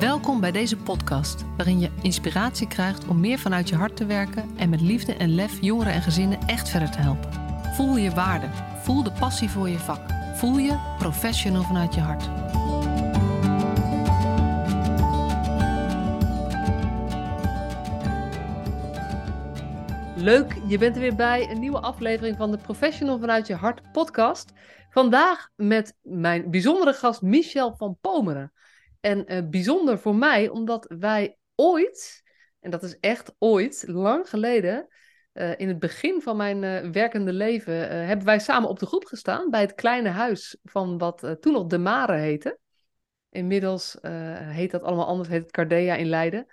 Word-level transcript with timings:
Welkom 0.00 0.40
bij 0.40 0.52
deze 0.52 0.76
podcast, 0.76 1.44
waarin 1.56 1.80
je 1.80 1.90
inspiratie 2.02 2.68
krijgt 2.68 3.06
om 3.06 3.20
meer 3.20 3.38
vanuit 3.38 3.68
je 3.68 3.74
hart 3.74 3.96
te 3.96 4.06
werken 4.06 4.50
en 4.56 4.68
met 4.68 4.80
liefde 4.80 5.14
en 5.14 5.34
lef 5.34 5.60
jongeren 5.60 5.92
en 5.92 6.02
gezinnen 6.02 6.38
echt 6.46 6.68
verder 6.68 6.90
te 6.90 6.98
helpen. 6.98 7.32
Voel 7.74 7.96
je 7.96 8.10
waarde, 8.10 8.46
voel 8.82 9.02
de 9.02 9.12
passie 9.12 9.50
voor 9.50 9.68
je 9.68 9.78
vak, 9.78 10.00
voel 10.34 10.58
je 10.58 10.94
professional 10.98 11.62
vanuit 11.62 11.94
je 11.94 12.00
hart. 12.00 12.28
Leuk, 20.16 20.56
je 20.66 20.78
bent 20.78 20.94
er 20.94 21.02
weer 21.02 21.16
bij 21.16 21.50
een 21.50 21.60
nieuwe 21.60 21.80
aflevering 21.80 22.36
van 22.36 22.50
de 22.50 22.58
Professional 22.58 23.18
vanuit 23.18 23.46
je 23.46 23.54
hart 23.54 23.92
podcast. 23.92 24.52
Vandaag 24.90 25.48
met 25.54 25.96
mijn 26.02 26.50
bijzondere 26.50 26.92
gast 26.92 27.22
Michel 27.22 27.74
van 27.76 27.98
Pomeren. 28.00 28.52
En 29.06 29.32
uh, 29.32 29.48
bijzonder 29.50 29.98
voor 29.98 30.14
mij, 30.14 30.48
omdat 30.48 30.94
wij 30.98 31.36
ooit, 31.54 32.22
en 32.60 32.70
dat 32.70 32.82
is 32.82 32.98
echt 33.00 33.34
ooit, 33.38 33.84
lang 33.86 34.28
geleden, 34.28 34.86
uh, 35.32 35.58
in 35.58 35.68
het 35.68 35.78
begin 35.78 36.22
van 36.22 36.36
mijn 36.36 36.62
uh, 36.62 36.90
werkende 36.90 37.32
leven, 37.32 38.06
hebben 38.06 38.26
wij 38.26 38.38
samen 38.38 38.68
op 38.68 38.78
de 38.78 38.86
groep 38.86 39.04
gestaan 39.04 39.50
bij 39.50 39.60
het 39.60 39.74
kleine 39.74 40.08
huis 40.08 40.58
van 40.62 40.98
wat 40.98 41.36
toen 41.40 41.52
nog 41.52 41.66
De 41.66 41.78
Mare 41.78 42.16
heette. 42.16 42.58
Inmiddels 43.30 43.96
heet 44.38 44.70
dat 44.70 44.82
allemaal 44.82 45.06
anders, 45.06 45.28
heet 45.28 45.42
het 45.42 45.50
Cardea 45.50 45.94
in 45.94 46.08
Leiden. 46.08 46.46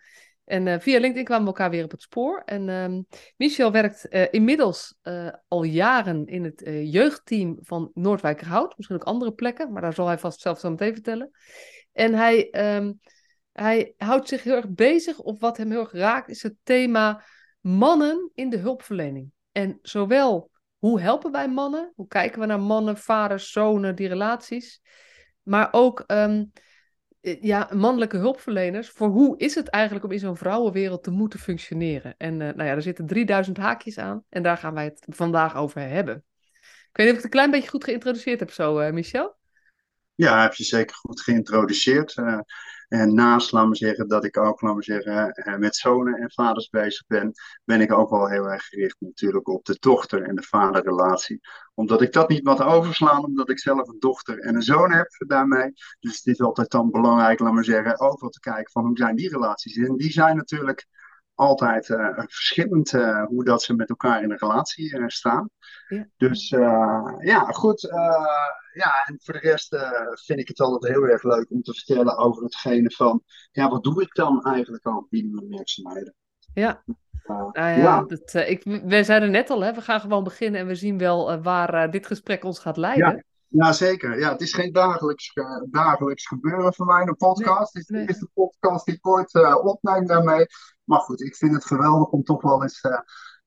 En 0.44 0.82
via 0.82 1.00
LinkedIn 1.00 1.26
kwamen 1.26 1.44
we 1.44 1.50
elkaar 1.50 1.70
weer 1.70 1.84
op 1.84 1.92
het 1.92 2.02
spoor. 2.02 2.42
En 2.46 2.70
ehm, 2.70 3.02
Michel 3.38 3.72
werkt 3.72 4.06
inmiddels 4.32 4.96
al 5.48 5.64
jaren 5.64 6.26
in 6.26 6.44
het 6.44 6.62
jeugdteam 6.84 7.58
van 7.62 7.92
Noordwijkerhout. 7.94 8.78
Misschien 8.78 8.98
ook 8.98 9.04
andere 9.04 9.34
plekken, 9.34 9.72
maar 9.72 9.82
daar 9.82 9.94
zal 9.94 10.08
hij 10.08 10.18
vast 10.18 10.42
zelf 10.42 10.60
zo 10.60 10.70
meteen 10.70 10.94
vertellen. 10.94 11.32
En 11.94 12.14
hij, 12.14 12.50
um, 12.76 13.00
hij 13.52 13.94
houdt 13.98 14.28
zich 14.28 14.44
heel 14.44 14.56
erg 14.56 14.70
bezig, 14.70 15.20
of 15.20 15.40
wat 15.40 15.58
hem 15.58 15.72
heel 15.72 15.80
erg 15.80 15.92
raakt, 15.92 16.30
is 16.30 16.44
het 16.44 16.56
thema 16.64 17.24
mannen 17.62 18.32
in 18.34 18.50
de 18.50 18.58
hulpverlening. 18.58 19.32
En 19.52 19.80
zowel 19.82 20.52
hoe 20.78 21.02
helpen 21.02 21.32
wij 21.32 21.50
mannen, 21.50 21.92
hoe 21.96 22.08
kijken 22.08 22.40
we 22.40 22.46
naar 22.46 22.60
mannen, 22.60 22.98
vaders, 22.98 23.52
zonen, 23.52 23.96
die 23.96 24.08
relaties, 24.08 24.82
maar 25.44 25.68
ook 25.72 26.04
um, 26.08 26.52
ja, 27.22 27.70
mannelijke 27.74 28.18
hulpverleners. 28.18 28.90
Voor 28.90 29.08
hoe 29.08 29.38
is 29.38 29.56
het 29.56 29.68
eigenlijk 29.70 30.06
om 30.06 30.12
in 30.12 30.20
zo'n 30.20 30.38
vrouwenwereld 30.38 31.04
te 31.04 31.12
moeten 31.12 31.40
functioneren? 31.40 32.16
En 32.18 32.34
uh, 32.34 32.40
nou 32.40 32.64
ja, 32.64 32.76
er 32.76 32.82
zitten 32.82 33.06
3000 33.06 33.58
haakjes 33.58 33.98
aan 33.98 34.24
en 34.30 34.44
daar 34.44 34.58
gaan 34.58 34.74
wij 34.74 34.84
het 34.84 35.06
vandaag 35.10 35.56
over 35.56 35.82
hebben. 35.82 36.24
Ik 36.94 37.00
weet 37.00 37.06
niet 37.08 37.16
of 37.16 37.24
ik 37.24 37.24
het 37.24 37.24
een 37.24 37.30
klein 37.30 37.52
beetje 37.52 37.70
goed 37.70 37.84
geïntroduceerd 37.84 38.40
heb 38.40 38.52
zo, 38.52 38.80
uh, 38.80 38.92
Michel. 38.92 39.36
Ja, 40.16 40.42
heb 40.42 40.54
je 40.54 40.64
zeker 40.64 40.96
goed 40.96 41.22
geïntroduceerd. 41.22 42.16
Uh, 42.18 42.40
en 42.88 43.14
naast, 43.14 43.52
laat 43.52 43.68
me 43.68 43.76
zeggen, 43.76 44.08
dat 44.08 44.24
ik 44.24 44.38
ook, 44.38 44.62
laat 44.62 44.76
me 44.76 44.84
zeggen, 44.84 45.44
uh, 45.48 45.56
met 45.56 45.76
zonen 45.76 46.14
en 46.14 46.32
vaders 46.32 46.70
bezig 46.70 47.08
ben, 47.08 47.32
ben 47.64 47.82
ik 47.82 47.92
ook 47.94 48.10
wel 48.10 48.30
heel 48.30 48.46
erg 48.46 48.64
gericht 48.64 48.96
natuurlijk 49.00 49.48
op 49.48 49.66
de 49.66 49.78
dochter- 49.80 50.24
en 50.24 50.36
de 50.36 50.42
vaderrelatie. 50.42 51.40
Omdat 51.74 52.02
ik 52.02 52.14
dat 52.14 52.30
niet 52.30 52.44
wat 52.44 52.62
overslaan, 52.62 53.26
omdat 53.26 53.50
ik 53.50 53.60
zelf 53.60 53.88
een 53.88 54.00
dochter 54.00 54.40
en 54.40 54.56
een 54.56 54.62
zoon 54.62 54.92
heb 54.92 55.08
daarmee. 55.28 55.74
Dus 56.00 56.16
het 56.16 56.26
is 56.26 56.42
altijd 56.42 56.72
dan 56.72 56.92
belangrijk, 56.92 57.40
laat 57.40 57.54
me 57.54 57.64
zeggen, 57.64 58.00
ook 58.00 58.22
wel 58.22 58.30
te 58.30 58.40
kijken 58.40 58.72
van 58.72 58.86
hoe 58.86 58.98
zijn 58.98 59.16
die 59.16 59.30
relaties. 59.30 59.76
En 59.76 59.98
die 59.98 60.12
zijn 60.12 60.36
natuurlijk 60.36 60.88
altijd 61.36 61.90
uh, 61.90 62.10
verschillend 62.16 62.92
hoe 63.28 63.44
dat 63.44 63.64
ze 63.64 63.76
met 63.76 63.90
elkaar 63.90 64.24
in 64.24 64.32
een 64.32 64.38
relatie 64.38 65.12
staan. 65.12 65.50
Ja. 65.88 66.08
Dus 66.18 66.50
ja, 67.20 67.40
goed 67.40 67.82
ja, 68.74 69.06
en 69.06 69.20
voor 69.24 69.34
de 69.34 69.40
rest 69.40 69.76
vind 70.26 70.40
ik 70.40 70.48
het 70.48 70.60
altijd 70.60 70.94
heel 70.94 71.04
erg 71.04 71.24
leuk 71.24 71.46
om 71.50 71.62
te 71.62 71.74
vertellen 71.74 72.18
over 72.18 72.44
hetgene 72.44 72.92
van, 72.92 73.24
ja, 73.52 73.70
wat 73.70 73.84
doe 73.84 74.02
ik 74.02 74.16
dan 74.16 74.44
eigenlijk 74.44 74.86
al 74.86 75.08
binnen 75.10 75.36
mijn 75.36 75.50
werkzaamheden? 75.50 76.14
Ja. 76.54 76.84
Uh, 76.88 77.38
nou 77.38 77.52
ja, 77.54 77.70
ja. 77.70 78.04
Dat, 78.04 78.34
uh, 78.34 78.50
ik, 78.50 78.64
we 78.64 79.04
zeiden 79.04 79.32
net 79.32 79.50
al, 79.50 79.64
hè, 79.64 79.74
we 79.74 79.82
gaan 79.82 80.00
gewoon 80.00 80.24
beginnen 80.24 80.62
en 80.62 80.68
we 80.68 80.76
zien 80.76 80.98
wel 80.98 81.42
waar 81.42 81.92
dit 81.92 82.08
gesprek 82.08 82.44
ons 82.44 82.60
gaat 82.60 82.78
leiden. 82.78 83.16
Ja. 83.16 83.24
Ja, 83.48 83.72
zeker. 83.72 84.20
Ja, 84.20 84.32
het 84.32 84.42
is 84.42 84.54
geen 84.54 84.72
dagelijks, 84.72 85.34
dagelijks 85.70 86.28
gebeuren 86.28 86.74
voor 86.74 86.86
mij, 86.86 87.02
een 87.02 87.16
podcast. 87.16 87.74
Nee, 87.74 87.84
nee. 87.88 88.02
Het 88.02 88.10
is 88.10 88.20
de 88.20 88.30
podcast 88.34 88.86
die 88.86 88.96
ik 88.96 89.08
ooit 89.08 89.62
opneem 89.64 90.06
daarmee. 90.06 90.46
Maar 90.84 91.00
goed, 91.00 91.22
ik 91.22 91.36
vind 91.36 91.54
het 91.54 91.66
geweldig 91.66 92.10
om 92.10 92.24
toch 92.24 92.42
wel 92.42 92.64
eens 92.64 92.82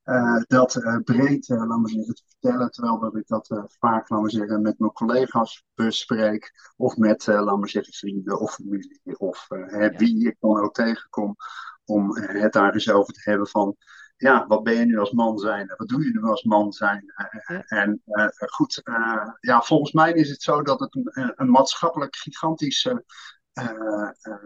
uh, 0.05 0.43
dat 0.47 0.75
uh, 0.75 0.97
breed, 1.05 1.49
uh, 1.49 1.67
laat 1.67 1.79
maar 1.79 1.89
zeggen, 1.89 2.15
te 2.15 2.23
vertellen. 2.27 2.71
Terwijl 2.71 2.99
dat 2.99 3.17
ik 3.17 3.27
dat 3.27 3.67
vaak, 3.79 4.09
laat 4.09 4.21
maar 4.21 4.31
zeggen, 4.31 4.63
met 4.63 4.79
mijn 4.79 4.93
collega's 4.93 5.65
bespreek. 5.75 6.53
Of 6.77 6.97
met, 6.97 7.27
laat 7.27 7.59
maar 7.59 7.69
zeggen, 7.69 7.93
vrienden 7.93 8.41
of 8.41 8.55
familie. 8.55 9.01
Of 9.19 9.47
ja. 9.49 9.91
wie 9.91 10.27
ik 10.27 10.37
dan 10.41 10.61
ook 10.61 10.75
tegenkom. 10.75 11.37
Om 11.85 12.17
het 12.17 12.53
daar 12.53 12.73
eens 12.73 12.91
over 12.91 13.13
te 13.13 13.21
hebben 13.23 13.49
van, 13.49 13.77
ja, 14.17 14.47
wat 14.47 14.63
ben 14.63 14.75
je 14.75 14.85
nu 14.85 14.99
als 14.99 15.13
man 15.13 15.39
zijn? 15.39 15.75
Wat 15.77 15.89
doe 15.89 16.05
je 16.05 16.11
nu 16.11 16.23
als 16.23 16.45
man 16.45 16.73
zijn? 16.73 17.05
Ja. 17.47 17.63
En 17.67 18.03
goed, 18.37 18.83
ja, 19.41 19.61
volgens 19.61 19.93
mij 19.93 20.13
is 20.13 20.31
het 20.31 20.43
zo 20.43 20.63
dat 20.63 20.81
het 20.81 20.95
een, 20.95 21.33
een 21.37 21.51
maatschappelijk 21.51 22.17
gigantisch 22.17 22.89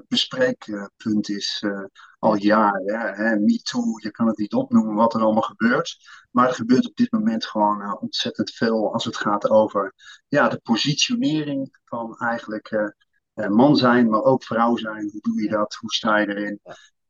bespreekpunt 0.08 1.28
is 1.28 1.62
uh, 1.66 1.84
al 2.18 2.36
jaren. 2.36 3.14
Hè? 3.14 3.36
MeToo, 3.36 3.98
je 4.02 4.10
kan 4.10 4.26
het 4.26 4.38
niet 4.38 4.52
opnoemen 4.52 4.94
wat 4.94 5.14
er 5.14 5.20
allemaal 5.20 5.42
gebeurt. 5.42 5.96
Maar 6.30 6.48
er 6.48 6.54
gebeurt 6.54 6.86
op 6.86 6.96
dit 6.96 7.12
moment 7.12 7.46
gewoon 7.46 7.98
ontzettend 8.00 8.50
veel 8.50 8.92
als 8.92 9.04
het 9.04 9.16
gaat 9.16 9.50
over 9.50 9.94
ja, 10.28 10.48
de 10.48 10.60
positionering 10.62 11.78
van 11.84 12.16
eigenlijk 12.18 12.94
man 13.34 13.76
zijn, 13.76 14.10
maar 14.10 14.22
ook 14.22 14.44
vrouw 14.44 14.76
zijn. 14.76 15.08
Hoe 15.10 15.20
doe 15.20 15.42
je 15.42 15.48
dat? 15.48 15.74
Hoe 15.74 15.92
sta 15.92 16.18
je 16.18 16.28
erin? 16.28 16.60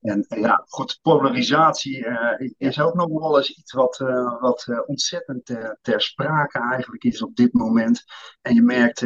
En 0.01 0.25
ja, 0.29 0.65
goed, 0.67 0.99
polarisatie 1.03 2.07
uh, 2.07 2.51
is 2.57 2.81
ook 2.81 2.95
nog 2.95 3.09
wel 3.09 3.37
eens 3.37 3.57
iets 3.59 3.73
wat, 3.73 4.01
uh, 4.01 4.41
wat 4.41 4.67
uh, 4.69 4.81
ontzettend 4.87 5.45
ter 5.83 6.01
sprake 6.01 6.59
eigenlijk 6.59 7.05
is 7.05 7.23
op 7.23 7.37
dit 7.37 7.53
moment. 7.53 8.05
En 8.41 8.55
je 8.55 8.63
merkt 8.63 9.01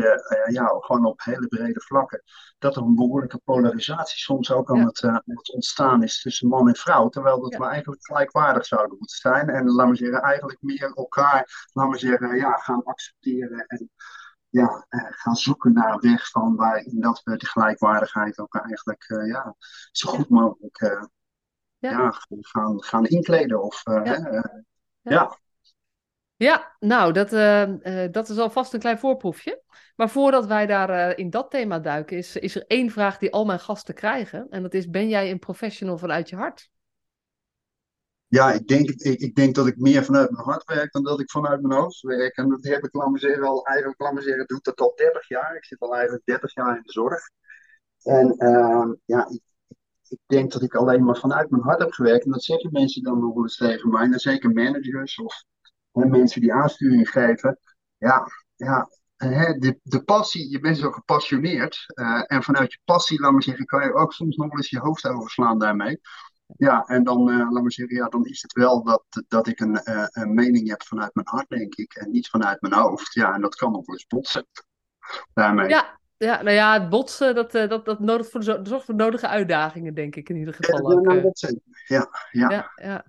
ja, 0.50 0.66
gewoon 0.66 1.05
op 1.05 1.21
hele 1.22 1.47
brede 1.47 1.81
vlakken 1.81 2.22
dat 2.59 2.77
er 2.77 2.82
een 2.82 2.94
behoorlijke 2.94 3.41
polarisatie 3.44 4.19
soms 4.19 4.53
ook 4.53 4.71
aan, 4.71 4.78
ja. 4.78 4.84
het, 4.84 5.05
aan 5.05 5.22
het 5.25 5.53
ontstaan 5.53 6.03
is 6.03 6.21
tussen 6.21 6.49
man 6.49 6.69
en 6.69 6.75
vrouw. 6.75 7.09
Terwijl 7.09 7.41
dat 7.41 7.53
ja. 7.53 7.59
we 7.59 7.66
eigenlijk 7.66 8.06
gelijkwaardig 8.06 8.66
zouden 8.66 8.97
moeten 8.99 9.16
zijn. 9.16 9.49
En 9.49 9.71
laten 9.71 9.93
we 9.93 9.99
zeggen, 9.99 10.22
eigenlijk 10.22 10.59
meer 10.61 10.93
elkaar, 10.94 11.69
laten 11.72 11.93
we 11.93 11.99
zeggen, 11.99 12.37
ja, 12.37 12.53
gaan 12.53 12.84
accepteren 12.84 13.65
en 13.66 13.91
ja, 14.55 14.87
uh, 14.91 15.07
gaan 15.11 15.37
zoeken 15.37 15.73
naar 15.73 15.93
een 15.93 16.11
weg 16.11 16.31
van 16.31 16.57
waarin 16.57 17.01
dat 17.01 17.21
we 17.25 17.37
de 17.37 17.47
gelijkwaardigheid 17.47 18.39
ook 18.39 18.55
eigenlijk 18.55 19.09
uh, 19.09 19.27
ja, 19.27 19.55
zo 19.93 20.11
goed 20.11 20.29
mogelijk 20.29 20.79
ja. 21.79 21.91
ja. 21.91 22.15
gaan, 22.29 22.83
gaan 22.83 23.07
inkleden. 23.07 23.63
Of, 23.63 23.83
ja. 23.85 24.63
ja. 25.03 25.39
Ja, 26.37 26.77
nou, 26.79 27.13
dat, 27.13 27.31
dat 28.13 28.29
is 28.29 28.39
alvast 28.39 28.73
een 28.73 28.81
klein 28.81 28.99
voorproefje. 28.99 29.63
Maar 29.97 30.11
voordat 30.11 30.47
wij 30.47 30.67
daar 30.67 31.19
in 31.19 31.31
dat 31.31 31.51
thema 31.51 31.79
duiken, 31.79 32.17
is, 32.17 32.37
is 32.37 32.55
er 32.55 32.65
één 32.67 32.91
vraag 32.91 33.19
die 33.19 33.33
al 33.33 33.45
mijn 33.45 33.61
gasten 33.61 33.95
krijgen. 33.95 34.47
En 34.51 34.63
dat 34.63 34.75
is, 34.75 34.91
ben 34.91 35.09
jij 35.09 35.31
een 35.31 35.39
professional 35.39 35.99
vanuit 35.99 36.29
je 36.29 36.37
hart? 36.37 36.71
Ja, 38.34 38.53
ik 38.53 38.67
denk, 38.67 38.89
ik, 38.89 39.21
ik, 39.21 39.34
denk 39.34 39.55
dat 39.55 39.67
ik 39.67 39.77
meer 39.77 40.05
vanuit 40.05 40.31
mijn 40.31 40.45
hart 40.45 40.65
werk 40.65 40.93
dan 40.93 41.03
dat 41.03 41.21
ik 41.21 41.31
vanuit 41.31 41.62
mijn 41.62 41.81
hoofd 41.81 42.00
werk. 42.00 42.37
En 42.37 42.49
dat 42.49 42.65
heb 42.65 42.84
ik, 42.84 42.95
laat 42.95 43.41
al 43.41 43.67
eigenlijk, 43.67 44.00
laat 44.00 44.22
zeggen, 44.22 44.61
dat 44.62 44.81
al 44.81 44.93
30 44.97 45.28
jaar. 45.28 45.56
Ik 45.56 45.65
zit 45.65 45.81
al 45.81 45.95
eigenlijk 45.95 46.25
30 46.25 46.55
jaar 46.55 46.77
in 46.77 46.83
de 46.83 46.93
zorg. 46.93 47.31
En 48.03 48.34
uh, 48.39 48.93
ja, 49.05 49.27
ik, 49.28 49.43
ik, 50.09 50.19
denk 50.27 50.53
dat 50.53 50.62
ik 50.62 50.75
alleen 50.75 51.05
maar 51.05 51.17
vanuit 51.17 51.50
mijn 51.50 51.62
hart 51.62 51.81
heb 51.81 51.93
gewerkt. 51.93 52.25
En 52.25 52.31
dat 52.31 52.43
zeggen 52.43 52.73
mensen 52.73 53.03
dan 53.03 53.21
nog 53.21 53.37
eens 53.37 53.56
tegen 53.56 53.91
mij. 53.91 54.03
En 54.03 54.19
zeker 54.19 54.50
managers 54.50 55.19
of 55.19 55.44
mensen 55.93 56.41
die 56.41 56.53
aansturing 56.53 57.11
geven. 57.11 57.59
Ja, 57.99 58.27
ja 58.56 58.89
hè, 59.17 59.59
de, 59.59 59.78
de 59.83 60.05
passie, 60.05 60.50
je 60.50 60.61
bent 60.61 60.78
zo 60.78 60.91
gepassioneerd. 60.91 61.85
Uh, 61.94 62.23
en 62.26 62.43
vanuit 62.43 62.73
je 62.73 62.79
passie, 62.85 63.20
laat 63.20 63.32
me 63.32 63.43
zeggen, 63.43 63.67
kan 63.67 63.85
je 63.85 63.94
ook 63.94 64.12
soms 64.12 64.37
nog 64.37 64.49
wel 64.49 64.56
eens 64.56 64.70
je 64.70 64.79
hoofd 64.79 65.06
overslaan 65.06 65.59
daarmee. 65.59 66.00
Ja, 66.46 66.85
en 66.87 67.05
dan, 67.05 67.29
uh, 67.29 67.50
laat 67.50 67.62
maar 67.62 67.73
zeggen, 67.73 67.96
ja, 67.96 68.08
dan 68.08 68.25
is 68.25 68.43
het 68.43 68.52
wel 68.52 68.82
dat, 68.82 69.05
dat 69.29 69.46
ik 69.46 69.61
een, 69.61 69.81
uh, 69.85 70.06
een 70.11 70.35
mening 70.35 70.69
heb 70.69 70.82
vanuit 70.82 71.14
mijn 71.14 71.29
hart, 71.31 71.49
denk 71.49 71.75
ik, 71.75 71.94
en 71.94 72.11
niet 72.11 72.29
vanuit 72.29 72.61
mijn 72.61 72.75
hoofd. 72.75 73.14
Ja, 73.14 73.35
en 73.35 73.41
dat 73.41 73.55
kan 73.55 73.73
nog 73.73 73.87
wel 73.87 73.94
eens 73.94 74.06
botsen 74.06 74.46
daarmee. 75.35 75.69
Ja, 75.69 75.99
ja, 76.17 76.43
nou 76.43 76.56
ja, 76.56 76.81
het 76.81 76.88
botsen, 76.88 77.35
dat, 77.35 77.55
uh, 77.55 77.69
dat, 77.69 77.85
dat 77.85 78.00
nodigt 78.00 78.31
voor 78.31 78.43
zorgt 78.43 78.85
voor 78.85 78.94
nodige 78.94 79.29
uitdagingen, 79.29 79.94
denk 79.94 80.17
ik, 80.17 80.29
in 80.29 80.37
ieder 80.37 80.55
geval. 80.55 80.93
Ja, 80.93 81.00
nou, 81.00 81.23
dat. 81.23 81.41
Ja, 81.87 82.08
ja. 82.31 82.50
ja, 82.50 82.73
ja. 82.75 83.05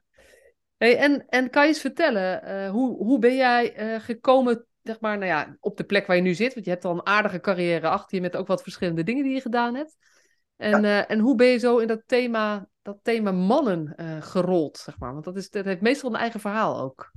Hey, 0.77 0.97
en, 0.97 1.25
en 1.27 1.49
kan 1.49 1.61
je 1.61 1.67
eens 1.67 1.79
vertellen, 1.79 2.69
hoe, 2.69 2.97
hoe 2.97 3.19
ben 3.19 3.35
jij 3.35 3.73
gekomen, 4.01 4.65
zeg 4.81 4.99
maar, 4.99 5.17
nou 5.17 5.29
ja, 5.29 5.57
op 5.59 5.77
de 5.77 5.83
plek 5.83 6.07
waar 6.07 6.15
je 6.15 6.21
nu 6.21 6.33
zit? 6.33 6.53
Want 6.53 6.65
je 6.65 6.71
hebt 6.71 6.85
al 6.85 6.91
een 6.91 7.05
aardige 7.05 7.39
carrière 7.39 7.87
achter 7.87 8.15
je 8.15 8.21
met 8.21 8.35
ook 8.35 8.47
wat 8.47 8.61
verschillende 8.61 9.03
dingen 9.03 9.23
die 9.23 9.33
je 9.33 9.41
gedaan 9.41 9.75
hebt. 9.75 9.97
En, 10.55 10.81
ja. 10.81 11.07
en 11.07 11.19
hoe 11.19 11.35
ben 11.35 11.47
je 11.47 11.57
zo 11.57 11.77
in 11.77 11.87
dat 11.87 12.03
thema 12.05 12.67
dat 12.85 12.99
thema 13.01 13.31
mannen 13.31 13.93
uh, 13.97 14.21
gerold, 14.21 14.77
zeg 14.77 14.99
maar? 14.99 15.13
Want 15.13 15.25
dat, 15.25 15.35
is, 15.35 15.49
dat 15.49 15.65
heeft 15.65 15.81
meestal 15.81 16.09
een 16.09 16.19
eigen 16.19 16.39
verhaal 16.39 16.79
ook. 16.79 17.11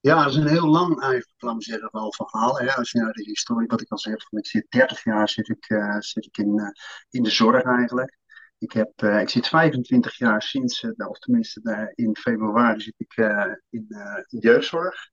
Ja, 0.00 0.22
dat 0.22 0.32
is 0.32 0.36
een 0.36 0.48
heel 0.48 0.68
lang 0.68 1.00
eigenlijk, 1.00 1.62
zeggen, 1.62 1.88
wel 1.92 2.12
verhaal. 2.12 2.58
Hè? 2.58 2.74
Als 2.74 2.90
je 2.90 2.98
naar 2.98 3.12
de 3.12 3.22
historie, 3.22 3.66
wat 3.66 3.80
ik 3.80 3.90
al 3.90 3.98
zeg, 3.98 4.28
van 4.28 4.38
ik 4.38 4.46
zit 4.46 4.66
30 4.68 5.04
jaar 5.04 5.28
zit 5.28 5.48
ik, 5.48 5.70
uh, 5.70 5.96
zit 5.98 6.26
ik 6.26 6.38
in, 6.38 6.58
uh, 6.58 6.68
in 7.10 7.22
de 7.22 7.30
zorg 7.30 7.62
eigenlijk. 7.62 8.16
Ik, 8.58 8.72
heb, 8.72 9.02
ik 9.02 9.28
zit 9.28 9.48
25 9.48 10.18
jaar 10.18 10.42
sinds, 10.42 10.84
of 10.96 11.18
tenminste 11.18 11.92
in 11.94 12.16
februari 12.16 12.80
zit 12.80 12.94
ik 12.96 13.16
in, 13.70 13.86
in 14.28 14.38
jeugdzorg. 14.38 15.10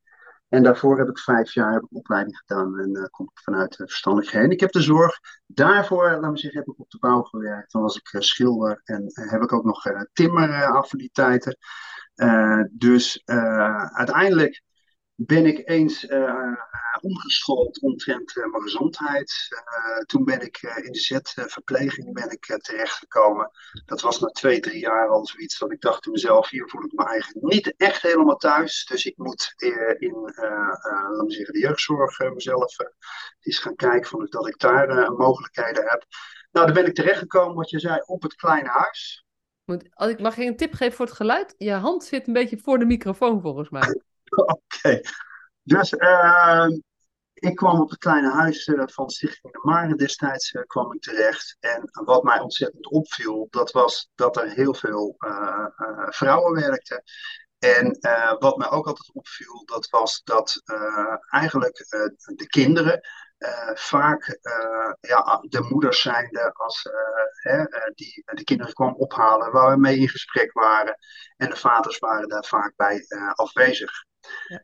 En 0.51 0.63
daarvoor 0.63 0.97
heb 0.97 1.07
ik 1.07 1.19
vijf 1.19 1.53
jaar 1.53 1.83
opleiding 1.89 2.37
gedaan 2.37 2.79
en 2.79 2.89
uh, 2.89 3.03
kom 3.03 3.25
ik 3.33 3.41
vanuit 3.43 3.77
de 3.77 3.87
verstandelijkheid. 3.87 4.51
Ik 4.51 4.59
heb 4.59 4.71
de 4.71 4.81
zorg. 4.81 5.19
Daarvoor, 5.45 6.17
laat 6.19 6.31
me 6.31 6.37
zeggen, 6.37 6.59
heb 6.59 6.69
ik 6.69 6.79
op 6.79 6.89
de 6.89 6.97
bouw 6.99 7.21
gewerkt. 7.21 7.71
Dan 7.71 7.81
was 7.81 7.97
ik 7.97 8.13
uh, 8.13 8.21
schilder 8.21 8.81
en 8.83 9.01
uh, 9.01 9.31
heb 9.31 9.41
ik 9.41 9.53
ook 9.53 9.63
nog 9.63 9.83
timmeraffiniteiten. 10.13 11.57
dus 12.71 13.21
uiteindelijk 13.93 14.63
ben 15.15 15.45
ik 15.45 15.69
eens 15.69 16.03
uh, 16.03 16.55
omgeschoold 17.01 17.81
omtrent 17.81 18.35
uh, 18.35 18.45
mijn 18.51 18.63
gezondheid. 18.63 19.47
Uh, 19.49 19.97
toen 20.05 20.23
ben 20.23 20.41
ik 20.41 20.61
in 20.61 20.91
de 20.91 20.99
Z-verpleging 20.99 22.13
ben 22.13 22.31
ik 22.31 22.57
terechtgekomen. 22.61 23.51
Dat 23.85 24.01
was 24.01 24.19
na 24.19 24.27
twee, 24.27 24.59
drie 24.59 24.79
jaar 24.79 25.09
al 25.09 25.25
zoiets 25.25 25.59
dat 25.59 25.71
ik 25.71 25.81
dacht 25.81 26.05
in 26.05 26.11
mezelf, 26.11 26.49
hier 26.49 26.69
voel 26.69 26.83
ik 26.83 26.91
me 26.91 27.05
eigenlijk 27.05 27.53
niet 27.53 27.73
echt 27.77 28.01
helemaal 28.01 28.37
thuis. 28.37 28.85
Dus 28.85 29.05
ik 29.05 29.17
moet 29.17 29.53
in, 29.97 30.21
laten 30.21 31.25
we 31.25 31.31
zeggen, 31.33 31.53
de 31.53 31.59
jeugdzorg 31.59 32.19
mezelf 32.19 32.75
eens 33.39 33.59
gaan 33.59 33.75
kijken 33.75 34.09
van 34.09 34.27
dat 34.29 34.47
ik 34.47 34.59
daar 34.59 35.13
mogelijkheden 35.13 35.83
heb. 35.89 36.05
Nou, 36.51 36.65
daar 36.65 36.75
ben 36.75 36.85
ik 36.85 36.95
terechtgekomen, 36.95 37.55
wat 37.55 37.69
je 37.69 37.79
zei, 37.79 38.01
op 38.05 38.21
het 38.21 38.35
kleine 38.35 38.69
huis. 38.69 39.25
Moet, 39.63 39.83
ik 40.09 40.19
mag 40.19 40.35
je 40.35 40.45
een 40.45 40.57
tip 40.57 40.73
geven 40.73 40.95
voor 40.95 41.05
het 41.05 41.15
geluid? 41.15 41.55
Je 41.57 41.71
hand 41.71 42.03
zit 42.03 42.27
een 42.27 42.33
beetje 42.33 42.57
voor 42.57 42.79
de 42.79 42.85
microfoon 42.85 43.41
volgens 43.41 43.69
mij. 43.69 44.01
Oké. 44.55 45.01
Dus 45.63 45.91
uh, 45.91 46.67
ik 47.41 47.55
kwam 47.55 47.81
op 47.81 47.89
het 47.89 47.99
kleine 47.99 48.31
huis 48.31 48.67
uh, 48.67 48.83
van 48.85 49.09
Stichting 49.09 49.53
de 49.53 49.59
Mare 49.63 49.95
destijds 49.95 50.53
uh, 50.53 50.61
kwam 50.67 50.93
ik 50.93 51.01
terecht. 51.01 51.57
En 51.59 51.89
wat 51.91 52.23
mij 52.23 52.39
ontzettend 52.39 52.85
opviel, 52.91 53.47
dat 53.49 53.71
was 53.71 54.09
dat 54.15 54.37
er 54.37 54.49
heel 54.49 54.73
veel 54.73 55.15
vrouwen 56.09 56.53
werkten. 56.53 57.03
En 57.59 57.97
wat 58.39 58.57
mij 58.57 58.69
ook 58.69 58.87
altijd 58.87 59.13
opviel, 59.13 59.63
dat 59.65 59.89
was 59.89 60.21
dat 60.23 60.61
eigenlijk 61.29 61.85
de 62.35 62.47
kinderen 62.47 62.99
vaak 63.73 64.39
ja, 64.99 65.37
de 65.41 65.67
moeders 65.69 66.01
zijnde 66.01 66.53
als 66.53 66.89
hè, 67.31 67.63
die 67.93 68.23
de 68.25 68.43
kinderen 68.43 68.73
kwam 68.73 68.95
ophalen, 68.95 69.51
waar 69.51 69.71
we 69.71 69.79
mee 69.79 69.97
in 69.97 70.09
gesprek 70.09 70.51
waren. 70.51 70.97
En 71.37 71.49
de 71.49 71.55
vaders 71.55 71.99
waren 71.99 72.27
daar 72.27 72.45
vaak 72.45 72.73
bij 72.75 73.05
afwezig. 73.33 74.09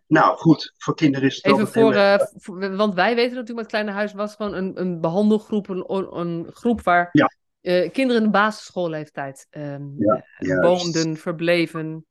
Nou 0.07 0.37
goed, 0.37 0.73
voor 0.77 0.95
kinderen 0.95 1.27
is 1.27 1.35
het 1.35 1.45
Even 1.45 1.67
voor, 1.67 1.93
uh, 1.93 2.77
want 2.77 2.93
wij 2.93 3.15
weten 3.15 3.35
natuurlijk 3.35 3.59
met 3.59 3.67
Kleine 3.67 3.91
Huis 3.91 4.13
was 4.13 4.35
gewoon 4.35 4.53
een, 4.53 4.81
een 4.81 5.01
behandelgroep, 5.01 5.69
een, 5.69 6.17
een 6.17 6.47
groep 6.53 6.81
waar 6.81 7.09
ja. 7.11 7.31
uh, 7.61 7.91
kinderen 7.91 8.21
in 8.21 8.27
de 8.27 8.37
basisschoolleeftijd 8.37 9.47
um, 9.51 9.95
ja, 9.97 10.25
uh, 10.39 10.59
woonden, 10.59 11.17
verbleven. 11.17 12.05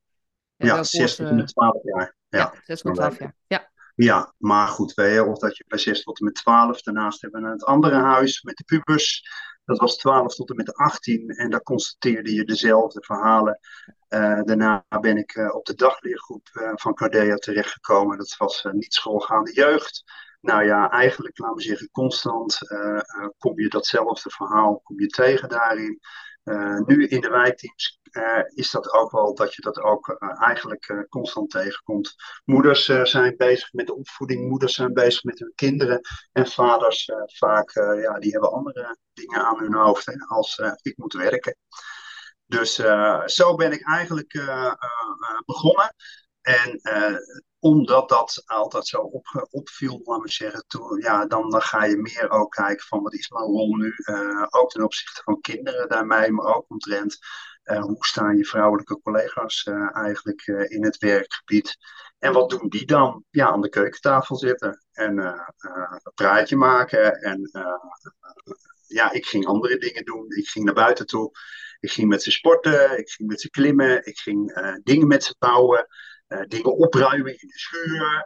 Ja, 0.56 0.82
6 0.82 1.16
tot 1.16 1.26
en 1.26 1.36
met 1.36 1.48
12 1.48 1.82
jaar. 1.82 2.16
Ja, 2.28 2.38
ja 2.38 2.54
6 2.64 2.80
tot 2.80 2.94
12 2.94 3.18
jaar. 3.18 3.34
Ja. 3.46 3.70
Ja, 3.94 4.34
maar 4.38 4.68
goed, 4.68 4.94
weet 4.94 5.20
of 5.20 5.38
dat 5.38 5.56
je 5.56 5.64
bij 5.68 5.78
6 5.78 6.02
tot 6.02 6.18
en 6.18 6.24
met 6.24 6.34
12. 6.34 6.82
Daarnaast 6.82 7.22
hebben 7.22 7.42
we 7.42 7.48
het 7.48 7.64
andere 7.64 7.94
huis 7.94 8.42
met 8.42 8.56
de 8.56 8.64
pubers. 8.64 9.28
Dat 9.66 9.78
was 9.78 9.96
12 9.96 10.34
tot 10.34 10.50
en 10.50 10.56
met 10.56 10.74
18 10.74 11.28
en 11.28 11.50
daar 11.50 11.62
constateerde 11.62 12.34
je 12.34 12.44
dezelfde 12.44 13.02
verhalen. 13.02 13.58
Uh, 14.08 14.42
daarna 14.42 14.84
ben 15.00 15.16
ik 15.16 15.34
uh, 15.34 15.54
op 15.54 15.64
de 15.64 15.74
dagleergroep 15.74 16.48
uh, 16.52 16.72
van 16.74 16.94
Cardea 16.94 17.34
terechtgekomen. 17.34 18.18
Dat 18.18 18.34
was 18.38 18.68
niet 18.72 18.94
schoolgaande 18.94 19.52
jeugd. 19.52 20.04
Nou 20.40 20.64
ja, 20.64 20.90
eigenlijk, 20.90 21.38
laten 21.38 21.56
we 21.56 21.62
zeggen, 21.62 21.90
constant 21.90 22.58
kom 23.38 23.60
je 23.60 23.68
datzelfde 23.68 24.30
verhaal 24.30 24.80
kom 24.84 25.00
je 25.00 25.06
tegen 25.06 25.48
daarin. 25.48 26.00
nu 26.86 27.06
in 27.06 27.20
de 27.20 27.28
wijkteams 27.28 28.00
is 28.54 28.70
dat 28.70 28.92
ook 28.92 29.10
wel 29.10 29.34
dat 29.34 29.54
je 29.54 29.62
dat 29.62 29.78
ook 29.80 30.16
eigenlijk 30.38 31.06
constant 31.08 31.50
tegenkomt. 31.50 32.14
Moeders 32.44 32.84
zijn 33.02 33.36
bezig 33.36 33.72
met 33.72 33.86
de 33.86 33.96
opvoeding, 33.96 34.48
moeders 34.48 34.74
zijn 34.74 34.92
bezig 34.92 35.22
met 35.22 35.38
hun 35.38 35.52
kinderen. 35.54 36.00
En 36.32 36.46
vaders 36.46 37.10
vaak, 37.24 37.70
ja, 37.74 38.18
die 38.18 38.32
hebben 38.32 38.52
andere 38.52 38.96
dingen 39.12 39.44
aan 39.46 39.58
hun 39.58 39.74
hoofd 39.74 40.28
als 40.28 40.60
ik 40.82 40.96
moet 40.96 41.12
werken. 41.12 41.56
Dus 42.46 42.74
zo 43.24 43.54
ben 43.54 43.72
ik 43.72 43.88
eigenlijk 43.88 44.32
begonnen. 45.44 45.94
En 46.40 46.80
omdat 47.58 48.08
dat 48.08 48.42
altijd 48.46 48.86
zo 48.86 48.98
op, 48.98 49.48
opviel, 49.50 50.00
laat 50.04 50.20
me 50.20 50.30
zeggen, 50.30 50.64
toen, 50.66 51.00
ja, 51.00 51.26
dan, 51.26 51.50
dan 51.50 51.62
ga 51.62 51.84
je 51.84 51.96
meer 51.96 52.30
ook 52.30 52.50
kijken 52.50 52.86
van 52.86 53.02
wat 53.02 53.14
is 53.14 53.28
mijn 53.28 53.44
rol 53.44 53.76
nu, 53.76 53.94
ook 54.50 54.70
ten 54.70 54.84
opzichte 54.84 55.22
van 55.24 55.40
kinderen 55.40 55.88
daarmee, 55.88 56.30
maar 56.30 56.54
ook 56.54 56.64
omtrent 56.68 57.18
hoe 57.66 58.06
staan 58.06 58.36
je 58.36 58.44
vrouwelijke 58.44 59.00
collega's 59.00 59.68
eigenlijk 59.92 60.46
in 60.46 60.84
het 60.84 60.98
werkgebied. 60.98 61.76
En 62.18 62.32
wat 62.32 62.50
doen 62.50 62.68
die 62.68 62.86
dan? 62.86 63.24
Ja, 63.30 63.46
aan 63.46 63.60
de 63.60 63.68
keukentafel 63.68 64.36
zitten 64.36 64.84
en 64.92 65.18
een 65.18 66.12
praatje 66.14 66.56
maken. 66.56 67.12
En 67.12 67.50
ja, 68.86 69.10
ik 69.12 69.26
ging 69.26 69.46
andere 69.46 69.78
dingen 69.78 70.04
doen. 70.04 70.26
Ik 70.28 70.48
ging 70.48 70.64
naar 70.64 70.74
buiten 70.74 71.06
toe. 71.06 71.30
Ik 71.80 71.90
ging 71.90 72.08
met 72.08 72.22
ze 72.22 72.30
sporten, 72.30 72.98
ik 72.98 73.10
ging 73.10 73.28
met 73.28 73.40
ze 73.40 73.50
klimmen, 73.50 74.06
ik 74.06 74.18
ging 74.18 74.52
dingen 74.82 75.06
met 75.06 75.24
ze 75.24 75.34
bouwen, 75.38 75.86
dingen 76.48 76.76
opruimen 76.76 77.40
in 77.40 77.48
de 77.48 77.58
schuur. 77.58 78.24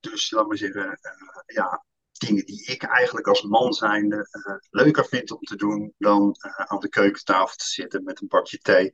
Dus 0.00 0.30
laat 0.30 0.46
maar 0.46 0.56
zeggen, 0.56 0.98
ja, 1.46 1.84
dingen 2.18 2.46
die 2.46 2.64
ik 2.64 2.82
eigenlijk 2.82 3.26
als 3.26 3.42
man 3.42 3.72
zijnde 3.72 4.28
leuker 4.70 5.04
vind 5.04 5.30
om 5.30 5.40
te 5.40 5.56
doen 5.56 5.94
dan 5.98 6.36
aan 6.40 6.80
de 6.80 6.88
keukentafel 6.88 7.56
te 7.56 7.66
zitten 7.66 8.04
met 8.04 8.20
een 8.20 8.28
bakje 8.28 8.58
thee. 8.58 8.90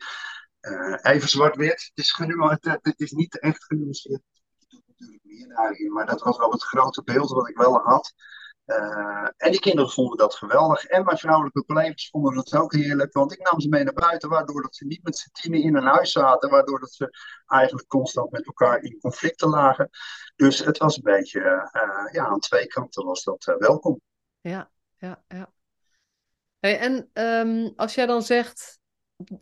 even 1.03 1.29
zwart-wit, 1.29 1.91
het, 1.95 2.05
is 2.05 2.17
het 2.63 3.01
is 3.01 3.13
niet 3.13 3.39
echt 3.39 3.65
genuanceerd. 3.65 4.23
Ik 4.59 4.69
doe 4.69 4.83
natuurlijk 4.87 5.25
meer 5.25 5.49
daarin, 5.49 5.93
maar 5.93 6.07
dat 6.07 6.23
was 6.23 6.39
wel 6.39 6.51
het 6.51 6.63
grote 6.63 7.03
beeld 7.03 7.31
wat 7.31 7.49
ik 7.49 7.57
wel 7.57 7.79
had. 7.79 8.15
Uh, 8.67 9.29
en 9.37 9.51
die 9.51 9.61
kinderen 9.61 9.91
vonden 9.91 10.17
dat 10.17 10.35
geweldig. 10.35 10.85
En 10.85 11.05
mijn 11.05 11.19
vrouwelijke 11.19 11.65
collega's 11.65 12.09
vonden 12.09 12.35
dat 12.35 12.55
ook 12.55 12.75
heerlijk. 12.75 13.13
Want 13.13 13.33
ik 13.33 13.51
nam 13.51 13.61
ze 13.61 13.69
mee 13.69 13.85
naar 13.85 13.93
buiten, 13.93 14.29
waardoor 14.29 14.63
dat 14.63 14.77
ze 14.77 14.87
niet 14.87 15.03
met 15.03 15.19
z'n 15.19 15.29
tienen 15.33 15.63
in 15.63 15.77
een 15.77 15.87
huis 15.87 16.13
zaten. 16.13 16.51
Waardoor 16.51 16.81
dat 16.81 16.93
ze 16.93 17.19
eigenlijk 17.47 17.89
constant 17.89 18.31
met 18.31 18.47
elkaar 18.47 18.83
in 18.83 18.99
conflicten 18.99 19.49
lagen. 19.49 19.91
Dus 20.37 20.59
het 20.59 20.79
was 20.79 20.97
een 20.97 21.03
beetje, 21.03 21.41
uh, 21.41 22.13
ja, 22.13 22.27
aan 22.27 22.41
twee 22.41 22.67
kanten 22.67 23.05
was 23.05 23.25
dat 23.25 23.47
uh, 23.47 23.57
welkom. 23.57 24.01
Ja, 24.41 24.71
ja, 24.97 25.23
ja. 25.29 25.53
Hey, 26.59 26.79
en 26.79 27.11
um, 27.13 27.73
als 27.77 27.95
jij 27.95 28.07
dan 28.07 28.23
zegt, 28.23 28.79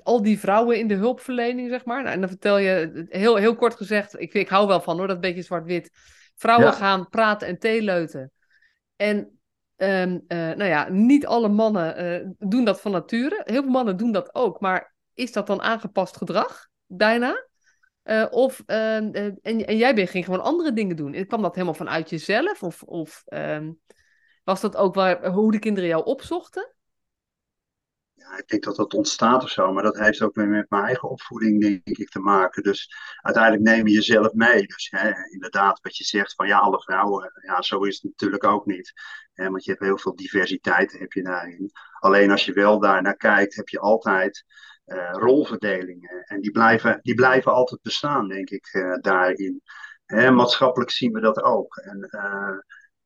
al 0.03 0.23
die 0.23 0.39
vrouwen 0.39 0.79
in 0.79 0.89
de 0.89 0.95
hulpverlening, 0.95 1.71
zeg 1.71 1.85
maar. 1.85 2.03
Nou, 2.03 2.15
en 2.15 2.21
dan 2.21 2.29
vertel 2.29 2.59
je, 2.59 3.07
heel, 3.09 3.37
heel 3.37 3.57
kort 3.57 3.75
gezegd, 3.75 4.21
ik, 4.21 4.35
ik 4.35 4.49
hou 4.49 4.67
wel 4.67 4.81
van 4.81 4.99
hoor, 4.99 5.07
dat 5.07 5.21
beetje 5.21 5.43
zwart-wit. 5.43 5.91
Vrouwen 6.37 6.67
ja. 6.67 6.73
gaan 6.73 7.09
praten 7.09 7.49
en 7.49 7.59
theeleuten. 7.59 8.33
En 9.03 9.39
um, 9.77 10.25
uh, 10.29 10.39
nou 10.39 10.65
ja, 10.65 10.89
niet 10.89 11.27
alle 11.27 11.49
mannen 11.49 12.23
uh, 12.23 12.31
doen 12.39 12.65
dat 12.65 12.81
van 12.81 12.93
nature. 12.93 13.43
Heel 13.45 13.63
veel 13.63 13.71
mannen 13.71 13.97
doen 13.97 14.13
dat 14.13 14.35
ook, 14.35 14.61
maar 14.61 14.95
is 15.15 15.33
dat 15.33 15.47
dan 15.47 15.63
aangepast 15.63 16.17
gedrag 16.17 16.69
bijna? 16.87 17.47
Uh, 18.05 18.27
of, 18.31 18.63
ehm, 18.67 19.11
en, 19.13 19.39
en 19.43 19.77
jij 19.77 20.07
ging 20.07 20.25
gewoon 20.25 20.43
andere 20.43 20.73
dingen 20.73 20.97
doen. 20.97 21.27
Kwam 21.27 21.43
dat 21.43 21.55
helemaal 21.55 21.75
vanuit 21.75 22.11
jezelf? 22.11 22.63
Of, 22.63 22.83
of 22.83 23.23
um, 23.27 23.81
was 24.45 24.61
dat 24.61 24.77
ook 24.77 24.95
waar, 24.95 25.27
hoe 25.27 25.53
de 25.53 25.59
kinderen 25.59 25.89
jou 25.89 26.05
opzochten? 26.05 26.75
Ja, 28.23 28.39
ik 28.39 28.49
denk 28.49 28.63
dat 28.63 28.77
dat 28.77 28.95
ontstaat 28.95 29.43
of 29.43 29.51
zo, 29.51 29.73
maar 29.73 29.83
dat 29.83 29.99
heeft 29.99 30.23
ook 30.23 30.35
weer 30.35 30.49
met 30.49 30.71
mijn 30.71 30.85
eigen 30.85 31.09
opvoeding, 31.09 31.61
denk 31.61 31.99
ik, 31.99 32.09
te 32.09 32.19
maken. 32.19 32.63
Dus 32.63 32.95
uiteindelijk 33.21 33.63
neem 33.63 33.87
je 33.87 33.95
jezelf 33.95 34.33
mee. 34.33 34.67
Dus 34.67 34.89
hè, 34.91 35.11
inderdaad, 35.31 35.81
wat 35.81 35.97
je 35.97 36.05
zegt 36.05 36.35
van 36.35 36.47
ja, 36.47 36.59
alle 36.59 36.81
vrouwen, 36.81 37.33
ja, 37.47 37.63
zo 37.63 37.83
is 37.85 37.95
het 37.95 38.05
natuurlijk 38.05 38.45
ook 38.45 38.67
niet. 38.67 38.93
Hè, 39.33 39.51
want 39.51 39.65
je 39.65 39.71
hebt 39.71 39.83
heel 39.83 39.99
veel 39.99 40.17
diversiteit 40.17 40.99
heb 40.99 41.13
je 41.13 41.23
daarin. 41.23 41.71
Alleen 41.99 42.31
als 42.31 42.45
je 42.45 42.53
wel 42.53 42.81
daar 42.81 43.03
naar 43.03 43.17
kijkt, 43.17 43.55
heb 43.55 43.69
je 43.69 43.79
altijd 43.79 44.45
uh, 44.87 45.11
rolverdelingen. 45.13 46.25
En 46.25 46.41
die 46.41 46.51
blijven, 46.51 46.99
die 47.03 47.15
blijven 47.15 47.53
altijd 47.53 47.83
bestaan, 47.83 48.29
denk 48.29 48.51
ik, 48.51 48.69
uh, 48.73 48.97
daarin. 49.01 49.63
Hè, 50.07 50.31
maatschappelijk 50.31 50.91
zien 50.91 51.13
we 51.13 51.21
dat 51.21 51.43
ook. 51.43 51.77
En, 51.77 52.09
uh, 52.11 52.59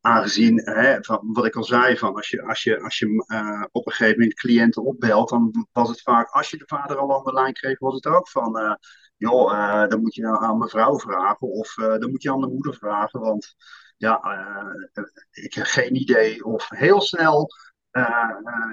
aangezien, 0.07 0.61
hè, 0.65 1.03
van 1.05 1.21
wat 1.33 1.47
ik 1.47 1.57
al 1.57 1.65
zei, 1.65 1.97
van 1.97 2.15
als 2.15 2.29
je, 2.29 2.43
als 2.43 2.63
je, 2.63 2.81
als 2.81 2.99
je 2.99 3.07
uh, 3.07 3.65
op 3.71 3.87
een 3.87 3.93
gegeven 3.93 4.19
moment 4.19 4.39
cliënten 4.39 4.85
opbelt, 4.85 5.29
dan 5.29 5.67
was 5.73 5.89
het 5.89 6.03
vaak, 6.03 6.29
als 6.29 6.51
je 6.51 6.57
de 6.57 6.65
vader 6.67 6.97
al 6.97 7.17
aan 7.17 7.25
de 7.25 7.33
lijn 7.33 7.53
kreeg, 7.53 7.79
was 7.79 7.95
het 7.95 8.07
ook 8.07 8.29
van, 8.29 8.59
uh, 8.59 8.75
joh, 9.17 9.53
uh, 9.53 9.89
dan 9.89 10.01
moet 10.01 10.15
je 10.15 10.23
nou 10.23 10.45
aan 10.45 10.59
mevrouw 10.59 10.99
vragen 10.99 11.49
of 11.49 11.75
dan 11.75 12.11
moet 12.11 12.23
je 12.23 12.33
aan 12.33 12.41
de 12.41 12.47
moeder 12.47 12.75
vragen, 12.75 13.21
want 13.21 13.55
ja, 13.97 14.21
ik 15.31 15.55
heb 15.55 15.67
geen 15.67 15.97
idee. 15.97 16.45
Of 16.45 16.69
heel 16.69 17.01
snel 17.01 17.51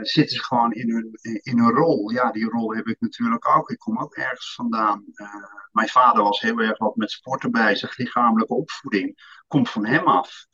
zitten 0.01 0.35
ze 0.35 0.43
gewoon 0.43 0.71
in 0.71 0.89
hun, 0.89 1.09
in 1.41 1.59
hun 1.59 1.71
rol. 1.71 2.11
Ja, 2.11 2.31
die 2.31 2.49
rol 2.49 2.75
heb 2.75 2.87
ik 2.87 2.97
natuurlijk 2.99 3.47
ook. 3.47 3.69
Ik 3.69 3.77
kom 3.77 3.99
ook 3.99 4.15
ergens 4.15 4.53
vandaan. 4.55 5.03
mijn 5.71 5.87
vader 5.87 6.23
was 6.23 6.41
heel 6.41 6.59
erg 6.59 6.77
wat 6.77 6.95
met 6.95 7.11
sporten 7.11 7.51
bezig, 7.51 7.97
lichamelijke 7.97 8.53
opvoeding. 8.53 9.17
Komt 9.47 9.69
van 9.69 9.85
hem 9.85 10.07
af. 10.07 10.45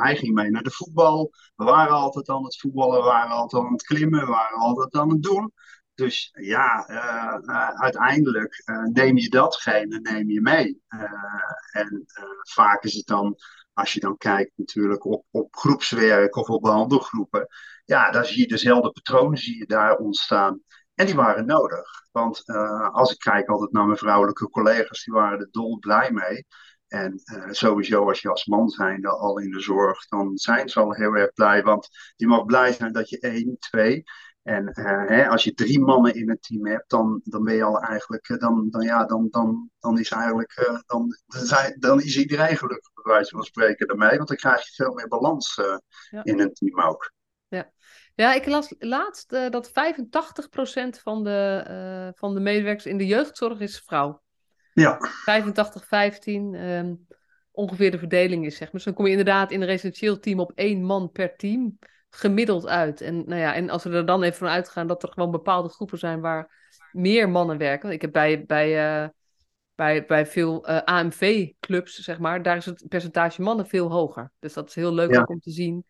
Hij 0.00 0.16
ging 0.16 0.34
mee 0.34 0.50
naar 0.50 0.62
de 0.62 0.70
voetbal. 0.70 1.32
We 1.56 1.64
waren 1.64 1.92
altijd 1.92 2.28
aan 2.28 2.44
het 2.44 2.58
voetballen, 2.60 2.98
we 2.98 3.04
waren 3.04 3.30
altijd 3.30 3.64
aan 3.64 3.72
het 3.72 3.82
klimmen, 3.82 4.20
we 4.20 4.26
waren 4.26 4.58
altijd 4.58 4.94
aan 4.94 5.10
het 5.10 5.22
doen. 5.22 5.52
Dus 5.94 6.30
ja, 6.32 6.86
uiteindelijk 7.74 8.62
neem 8.92 9.16
je 9.16 9.28
datgene 9.28 10.00
neem 10.00 10.30
je 10.30 10.40
mee. 10.40 10.82
en 11.72 12.04
vaak 12.42 12.82
is 12.82 12.94
het 12.94 13.06
dan 13.06 13.36
als 13.72 13.92
je 13.92 14.00
dan 14.00 14.16
kijkt 14.16 14.52
natuurlijk 14.56 15.04
op, 15.04 15.24
op 15.30 15.56
groepswerk 15.56 16.36
of 16.36 16.48
op 16.48 16.62
behandelgroepen, 16.62 17.46
ja, 17.84 18.10
dan 18.10 18.24
zie 18.24 18.40
je 18.40 18.46
dezelfde 18.46 18.90
patronen 18.90 19.38
zie 19.38 19.58
je 19.58 19.66
daar 19.66 19.96
ontstaan. 19.96 20.62
En 20.94 21.06
die 21.06 21.14
waren 21.14 21.46
nodig. 21.46 22.08
Want 22.12 22.42
als 22.92 23.12
ik 23.12 23.18
kijk 23.18 23.48
altijd 23.48 23.72
naar 23.72 23.86
mijn 23.86 23.98
vrouwelijke 23.98 24.50
collega's, 24.50 25.04
die 25.04 25.14
waren 25.14 25.38
er 25.38 25.48
dol 25.50 25.78
blij 25.78 26.10
mee. 26.12 26.46
En 26.90 27.22
uh, 27.24 27.46
sowieso 27.50 28.08
als 28.08 28.20
je 28.20 28.28
als 28.28 28.46
man 28.46 28.68
zijnde 28.68 29.08
al 29.08 29.38
in 29.38 29.50
de 29.50 29.60
zorg, 29.60 30.08
dan 30.08 30.36
zijn 30.38 30.68
ze 30.68 30.80
al 30.80 30.94
heel 30.94 31.14
erg 31.14 31.32
blij. 31.32 31.62
Want 31.62 31.88
je 32.16 32.26
mag 32.26 32.44
blij 32.44 32.72
zijn 32.72 32.92
dat 32.92 33.08
je 33.08 33.18
één, 33.20 33.56
twee, 33.58 34.04
en 34.42 34.72
uh, 34.74 35.08
hè, 35.08 35.28
als 35.28 35.44
je 35.44 35.54
drie 35.54 35.80
mannen 35.80 36.14
in 36.14 36.30
een 36.30 36.40
team 36.40 36.66
hebt, 36.66 36.90
dan, 36.90 37.20
dan 37.24 37.44
ben 37.44 37.54
je 37.54 37.62
al 37.62 37.80
eigenlijk, 37.80 38.28
uh, 38.28 38.38
dan, 38.38 38.70
dan, 38.70 38.82
ja, 38.82 39.04
dan, 39.04 39.28
dan, 39.30 39.70
dan 39.80 39.98
is 39.98 40.10
eigenlijk, 40.10 40.58
uh, 40.68 40.78
dan, 40.86 41.16
dan 41.78 42.00
is 42.00 42.18
iedereen 42.18 42.56
gelukkig, 42.56 42.92
bij 42.92 43.12
wijze 43.12 43.30
van 43.30 43.44
spreken, 43.44 43.86
daarmee. 43.86 44.16
Want 44.16 44.28
dan 44.28 44.36
krijg 44.36 44.66
je 44.66 44.82
veel 44.82 44.94
meer 44.94 45.08
balans 45.08 45.60
ja. 46.10 46.24
in 46.24 46.40
een 46.40 46.52
team 46.52 46.80
ook. 46.80 47.12
Ja, 47.48 47.70
ja 48.14 48.34
ik 48.34 48.46
las 48.46 48.74
laatst 48.78 49.30
dat 49.30 49.68
85% 49.68 49.72
van 51.02 51.24
de, 51.24 52.12
van 52.16 52.34
de 52.34 52.40
medewerkers 52.40 52.86
in 52.86 52.98
de 52.98 53.06
jeugdzorg 53.06 53.60
is 53.60 53.80
vrouw. 53.80 54.22
Ja. 54.72 54.98
85, 55.24 55.86
15, 55.86 56.54
um, 56.54 57.06
ongeveer 57.50 57.90
de 57.90 57.98
verdeling 57.98 58.46
is, 58.46 58.56
zeg 58.56 58.62
maar. 58.62 58.70
Dus 58.70 58.84
dan 58.84 58.94
kom 58.94 59.04
je 59.04 59.10
inderdaad 59.10 59.50
in 59.50 59.60
een 59.60 59.66
residentieel 59.66 60.18
team 60.18 60.40
op 60.40 60.52
één 60.54 60.84
man 60.84 61.10
per 61.10 61.36
team 61.36 61.78
gemiddeld 62.10 62.66
uit. 62.66 63.00
En, 63.00 63.22
nou 63.26 63.40
ja, 63.40 63.54
en 63.54 63.70
als 63.70 63.84
we 63.84 63.90
er 63.90 64.06
dan 64.06 64.22
even 64.22 64.38
van 64.38 64.48
uitgaan 64.48 64.86
dat 64.86 65.02
er 65.02 65.12
gewoon 65.12 65.30
bepaalde 65.30 65.68
groepen 65.68 65.98
zijn 65.98 66.20
waar 66.20 66.58
meer 66.92 67.28
mannen 67.28 67.58
werken. 67.58 67.90
Ik 67.90 68.00
heb 68.00 68.12
bij, 68.12 68.44
bij, 68.46 69.02
uh, 69.02 69.08
bij, 69.74 70.04
bij 70.04 70.26
veel 70.26 70.68
uh, 70.68 70.76
eh, 70.76 70.82
AMV-clubs, 70.84 71.94
zeg 71.94 72.18
maar, 72.18 72.42
daar 72.42 72.56
is 72.56 72.66
het 72.66 72.84
percentage 72.88 73.42
mannen 73.42 73.66
veel 73.66 73.90
hoger. 73.90 74.32
Dus 74.38 74.52
dat 74.52 74.68
is 74.68 74.74
heel 74.74 74.94
leuk 74.94 75.12
ja. 75.12 75.24
om 75.26 75.40
te 75.40 75.50
zien. 75.50 75.84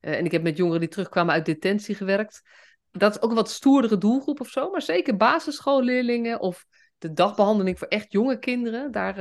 Uh, 0.00 0.18
en 0.18 0.24
ik 0.24 0.32
heb 0.32 0.42
met 0.42 0.56
jongeren 0.56 0.80
die 0.80 0.88
terugkwamen 0.88 1.34
uit 1.34 1.46
detentie 1.46 1.94
gewerkt. 1.94 2.42
Dat 2.90 3.14
is 3.14 3.22
ook 3.22 3.30
een 3.30 3.36
wat 3.36 3.50
stoerdere 3.50 3.98
doelgroep 3.98 4.40
of 4.40 4.48
zo. 4.48 4.70
Maar 4.70 4.82
zeker 4.82 5.16
basisschoolleerlingen 5.16 6.40
of 6.40 6.66
de 7.02 7.12
dagbehandeling 7.12 7.78
voor 7.78 7.88
echt 7.88 8.12
jonge 8.12 8.38
kinderen. 8.38 8.92
Daar, 8.92 9.16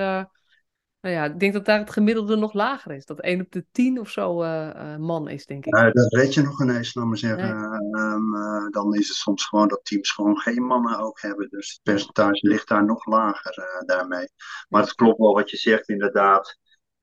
nou 1.01 1.15
ja, 1.15 1.25
ik 1.25 1.39
denk 1.39 1.53
dat 1.53 1.65
daar 1.65 1.79
het 1.79 1.91
gemiddelde 1.91 2.35
nog 2.35 2.53
lager 2.53 2.91
is. 2.91 3.05
Dat 3.05 3.19
1 3.19 3.41
op 3.41 3.51
de 3.51 3.65
10 3.71 3.99
of 3.99 4.09
zo 4.09 4.43
uh, 4.43 4.97
man 4.97 5.29
is, 5.29 5.45
denk 5.45 5.65
ik. 5.65 5.75
Uh, 5.75 5.91
dat 5.91 6.09
weet 6.09 6.33
je 6.33 6.41
nog 6.41 6.61
ineens, 6.61 6.93
laat 6.93 7.05
maar 7.05 7.17
zeggen. 7.17 7.49
Um, 7.91 8.35
uh, 8.35 8.69
dan 8.69 8.95
is 8.95 9.07
het 9.07 9.17
soms 9.17 9.45
gewoon 9.45 9.67
dat 9.67 9.85
teams 9.85 10.11
gewoon 10.11 10.37
geen 10.37 10.63
mannen 10.63 10.99
ook 10.99 11.21
hebben. 11.21 11.49
Dus 11.49 11.71
het 11.71 11.79
percentage 11.83 12.47
ligt 12.47 12.67
daar 12.67 12.85
nog 12.85 13.05
lager 13.05 13.83
daarmee. 13.85 14.29
Maar 14.69 14.81
het 14.81 14.95
klopt 14.95 15.19
wel 15.19 15.33
wat 15.33 15.49
je 15.49 15.57
zegt, 15.57 15.89
inderdaad. 15.89 16.57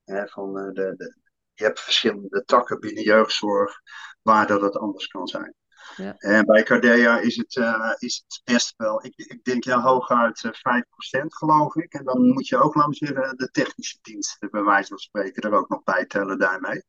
Hè, 0.05 0.27
van, 0.27 0.53
de, 0.55 0.73
de, 0.73 1.17
je 1.55 1.65
hebt 1.65 1.81
verschillende 1.81 2.43
takken 2.45 2.81
binnen 2.81 3.03
jeugdzorg 3.03 3.81
waar 4.23 4.47
dat 4.47 4.61
het 4.61 4.77
anders 4.77 5.07
kan 5.07 5.27
zijn. 5.27 5.55
Ja. 5.97 6.15
En 6.17 6.45
bij 6.45 6.63
Cardea 6.63 7.19
is 7.19 7.37
het, 7.37 7.57
uh, 7.57 7.95
is 7.99 8.25
het 8.27 8.41
best 8.45 8.75
wel, 8.77 9.05
ik, 9.05 9.17
ik 9.17 9.45
denk 9.45 9.65
ja, 9.65 9.81
hooguit 9.81 10.43
uh, 10.43 10.53
eh, 10.63 10.83
5% 10.83 11.27
geloof 11.27 11.77
ik. 11.77 11.93
En 11.93 12.05
dan 12.05 12.33
moet 12.33 12.49
je 12.49 12.57
ook, 12.57 12.87
zeggen, 12.91 13.37
de 13.37 13.51
technische 13.51 13.99
diensten 14.03 14.51
bij 14.51 14.63
wijze 14.63 14.89
van 14.89 14.99
spreken 14.99 15.43
er 15.43 15.57
ook 15.57 15.69
nog 15.69 15.83
bij 15.83 16.07
tellen 16.07 16.39
daarmee. 16.39 16.83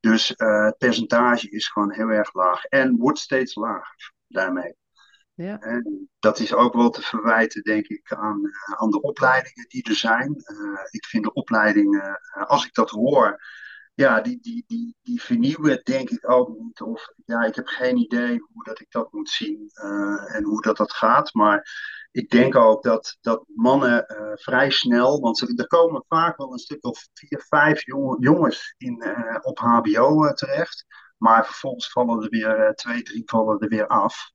Dus 0.00 0.34
uh, 0.36 0.64
het 0.64 0.78
percentage 0.78 1.50
is 1.50 1.68
gewoon 1.68 1.92
heel 1.92 2.08
erg 2.08 2.34
laag 2.34 2.64
en 2.64 2.96
wordt 2.96 3.18
steeds 3.18 3.54
lager 3.54 4.12
daarmee. 4.26 4.76
Ja. 5.34 5.58
En 5.58 6.08
dat 6.18 6.38
is 6.38 6.54
ook 6.54 6.74
wel 6.74 6.90
te 6.90 7.02
verwijten, 7.02 7.62
denk 7.62 7.86
ik, 7.86 8.12
aan, 8.12 8.40
aan 8.76 8.90
de 8.90 9.00
opleidingen 9.00 9.68
die 9.68 9.88
er 9.88 9.94
zijn. 9.94 10.34
ik 10.90 11.06
vind 11.06 11.24
de 11.24 11.32
opleidingen, 11.32 12.20
als 12.46 12.66
ik 12.66 12.74
dat 12.74 12.90
hoor, 12.90 13.40
ja, 13.98 14.20
die, 14.20 14.38
die, 14.40 14.64
die, 14.66 14.96
die 15.02 15.22
vernieuwen 15.22 15.80
denk 15.82 16.10
ik 16.10 16.30
ook 16.30 16.58
niet. 16.58 16.80
Of 16.80 17.12
ja, 17.24 17.44
ik 17.44 17.54
heb 17.54 17.66
geen 17.66 17.96
idee 17.96 18.38
hoe 18.52 18.64
dat 18.64 18.80
ik 18.80 18.86
dat 18.90 19.12
moet 19.12 19.28
zien 19.28 19.70
uh, 19.74 20.34
en 20.34 20.44
hoe 20.44 20.62
dat, 20.62 20.76
dat 20.76 20.92
gaat. 20.92 21.34
Maar 21.34 21.68
ik 22.10 22.30
denk 22.30 22.56
ook 22.56 22.82
dat, 22.82 23.16
dat 23.20 23.44
mannen 23.54 24.04
uh, 24.08 24.32
vrij 24.34 24.70
snel, 24.70 25.20
want 25.20 25.58
er 25.58 25.66
komen 25.66 26.04
vaak 26.08 26.36
wel 26.36 26.52
een 26.52 26.58
stuk 26.58 26.84
of 26.84 27.08
vier, 27.12 27.44
vijf 27.48 27.84
jonge, 27.84 28.16
jongens 28.20 28.74
in, 28.76 29.02
uh, 29.06 29.36
op 29.40 29.58
HBO 29.58 30.32
terecht. 30.32 30.86
Maar 31.16 31.46
vervolgens 31.46 31.90
vallen 31.90 32.22
er 32.22 32.28
weer 32.28 32.72
twee, 32.74 33.02
drie 33.02 33.22
vallen 33.26 33.58
er 33.58 33.68
weer 33.68 33.86
af. 33.86 34.30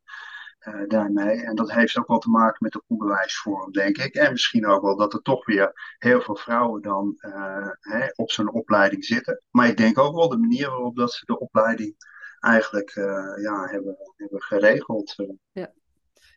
Uh, 0.68 0.88
daarmee. 0.88 1.44
En 1.44 1.56
dat 1.56 1.72
heeft 1.72 1.98
ook 1.98 2.08
wel 2.08 2.20
te 2.20 2.30
maken 2.30 2.58
met 2.60 2.72
de 2.72 2.84
onderwijsvorm, 2.88 3.72
denk 3.72 3.98
ik. 3.98 4.16
En 4.16 4.32
misschien 4.32 4.68
ook 4.68 4.82
wel 4.82 4.98
dat 4.98 5.14
er 5.14 5.22
toch 5.22 5.46
weer 5.46 5.96
heel 5.98 6.22
veel 6.22 6.36
vrouwen 6.36 6.82
dan 6.82 7.18
uh, 7.20 7.68
hè, 7.80 8.08
op 8.16 8.32
zo'n 8.32 8.54
opleiding 8.54 9.06
zitten. 9.06 9.42
Maar 9.50 9.68
ik 9.68 9.78
denk 9.78 10.00
ook 10.00 10.16
wel 10.16 10.30
de 10.30 10.38
manier 10.38 10.70
waarop 10.70 10.96
dat 10.96 11.14
ze 11.14 11.26
de 11.26 11.40
opleiding 11.40 11.96
eigenlijk 12.40 12.96
uh, 12.96 13.06
ja, 13.42 13.68
hebben, 13.68 13.98
hebben 14.16 14.42
geregeld. 14.42 15.16
Ja. 15.52 15.72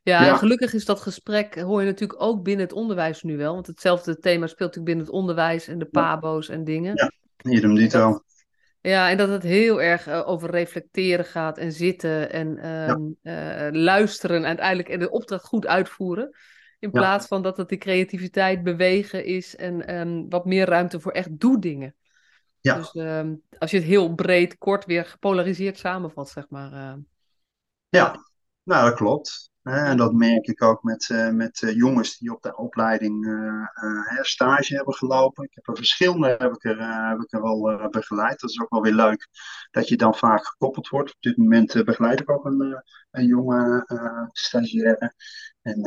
Ja, 0.03 0.23
ja. 0.23 0.29
En 0.29 0.39
gelukkig 0.39 0.75
is 0.75 0.85
dat 0.85 1.01
gesprek, 1.01 1.61
hoor 1.61 1.81
je 1.81 1.87
natuurlijk 1.87 2.23
ook 2.23 2.43
binnen 2.43 2.67
het 2.67 2.75
onderwijs 2.75 3.23
nu 3.23 3.37
wel. 3.37 3.55
Want 3.55 3.67
hetzelfde 3.67 4.19
thema 4.19 4.47
speelt 4.47 4.59
natuurlijk 4.59 4.87
binnen 4.87 5.05
het 5.05 5.15
onderwijs 5.15 5.69
en 5.69 5.79
de 5.79 5.85
pabo's 5.85 6.49
en 6.49 6.65
dingen. 6.65 6.95
Ja, 6.95 7.13
idem 7.51 7.75
dito. 7.75 8.21
Ja, 8.87 9.11
en 9.11 9.17
dat 9.17 9.29
het 9.29 9.43
heel 9.43 9.83
erg 9.83 10.09
uh, 10.09 10.29
over 10.29 10.51
reflecteren 10.51 11.25
gaat 11.25 11.59
en 11.59 11.73
zitten 11.73 12.33
en 12.33 12.71
um, 12.71 13.17
ja. 13.23 13.71
uh, 13.71 13.83
luisteren 13.83 14.37
en 14.37 14.47
uiteindelijk 14.47 14.89
en 14.89 14.99
de 14.99 15.11
opdracht 15.11 15.45
goed 15.45 15.67
uitvoeren. 15.67 16.37
In 16.79 16.91
plaats 16.91 17.27
van 17.27 17.43
dat 17.43 17.57
het 17.57 17.69
de 17.69 17.77
creativiteit 17.77 18.63
bewegen 18.63 19.25
is 19.25 19.57
en 19.57 19.97
um, 19.97 20.29
wat 20.29 20.45
meer 20.45 20.67
ruimte 20.67 21.01
voor 21.01 21.13
echt 21.13 21.41
doe-dingen. 21.41 21.95
Ja. 22.61 22.75
Dus 22.75 22.95
um, 22.95 23.43
als 23.59 23.71
je 23.71 23.77
het 23.77 23.87
heel 23.87 24.15
breed, 24.15 24.59
kort 24.59 24.85
weer 24.85 25.05
gepolariseerd 25.05 25.79
samenvat, 25.79 26.29
zeg 26.29 26.49
maar. 26.49 26.73
Uh... 26.73 26.95
Ja, 27.89 28.17
nou 28.67 28.89
dat 28.89 28.95
klopt. 28.95 29.51
En 29.63 29.97
dat 29.97 30.13
merk 30.13 30.47
ik 30.47 30.63
ook 30.63 30.83
met, 30.83 31.09
uh, 31.09 31.31
met 31.31 31.63
uh, 31.63 31.75
jongens 31.75 32.19
die 32.19 32.33
op 32.35 32.43
de 32.43 32.57
opleiding 32.57 33.27
uh, 33.27 34.23
stage 34.23 34.75
hebben 34.75 34.95
gelopen. 34.95 35.45
Ik 35.45 35.55
heb 35.55 35.67
er 35.69 35.77
verschillende 35.77 36.37
heb 36.39 36.55
ik 36.55 36.65
er, 36.65 37.09
heb 37.09 37.21
ik 37.21 37.33
er 37.33 37.43
wel 37.43 37.89
begeleid. 37.91 38.41
Dat 38.41 38.51
is 38.51 38.61
ook 38.61 38.71
wel 38.71 38.83
weer 38.83 38.95
leuk 38.95 39.29
dat 39.71 39.89
je 39.89 39.97
dan 39.97 40.15
vaak 40.15 40.47
gekoppeld 40.47 40.89
wordt. 40.89 41.11
Op 41.11 41.21
dit 41.21 41.37
moment 41.37 41.85
begeleid 41.85 42.21
ik 42.21 42.31
ook 42.31 42.45
een, 42.45 42.83
een 43.11 43.27
jonge 43.27 43.85
stagiaire. 44.33 45.15
En 45.63 45.81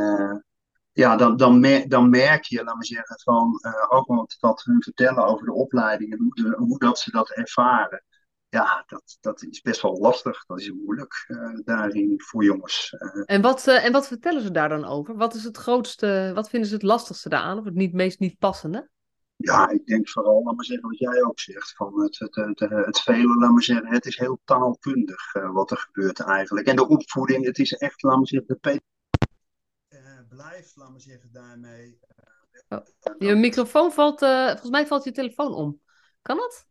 ja, 0.92 1.16
dan, 1.16 1.38
dan, 1.38 1.60
mer 1.60 1.90
dan 1.90 2.10
merk 2.10 2.44
je, 2.44 2.64
laat 2.64 2.76
maar 2.76 2.86
zeggen, 2.86 3.20
van 3.20 3.60
ook 3.90 4.08
wat, 4.08 4.38
wat 4.40 4.64
hun 4.64 4.84
vertellen 4.84 5.26
over 5.26 5.46
de 5.46 5.54
opleiding 5.54 6.12
en 6.12 6.20
hoe, 6.20 6.34
de, 6.34 6.56
hoe 6.58 6.80
dat 6.80 7.00
ze 7.00 7.12
dat 7.12 7.30
ervaren 7.30 8.04
ja, 8.50 8.84
dat, 8.88 9.18
dat 9.22 9.44
is 9.44 9.62
best 9.62 9.82
wel 9.82 9.98
lastig. 10.00 10.46
Dat 10.46 10.60
is 10.60 10.72
moeilijk 10.72 11.26
uh, 11.28 11.60
daarin 11.64 12.22
voor 12.22 12.44
jongens. 12.44 12.96
Uh, 13.00 13.24
en, 13.26 13.42
wat, 13.42 13.68
uh, 13.68 13.86
en 13.86 13.92
wat 13.92 14.08
vertellen 14.08 14.42
ze 14.42 14.52
daar 14.52 14.70
dan 14.70 14.86
over? 14.86 15.16
Wat 15.16 15.34
is 15.34 15.44
het 15.44 15.58
grootste, 15.58 16.32
wat 16.36 16.50
vinden 16.50 16.70
ze 16.70 16.76
het 16.76 16.84
lastigste 16.84 17.30
daaraan? 17.30 17.58
Of 17.58 17.66
het 17.66 17.74
niet, 17.74 17.94
meest 17.94 18.20
niet 18.20 18.38
passende? 18.38 18.90
Ja, 19.36 19.70
ik 19.70 19.86
denk 19.86 20.10
vooral, 20.10 20.44
laat 20.44 20.56
maar 20.56 20.66
zeggen, 20.66 20.90
wat 20.90 20.98
jij 20.98 21.24
ook 21.24 21.40
zegt. 21.40 21.76
Van 21.76 22.02
het, 22.02 22.20
het, 22.20 22.36
het, 22.36 22.60
het 22.60 23.00
vele, 23.00 23.36
laat 23.36 23.52
maar 23.52 23.64
zeggen, 23.64 23.88
het 23.88 24.06
is 24.06 24.18
heel 24.18 24.40
taalkundig 24.46 25.34
wat 25.34 25.72
er 25.72 25.78
gebeurt 25.78 26.20
eigenlijk. 26.20 26.68
En 26.68 26.76
de 26.76 26.88
opvoeding, 26.88 27.46
het 27.46 27.60
is 27.60 27.74
echt, 27.74 28.04
laat 28.04 28.18
maar 28.18 28.28
zeggen, 28.28 28.58
de 28.62 28.82
blijf, 30.30 30.76
laat 30.76 30.90
maar 30.90 31.02
zeggen, 31.02 31.30
daarmee. 31.32 32.00
Oh, 32.70 32.86
je 33.18 33.36
microfoon 33.36 33.92
valt, 33.92 34.20
volgens 34.20 34.70
mij 34.70 34.88
valt 34.88 35.04
je 35.04 35.12
telefoon 35.12 35.54
om. 35.54 35.82
Kan 36.22 36.38
dat? 36.38 36.68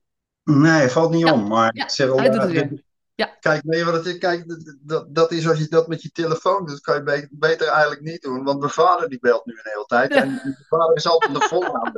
Nee, 0.51 0.89
valt 0.89 1.11
niet 1.11 1.25
om. 1.25 1.49
Maar 1.49 1.71
ja, 1.75 1.89
zeg 1.89 2.15
hij 2.15 2.31
doet 2.31 2.43
het 2.43 2.51
weer. 2.51 2.83
Ja. 3.15 3.37
Kijk, 3.41 3.63
weet 3.65 3.79
je 3.79 3.85
wat 3.85 3.95
het 3.95 4.07
is? 4.07 4.19
Kijk, 4.19 4.45
dat, 4.81 5.15
dat 5.15 5.33
is 5.33 5.49
als 5.49 5.59
je 5.59 5.69
dat 5.69 5.89
met 5.89 6.03
je 6.03 6.11
telefoon 6.11 6.67
doet, 6.67 6.81
kan 6.81 6.95
je 6.95 7.29
beter 7.31 7.67
eigenlijk 7.67 8.01
niet 8.01 8.23
doen. 8.23 8.45
Want 8.45 8.59
mijn 8.59 8.71
vader 8.71 9.09
die 9.09 9.19
belt 9.21 9.47
nu 9.47 9.53
een 9.53 9.71
hele 9.73 9.85
tijd. 9.87 10.11
En 10.11 10.29
mijn 10.29 10.67
vader 10.69 10.97
is 10.97 11.09
altijd 11.09 11.35
de 11.35 11.41
volle 11.41 11.93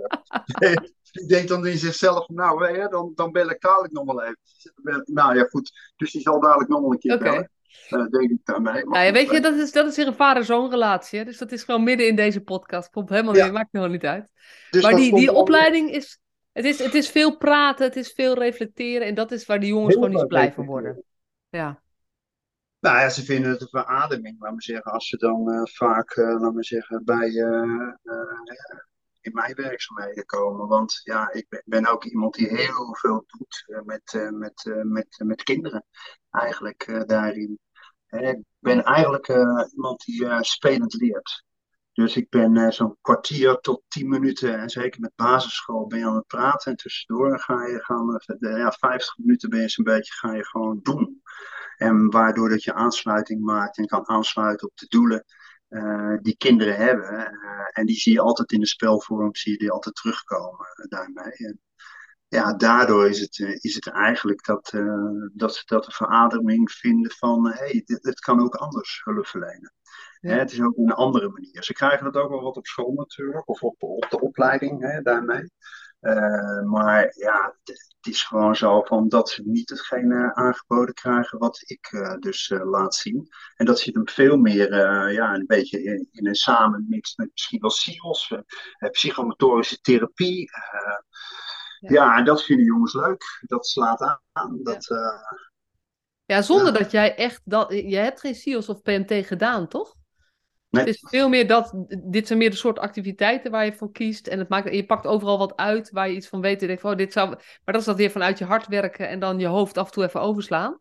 Die 1.12 1.26
denkt 1.26 1.48
dan 1.48 1.66
in 1.66 1.78
zichzelf, 1.78 2.28
nou 2.28 2.58
weet 2.58 2.76
je, 2.76 2.88
dan, 2.90 3.12
dan 3.14 3.32
bel 3.32 3.50
ik 3.50 3.60
dadelijk 3.60 3.92
nog 3.92 4.04
wel 4.04 4.22
even. 4.22 5.02
Nou 5.04 5.36
ja, 5.36 5.44
goed. 5.44 5.92
Dus 5.96 6.12
die 6.12 6.20
zal 6.20 6.40
dadelijk 6.40 6.70
nog 6.70 6.80
wel 6.80 6.92
een 6.92 6.98
keer 6.98 7.14
okay. 7.14 7.30
bellen. 7.30 7.50
Uh, 7.90 8.06
denk 8.06 8.30
ik 8.30 8.38
daarmee. 8.44 8.84
Maar 8.84 9.04
ja, 9.04 9.12
weet 9.12 9.30
je, 9.30 9.40
dat 9.40 9.54
is, 9.54 9.72
dat 9.72 9.86
is 9.86 9.96
weer 9.96 10.06
een 10.06 10.14
vader-zoon 10.14 10.70
relatie. 10.70 11.24
Dus 11.24 11.38
dat 11.38 11.52
is 11.52 11.62
gewoon 11.62 11.84
midden 11.84 12.06
in 12.06 12.16
deze 12.16 12.40
podcast. 12.40 12.90
Komt 12.90 13.08
helemaal 13.08 13.36
ja. 13.36 13.44
niet, 13.44 13.52
maakt 13.52 13.72
nog 13.72 13.88
niet 13.88 14.04
uit. 14.04 14.30
Dus 14.70 14.82
maar 14.82 14.94
die, 14.94 15.14
die 15.14 15.32
opleiding 15.32 15.90
is 15.90 16.19
het 16.52 16.64
is, 16.64 16.78
het 16.78 16.94
is 16.94 17.10
veel 17.10 17.36
praten, 17.36 17.86
het 17.86 17.96
is 17.96 18.12
veel 18.12 18.34
reflecteren. 18.34 19.06
En 19.06 19.14
dat 19.14 19.32
is 19.32 19.46
waar 19.46 19.60
de 19.60 19.66
jongens 19.66 19.94
gewoon 19.94 20.10
niet 20.10 20.28
blij 20.28 20.52
van 20.52 20.66
worden. 20.66 21.04
Ja. 21.48 21.82
Nou 22.80 22.98
ja, 22.98 23.08
ze 23.08 23.24
vinden 23.24 23.50
het 23.50 23.60
een 23.60 23.68
verademing, 23.68 24.36
laat 24.38 24.50
maar 24.50 24.62
zeggen. 24.62 24.92
Als 24.92 25.08
ze 25.08 25.16
dan 25.16 25.50
uh, 25.50 25.62
vaak, 25.64 26.16
uh, 26.16 26.40
laat 26.40 26.54
maar 26.54 26.64
zeggen, 26.64 27.04
bij 27.04 27.28
uh, 27.28 27.92
in 29.20 29.32
mijn 29.32 29.54
werkzaamheden 29.54 30.24
komen. 30.26 30.68
Want 30.68 31.00
ja, 31.04 31.32
ik 31.32 31.46
ben, 31.48 31.62
ben 31.64 31.86
ook 31.86 32.04
iemand 32.04 32.34
die 32.34 32.48
heel 32.48 32.94
veel 32.94 33.24
doet 33.26 33.64
uh, 33.66 33.80
met, 33.82 34.12
uh, 34.16 34.30
met, 34.30 34.64
uh, 34.64 34.82
met, 34.82 35.22
met 35.24 35.42
kinderen. 35.42 35.84
Eigenlijk 36.30 37.02
daarin. 37.06 37.58
ik 38.08 38.42
ben 38.58 38.84
eigenlijk 38.84 39.28
iemand 39.72 40.04
die 40.04 40.44
spelend 40.44 40.94
leert. 40.94 41.44
Dus 41.92 42.16
ik 42.16 42.28
ben 42.28 42.72
zo'n 42.72 42.96
kwartier 43.00 43.56
tot 43.56 43.82
tien 43.88 44.08
minuten, 44.08 44.58
en 44.58 44.70
zeker 44.70 45.00
met 45.00 45.12
basisschool, 45.16 45.86
ben 45.86 45.98
je 45.98 46.04
aan 46.04 46.16
het 46.16 46.26
praten. 46.26 46.70
En 46.70 46.76
tussendoor 46.76 47.40
ga 47.40 47.66
je 47.66 47.84
gaan, 47.84 48.20
ja, 48.38 48.72
50 48.72 49.18
minuten 49.18 49.50
ben 49.50 49.60
je 49.60 49.68
zo'n 49.68 49.84
beetje, 49.84 50.12
ga 50.12 50.32
je 50.32 50.46
gewoon 50.46 50.80
doen. 50.82 51.22
En 51.76 52.10
waardoor 52.10 52.48
dat 52.48 52.64
je 52.64 52.74
aansluiting 52.74 53.40
maakt 53.40 53.78
en 53.78 53.86
kan 53.86 54.08
aansluiten 54.08 54.68
op 54.68 54.76
de 54.76 54.86
doelen 54.88 55.24
uh, 55.68 56.16
die 56.22 56.36
kinderen 56.36 56.76
hebben. 56.76 57.38
En 57.72 57.86
die 57.86 57.96
zie 57.96 58.12
je 58.12 58.20
altijd 58.20 58.52
in 58.52 58.60
de 58.60 58.66
spelvorm, 58.66 59.34
zie 59.34 59.52
je 59.52 59.58
die 59.58 59.70
altijd 59.70 59.94
terugkomen 59.94 60.66
daarmee. 60.88 61.58
Ja, 62.28 62.54
daardoor 62.54 63.08
is 63.08 63.20
het, 63.20 63.38
is 63.62 63.74
het 63.74 63.86
eigenlijk 63.86 64.44
dat, 64.44 64.72
dat 65.32 65.54
ze 65.54 65.62
dat 65.64 65.86
een 65.86 65.92
verademing 65.92 66.72
vinden 66.72 67.10
van, 67.10 67.46
hé, 67.46 67.52
hey, 67.52 67.82
dit, 67.84 68.20
kan 68.20 68.40
ook 68.42 68.54
anders 68.54 69.00
hulp 69.04 69.26
verlenen. 69.26 69.72
Ja. 70.20 70.36
het 70.36 70.52
is 70.52 70.60
ook 70.60 70.76
een 70.76 70.92
andere 70.92 71.28
manier. 71.28 71.62
Ze 71.62 71.72
krijgen 71.72 72.04
dat 72.04 72.22
ook 72.22 72.30
wel 72.30 72.42
wat 72.42 72.56
op 72.56 72.66
school 72.66 72.92
natuurlijk, 72.92 73.48
of 73.48 73.62
op, 73.62 73.82
op 73.82 74.06
de 74.10 74.20
opleiding 74.20 74.82
hè, 74.82 75.02
daarmee. 75.02 75.50
Uh, 76.00 76.62
maar 76.62 77.12
ja, 77.16 77.56
het 77.64 78.06
is 78.06 78.22
gewoon 78.22 78.56
zo 78.56 78.82
van 78.82 79.08
dat 79.08 79.30
ze 79.30 79.42
niet 79.44 79.70
hetgene 79.70 80.34
aangeboden 80.34 80.94
krijgen 80.94 81.38
wat 81.38 81.62
ik 81.66 81.92
uh, 81.92 82.14
dus 82.18 82.48
uh, 82.48 82.70
laat 82.70 82.94
zien. 82.94 83.28
En 83.56 83.66
dat 83.66 83.78
zit 83.78 83.94
hem 83.94 84.08
veel 84.08 84.36
meer 84.36 84.74
ja, 85.12 85.34
een 85.34 85.46
beetje 85.46 85.82
in, 85.82 86.08
in, 86.10 86.26
een 86.26 86.34
samenmix 86.34 87.16
met 87.16 87.30
misschien 87.30 87.60
wel 87.60 87.70
SIOS, 87.70 88.34
psychomotorische 88.90 89.80
therapie. 89.80 90.50
Ja. 91.78 91.92
ja. 91.92 92.16
en 92.16 92.24
dat 92.24 92.44
vinden 92.44 92.66
jongens 92.66 92.94
leuk. 92.94 93.24
Dat 93.40 93.66
slaat 93.66 94.20
aan. 94.32 94.60
Dat, 94.62 94.86
ja. 94.86 95.36
ja, 96.24 96.42
zonder 96.42 96.72
dat 96.72 96.90
jij 96.90 97.16
echt 97.16 97.40
dat. 97.44 97.72
Je 97.72 97.96
hebt 97.96 98.20
geen 98.20 98.34
SIOS 98.34 98.68
of 98.68 98.82
PMT 98.82 99.26
gedaan, 99.26 99.68
toch? 99.68 99.98
Het 100.70 100.86
is 100.86 101.06
veel 101.08 101.28
meer 101.28 101.46
dat, 101.46 101.72
dit 102.04 102.26
zijn 102.26 102.38
meer 102.38 102.50
de 102.50 102.56
soort 102.56 102.78
activiteiten 102.78 103.50
waar 103.50 103.64
je 103.64 103.72
voor 103.72 103.92
kiest. 103.92 104.26
En 104.26 104.38
het 104.38 104.48
maakt, 104.48 104.74
je 104.74 104.86
pakt 104.86 105.06
overal 105.06 105.38
wat 105.38 105.56
uit 105.56 105.90
waar 105.90 106.08
je 106.08 106.16
iets 106.16 106.28
van 106.28 106.40
weet. 106.40 106.60
En 106.60 106.66
denkt, 106.66 106.84
oh, 106.84 106.96
dit 106.96 107.12
zou, 107.12 107.28
maar 107.28 107.40
dat 107.64 107.80
is 107.80 107.84
dat 107.84 107.96
weer 107.96 108.10
vanuit 108.10 108.38
je 108.38 108.44
hart 108.44 108.66
werken 108.66 109.08
en 109.08 109.20
dan 109.20 109.38
je 109.38 109.46
hoofd 109.46 109.78
af 109.78 109.86
en 109.86 109.92
toe 109.92 110.04
even 110.04 110.20
overslaan. 110.20 110.80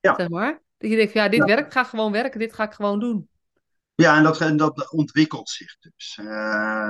Ja. 0.00 0.14
Zeg 0.14 0.28
maar. 0.28 0.62
Dat 0.78 0.90
je 0.90 0.96
denkt, 0.96 1.12
ja, 1.12 1.28
dit 1.28 1.44
werkt, 1.44 1.72
ga 1.72 1.84
gewoon 1.84 2.12
werken, 2.12 2.38
dit 2.38 2.52
ga 2.52 2.64
ik 2.64 2.72
gewoon 2.72 3.00
doen. 3.00 3.28
Ja, 3.94 4.16
en 4.16 4.22
dat, 4.22 4.40
en 4.40 4.56
dat 4.56 4.92
ontwikkelt 4.92 5.48
zich 5.48 5.76
dus. 5.78 6.18
Uh, 6.20 6.26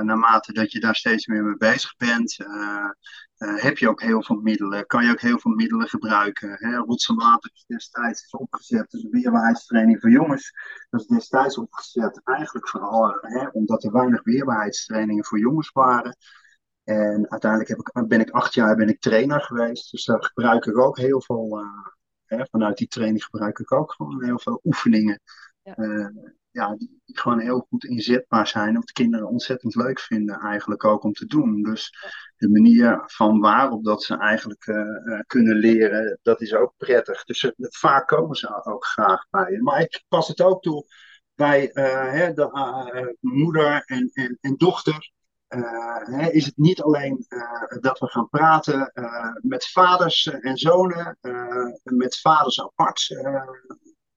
naarmate 0.01 0.53
dat 0.53 0.71
je 0.71 0.79
daar 0.79 0.95
steeds 0.95 1.25
meer 1.25 1.43
mee 1.43 1.57
bezig 1.57 1.95
bent, 1.95 2.39
uh, 2.39 2.89
heb 3.45 3.77
je 3.77 3.89
ook 3.89 4.01
heel 4.01 4.23
veel 4.23 4.35
middelen, 4.35 4.85
kan 4.85 5.05
je 5.05 5.11
ook 5.11 5.21
heel 5.21 5.39
veel 5.39 5.51
middelen 5.51 5.87
gebruiken. 5.87 6.55
Hè? 6.59 6.83
Water 7.15 7.51
is 7.53 7.63
destijds 7.67 8.23
is 8.23 8.31
opgezet, 8.31 8.89
dus 8.89 9.07
weerbaarheidstraining 9.09 9.99
voor 9.99 10.09
jongens. 10.09 10.53
Dat 10.89 11.01
is 11.01 11.07
destijds 11.07 11.57
opgezet 11.57 12.21
eigenlijk 12.23 12.69
vooral 12.69 13.17
hè, 13.21 13.47
omdat 13.47 13.83
er 13.83 13.91
weinig 13.91 14.23
weerbaarheidstrainingen 14.23 15.25
voor 15.25 15.39
jongens 15.39 15.71
waren. 15.71 16.17
En 16.83 17.29
uiteindelijk 17.29 17.69
heb 17.69 17.79
ik, 17.79 18.07
ben 18.07 18.19
ik 18.19 18.29
acht 18.29 18.53
jaar 18.53 18.75
ben 18.75 18.89
ik 18.89 18.99
trainer 18.99 19.41
geweest, 19.41 19.91
dus 19.91 20.05
daar 20.05 20.23
gebruik 20.23 20.65
ik 20.65 20.77
ook 20.77 20.97
heel 20.97 21.21
veel, 21.21 21.63
hè, 22.25 22.45
vanuit 22.49 22.77
die 22.77 22.87
training 22.87 23.23
gebruik 23.23 23.59
ik 23.59 23.71
ook 23.71 23.91
gewoon 23.91 24.23
heel 24.23 24.39
veel 24.39 24.59
oefeningen. 24.63 25.19
Ja 25.61 25.75
ja, 26.51 26.75
die, 26.75 27.01
gewoon 27.05 27.39
heel 27.39 27.65
goed 27.69 27.83
inzetbaar 27.83 28.47
zijn. 28.47 28.73
De 28.73 28.91
kinderen 28.91 29.27
ontzettend 29.27 29.75
leuk 29.75 29.99
vinden 29.99 30.39
eigenlijk 30.39 30.83
ook 30.83 31.03
om 31.03 31.13
te 31.13 31.25
doen. 31.25 31.61
Dus 31.61 31.93
de 32.37 32.49
manier 32.49 33.03
van 33.05 33.39
waarop 33.39 33.83
dat 33.83 34.03
ze 34.03 34.17
eigenlijk 34.17 34.67
uh, 34.67 35.19
kunnen 35.27 35.55
leren, 35.55 36.19
dat 36.21 36.41
is 36.41 36.53
ook 36.53 36.73
prettig. 36.77 37.23
Dus 37.23 37.43
uh, 37.43 37.51
vaak 37.57 38.07
komen 38.07 38.35
ze 38.35 38.65
ook 38.65 38.85
graag 38.85 39.27
bij 39.29 39.51
je. 39.51 39.61
Maar 39.61 39.81
ik 39.81 40.03
pas 40.07 40.27
het 40.27 40.41
ook 40.41 40.61
toe 40.61 40.85
bij 41.35 41.69
hè, 41.73 42.33
de 42.33 43.17
moeder 43.19 43.83
en, 43.85 44.09
en, 44.13 44.37
en 44.41 44.55
dochter. 44.57 45.11
Hè, 45.47 46.29
is 46.29 46.45
het 46.45 46.57
niet 46.57 46.81
alleen 46.81 47.25
dat 47.79 47.99
we 47.99 48.07
gaan 48.07 48.29
praten 48.29 48.91
met 49.41 49.65
vaders 49.65 50.25
en 50.25 50.57
zonen, 50.57 51.17
met 51.83 52.19
vaders 52.19 52.61
apart, 52.61 53.07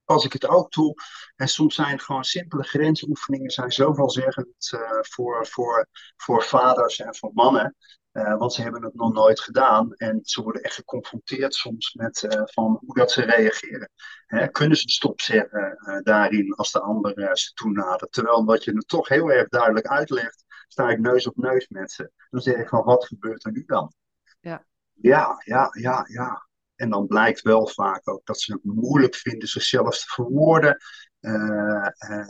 pas 0.05 0.25
ik 0.25 0.33
het 0.33 0.47
ook 0.47 0.71
toe. 0.71 0.95
En 1.37 1.49
soms 1.49 1.75
zijn 1.75 2.01
gewoon 2.01 2.25
simpele 2.25 2.63
grensoefeningen, 2.63 3.51
zijn 3.51 3.73
zeggend 3.73 4.73
uh, 4.75 4.81
voor, 5.01 5.47
voor, 5.47 5.89
voor 6.17 6.43
vaders 6.43 6.99
en 7.01 7.15
voor 7.15 7.31
mannen. 7.35 7.77
Uh, 8.13 8.37
want 8.37 8.53
ze 8.53 8.63
hebben 8.63 8.83
het 8.83 8.95
nog 8.95 9.13
nooit 9.13 9.41
gedaan. 9.41 9.93
En 9.95 10.21
ze 10.23 10.43
worden 10.43 10.63
echt 10.63 10.75
geconfronteerd 10.75 11.55
soms 11.55 11.95
met 11.95 12.23
uh, 12.23 12.43
van 12.45 12.81
hoe 12.87 12.95
dat 12.95 13.11
ze 13.11 13.23
reageren. 13.23 13.91
Hè, 14.27 14.49
kunnen 14.49 14.77
ze 14.77 14.89
stop 14.89 15.21
zeggen 15.21 15.79
daarin 16.03 16.55
als 16.55 16.73
de 16.73 16.81
ander 16.81 17.37
ze 17.37 17.53
toenadert? 17.53 18.13
Terwijl 18.13 18.45
wat 18.45 18.65
je 18.65 18.73
het 18.73 18.89
toch 18.89 19.09
heel 19.09 19.31
erg 19.31 19.49
duidelijk 19.49 19.87
uitlegt, 19.87 20.45
sta 20.69 20.91
ik 20.91 20.99
neus 20.99 21.27
op 21.27 21.37
neus 21.37 21.69
met 21.69 21.93
ze. 21.93 22.11
Dan 22.31 22.41
zeg 22.41 22.55
ik 22.55 22.69
van 22.69 22.85
wat 22.85 23.07
gebeurt 23.07 23.45
er 23.45 23.53
nu 23.53 23.63
dan? 23.67 23.93
Ja, 24.41 24.65
ja, 24.93 25.43
ja, 25.45 25.69
ja. 25.73 26.05
ja. 26.09 26.49
En 26.85 26.91
dan 26.91 27.07
blijkt 27.07 27.43
wel 27.43 27.67
vaak 27.67 28.09
ook 28.09 28.27
dat 28.27 28.41
ze 28.41 28.53
het 28.53 28.65
moeilijk 28.65 29.15
vinden 29.15 29.49
zichzelf 29.49 29.99
te 29.99 30.07
verwoorden. 30.07 30.77
Uh, 31.21 31.89
uh, 32.11 32.29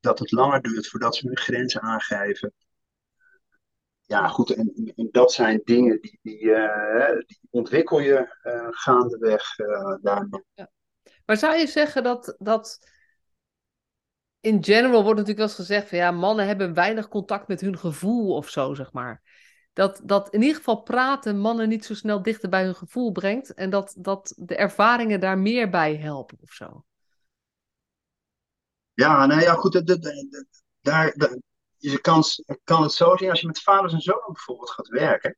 dat 0.00 0.18
het 0.18 0.32
langer 0.32 0.62
duurt 0.62 0.88
voordat 0.88 1.16
ze 1.16 1.26
hun 1.26 1.36
grenzen 1.36 1.80
aangeven. 1.80 2.52
Ja, 4.00 4.28
goed, 4.28 4.50
en, 4.50 4.92
en 4.96 5.08
dat 5.10 5.32
zijn 5.32 5.60
dingen 5.64 6.00
die, 6.00 6.18
die, 6.22 6.40
uh, 6.40 7.16
die 7.26 7.38
ontwikkel 7.50 8.00
je 8.00 8.36
gaandeweg 8.70 9.56
daarmee. 10.02 10.44
Maar 11.26 11.36
zou 11.36 11.56
je 11.56 11.66
zeggen 11.66 12.02
dat, 12.02 12.34
dat 12.38 12.78
in 14.40 14.64
general 14.64 15.02
wordt 15.02 15.18
natuurlijk 15.18 15.38
wel 15.38 15.46
eens 15.46 15.54
gezegd 15.54 15.88
van 15.88 15.98
ja, 15.98 16.10
mannen 16.10 16.46
hebben 16.46 16.74
weinig 16.74 17.08
contact 17.08 17.48
met 17.48 17.60
hun 17.60 17.78
gevoel 17.78 18.34
of 18.34 18.48
zo, 18.48 18.74
zeg 18.74 18.92
maar 18.92 19.22
dat, 19.74 20.00
dat 20.02 20.30
in 20.30 20.40
ieder 20.40 20.56
geval 20.56 20.82
praten 20.82 21.38
mannen 21.38 21.68
niet 21.68 21.84
zo 21.84 21.94
snel 21.94 22.22
dichter 22.22 22.48
bij 22.48 22.64
hun 22.64 22.74
gevoel 22.74 23.12
brengt. 23.12 23.54
En 23.54 23.70
dat, 23.70 23.94
dat 23.98 24.34
de 24.36 24.56
ervaringen 24.56 25.20
daar 25.20 25.38
meer 25.38 25.70
bij 25.70 25.96
helpen 25.96 26.38
of 26.40 26.52
zo. 26.52 26.84
Ja, 28.92 29.26
nou 29.26 29.40
ja, 29.40 29.54
goed. 29.54 29.72
De, 29.72 29.84
de, 29.84 30.46
daar, 30.80 31.14
je 31.76 32.00
kan, 32.00 32.22
kan 32.64 32.82
het 32.82 32.92
zo 32.92 33.16
zien, 33.16 33.30
als 33.30 33.40
je 33.40 33.46
met 33.46 33.62
vaders 33.62 33.92
en 33.92 34.00
zonen 34.00 34.32
bijvoorbeeld 34.32 34.70
gaat 34.70 34.88
werken, 34.88 35.36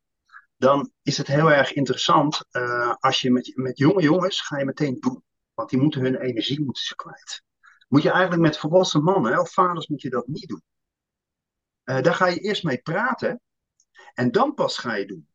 dan 0.57 0.91
is 1.03 1.19
het 1.19 1.27
heel 1.27 1.51
erg 1.51 1.73
interessant. 1.73 2.45
Uh, 2.51 2.95
als 2.99 3.21
je 3.21 3.31
met, 3.31 3.53
met 3.55 3.79
jonge 3.79 4.03
jongens 4.03 4.41
ga 4.41 4.59
je 4.59 4.65
meteen 4.65 5.01
doen. 5.01 5.23
Want 5.55 5.71
die 5.71 5.81
moeten 5.81 6.01
hun 6.01 6.17
energie 6.17 6.65
moeten 6.65 6.85
ze 6.85 6.95
kwijt. 6.95 7.43
Moet 7.89 8.03
je 8.03 8.11
eigenlijk 8.11 8.43
met 8.43 8.59
volwassen 8.59 9.03
mannen 9.03 9.41
of 9.41 9.53
vaders 9.53 9.87
moet 9.87 10.03
je 10.03 10.11
dat 10.11 10.27
niet 10.27 10.49
doen. 10.49 10.63
Uh, 11.85 12.03
daar 12.03 12.15
ga 12.15 12.27
je 12.27 12.39
eerst 12.39 12.65
mee 12.65 12.79
praten. 12.79 13.41
En 14.17 14.31
dan 14.31 14.55
pas 14.55 14.79
ga 14.79 14.95
je 14.95 15.07
doen. 15.07 15.29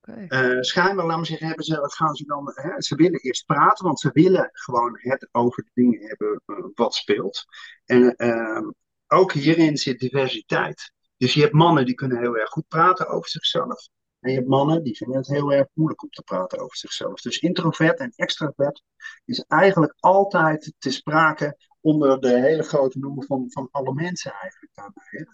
Okay. 0.00 0.54
Uh, 0.54 0.62
schijnbaar, 0.62 1.06
laat 1.06 1.18
me 1.18 1.24
zeggen, 1.24 1.46
hebben 1.46 1.64
ze, 1.64 1.90
gaan 1.94 2.14
ze 2.14 2.24
dan. 2.24 2.52
Hè, 2.54 2.82
ze 2.82 2.94
willen 2.94 3.20
eerst 3.20 3.46
praten, 3.46 3.84
want 3.84 4.00
ze 4.00 4.10
willen 4.12 4.48
gewoon 4.52 4.98
het 5.00 5.28
over 5.32 5.62
de 5.64 5.70
dingen 5.74 6.00
hebben 6.06 6.42
uh, 6.46 6.56
wat 6.74 6.94
speelt. 6.94 7.44
En 7.84 8.14
uh, 8.16 8.68
ook 9.06 9.32
hierin 9.32 9.76
zit 9.76 9.98
diversiteit. 9.98 10.92
Dus 11.16 11.34
je 11.34 11.40
hebt 11.40 11.52
mannen 11.52 11.86
die 11.86 11.94
kunnen 11.94 12.18
heel 12.18 12.36
erg 12.36 12.50
goed 12.50 12.68
praten 12.68 13.08
over 13.08 13.28
zichzelf. 13.28 13.88
En 14.20 14.30
je 14.30 14.36
hebt 14.36 14.48
mannen 14.48 14.82
die 14.82 14.96
vinden 14.96 15.16
het 15.16 15.28
heel 15.28 15.52
erg 15.52 15.66
moeilijk 15.72 16.02
om 16.02 16.10
te 16.10 16.22
praten 16.22 16.58
over 16.58 16.76
zichzelf. 16.76 17.20
Dus 17.20 17.38
introvert 17.38 17.98
en 17.98 18.12
extrovert 18.16 18.82
is 19.24 19.40
eigenlijk 19.40 19.94
altijd 19.98 20.74
te 20.78 20.90
sprake 20.90 21.56
onder 21.80 22.20
de 22.20 22.40
hele 22.40 22.62
grote 22.62 22.98
noemer 22.98 23.24
van, 23.24 23.50
van 23.50 23.68
alle 23.70 23.94
mensen 23.94 24.32
eigenlijk 24.32 24.74
daarbij. 24.74 25.26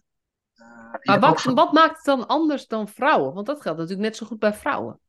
Maar 1.03 1.21
wat, 1.21 1.43
wat, 1.43 1.73
maakt 1.73 1.97
het 1.97 2.05
dan 2.05 2.27
anders 2.27 2.67
dan 2.67 2.89
vrouwen? 2.89 3.35
Want 3.35 3.47
dat 3.47 3.61
geldt 3.61 3.79
natuurlijk 3.79 4.09
net 4.09 4.17
zo 4.17 4.27
goed 4.27 4.39
bij 4.39 4.55
vrouwen. 4.55 5.01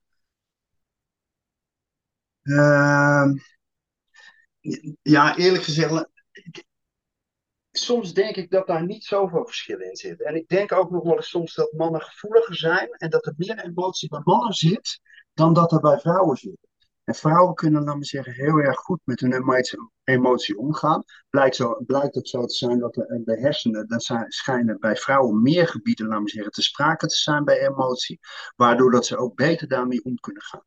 Uh, 2.44 3.32
ja, 5.02 5.38
eerlijk 5.38 5.64
gezegd, 5.64 6.10
soms 7.72 8.14
denk 8.14 8.36
ik 8.36 8.52
dat 8.52 8.68
daar 8.68 8.86
niet 8.86 9.04
zoveel 9.04 9.46
verschil 9.46 9.80
in 9.80 9.96
zit. 9.96 10.24
En 10.24 10.36
ik 10.36 10.48
denk 10.48 10.72
ook 10.72 10.92
nog 10.92 11.04
wel 11.04 11.16
eens 11.16 11.30
soms 11.30 11.54
dat 11.54 11.72
mannen 11.72 12.02
gevoeliger 12.02 12.56
zijn 12.56 12.90
en 12.90 13.10
dat 13.10 13.26
er 13.26 13.34
meer 13.38 13.60
emotie 13.60 14.10
bij 14.10 14.22
mannen 14.24 14.54
zit 14.54 15.00
dan 15.34 15.54
dat 15.54 15.72
er 15.72 15.80
bij 15.80 16.00
vrouwen 16.00 16.38
zit. 16.38 16.58
En 17.06 17.16
vrouwen 17.16 17.56
kunnen, 17.56 17.84
laten 17.84 18.00
we 18.00 18.06
zeggen, 18.06 18.34
heel 18.34 18.58
erg 18.58 18.78
goed 18.78 19.00
met 19.04 19.20
hun 19.20 19.34
emotie, 20.04 20.58
omgaan. 20.58 21.04
Blijkt, 21.30 21.56
zo, 21.56 21.84
blijkt 21.86 22.16
het 22.16 22.30
zo 22.30 22.46
te 22.46 22.54
zijn 22.54 22.80
dat 22.80 22.94
de, 22.94 23.22
de 23.26 23.40
hersenen, 23.40 23.88
dan 23.88 24.26
schijnen 24.28 24.80
bij 24.80 24.96
vrouwen 24.96 25.42
meer 25.42 25.68
gebieden, 25.68 26.08
laten 26.08 26.24
we 26.24 26.30
zeggen, 26.30 26.52
te 26.52 26.62
sprake 26.62 27.08
te 27.08 27.16
zijn 27.16 27.44
bij 27.44 27.68
emotie. 27.68 28.20
Waardoor 28.56 28.92
dat 28.92 29.06
ze 29.06 29.18
ook 29.18 29.36
beter 29.36 29.68
daarmee 29.68 30.04
om 30.04 30.16
kunnen 30.16 30.44
gaan. 30.44 30.64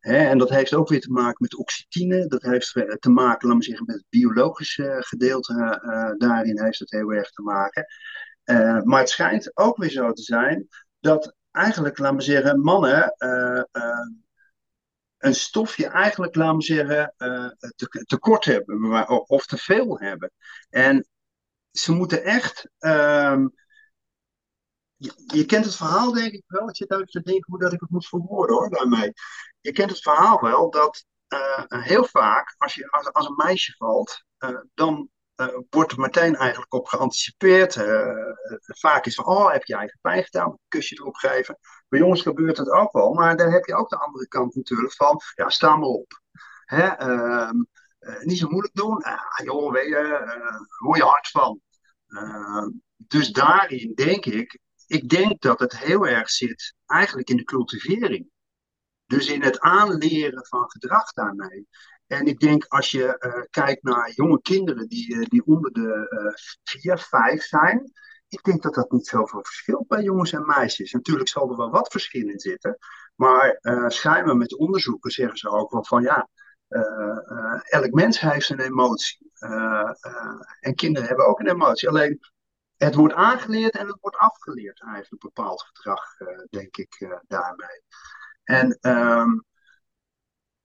en 0.00 0.38
dat 0.38 0.48
heeft 0.48 0.74
ook 0.74 0.88
weer 0.88 1.00
te 1.00 1.12
maken 1.12 1.36
met 1.38 1.56
oxytine. 1.56 2.26
Dat 2.26 2.42
heeft 2.42 2.72
te 2.98 3.10
maken, 3.10 3.48
laten 3.48 3.58
we 3.58 3.64
zeggen, 3.64 3.86
met 3.86 3.96
het 3.96 4.06
biologische 4.08 4.96
gedeelte. 4.98 5.80
Uh, 5.84 6.10
daarin 6.28 6.62
heeft 6.62 6.78
het 6.78 6.90
heel 6.90 7.12
erg 7.12 7.30
te 7.30 7.42
maken. 7.42 7.86
maar 8.84 9.00
het 9.00 9.08
schijnt 9.08 9.56
ook 9.56 9.76
weer 9.76 9.90
zo 9.90 10.12
te 10.12 10.22
zijn 10.22 10.68
dat 11.00 11.34
eigenlijk, 11.50 11.98
laten 11.98 12.16
we 12.16 12.22
zeggen, 12.22 12.60
mannen 12.60 13.14
een 15.22 15.34
stofje 15.34 15.86
eigenlijk, 15.86 16.34
laten 16.34 16.56
we 16.56 16.62
zeggen, 16.62 17.14
te, 17.76 18.04
tekort 18.06 18.44
hebben 18.44 19.08
of 19.28 19.46
te 19.46 19.56
veel 19.56 19.98
hebben. 19.98 20.32
En 20.70 21.06
ze 21.70 21.92
moeten 21.92 22.24
echt. 22.24 22.68
Ehm, 22.78 23.48
je, 25.26 25.44
kent 25.46 25.64
het 25.64 25.76
verhaal, 25.76 26.12
denk 26.12 26.32
ik 26.32 26.44
wel. 26.46 26.68
Ik 26.68 26.76
zit 26.76 26.90
uit 26.90 27.10
te 27.10 27.22
denken 27.22 27.50
hoe 27.50 27.58
dat 27.58 27.72
ik 27.72 27.80
het 27.80 27.90
moet 27.90 28.06
verwoorden 28.06 28.56
hoor, 28.56 28.70
daarmee. 28.70 29.12
Je 29.60 29.72
kent 29.72 29.90
het 29.90 30.02
verhaal 30.02 30.40
wel 30.40 30.70
dat 30.70 31.04
uh, 31.28 31.64
heel 31.66 32.04
vaak, 32.04 32.54
als, 32.58 32.74
je, 32.74 32.90
als, 33.12 33.26
een 33.26 33.36
meisje 33.36 33.74
valt, 33.76 34.24
uh, 34.38 34.60
dan 34.74 35.08
wordt 35.70 35.92
er 35.92 35.98
meteen 35.98 36.36
eigenlijk 36.36 36.74
op 36.74 36.86
geanticipeerd. 36.86 37.74
vaak 38.64 39.06
is 39.06 39.14
van, 39.14 39.26
oh, 39.26 39.52
heb 39.52 39.64
je 39.64 39.76
eigen 39.76 39.98
pijn 40.00 40.24
gedaan, 40.24 40.58
kusje 40.68 40.94
erop 40.94 41.14
geven. 41.14 41.58
Bij 41.88 42.00
jongens 42.00 42.22
gebeurt 42.22 42.56
het 42.56 42.70
ook 42.70 42.92
wel, 42.92 43.12
maar 43.12 43.36
dan 43.36 43.52
heb 43.52 43.64
je 43.64 43.74
ook 43.74 43.88
de 43.88 43.98
andere 43.98 44.28
kant 44.28 44.54
natuurlijk 44.54 44.94
van, 44.94 45.20
ja, 45.34 45.48
sta 45.48 45.76
maar 45.76 45.88
op. 45.88 46.20
Hè, 46.64 46.86
ehm, 46.86 47.56
niet 48.20 48.38
zo 48.38 48.48
moeilijk 48.48 48.74
doen. 48.74 49.02
Ah, 49.02 49.44
joh, 49.44 49.74
je, 49.74 50.66
hoor 50.78 50.96
je 50.96 51.02
hard 51.02 51.28
van. 51.28 51.60
Ehm, 52.06 52.68
dus 52.96 53.32
daarin 53.32 53.94
denk 53.94 54.26
ik, 54.26 54.58
ik 54.86 55.08
denk 55.08 55.40
dat 55.40 55.60
het 55.60 55.78
heel 55.78 56.06
erg 56.06 56.30
zit 56.30 56.74
eigenlijk 56.86 57.30
in 57.30 57.36
de 57.36 57.44
cultivering. 57.44 58.30
Dus 59.06 59.28
in 59.28 59.42
het 59.42 59.60
aanleren 59.60 60.46
van 60.46 60.70
gedrag 60.70 61.12
daarmee. 61.12 61.66
En 62.12 62.26
ik 62.26 62.40
denk 62.40 62.64
als 62.64 62.90
je 62.90 63.16
uh, 63.18 63.42
kijkt 63.50 63.82
naar 63.82 64.10
jonge 64.10 64.40
kinderen 64.40 64.88
die, 64.88 65.14
uh, 65.14 65.24
die 65.24 65.44
onder 65.44 65.72
de 65.72 66.06
uh, 66.10 66.32
vier, 66.62 66.98
vijf 66.98 67.42
zijn. 67.42 67.92
Ik 68.28 68.42
denk 68.42 68.62
dat 68.62 68.74
dat 68.74 68.90
niet 68.90 69.06
zoveel 69.06 69.44
verschilt 69.44 69.86
bij 69.86 70.02
jongens 70.02 70.32
en 70.32 70.46
meisjes. 70.46 70.92
Natuurlijk 70.92 71.28
zal 71.28 71.50
er 71.50 71.56
wel 71.56 71.70
wat 71.70 71.90
verschil 71.90 72.28
in 72.28 72.38
zitten. 72.38 72.78
Maar 73.14 73.58
schijnbaar 73.86 74.36
met 74.36 74.56
onderzoeken 74.56 75.10
zeggen 75.10 75.38
ze 75.38 75.48
ook 75.48 75.70
wel 75.70 75.84
van 75.84 76.02
ja. 76.02 76.28
elk 77.62 77.90
mens 77.90 78.20
heeft 78.20 78.48
een 78.48 78.60
emotie. 78.60 79.30
en 80.60 80.74
kinderen 80.74 81.08
hebben 81.08 81.26
ook 81.26 81.40
een 81.40 81.48
emotie. 81.48 81.88
Alleen 81.88 82.20
het 82.76 82.94
wordt 82.94 83.14
aangeleerd 83.14 83.76
en 83.76 83.86
het 83.86 83.98
wordt 84.00 84.16
afgeleerd 84.16 84.82
eigenlijk 84.82 85.22
bepaald 85.22 85.62
gedrag, 85.62 86.04
denk 86.50 86.76
ik 86.76 87.20
daarmee. 87.26 87.82
En 88.44 88.78
um, 88.80 89.44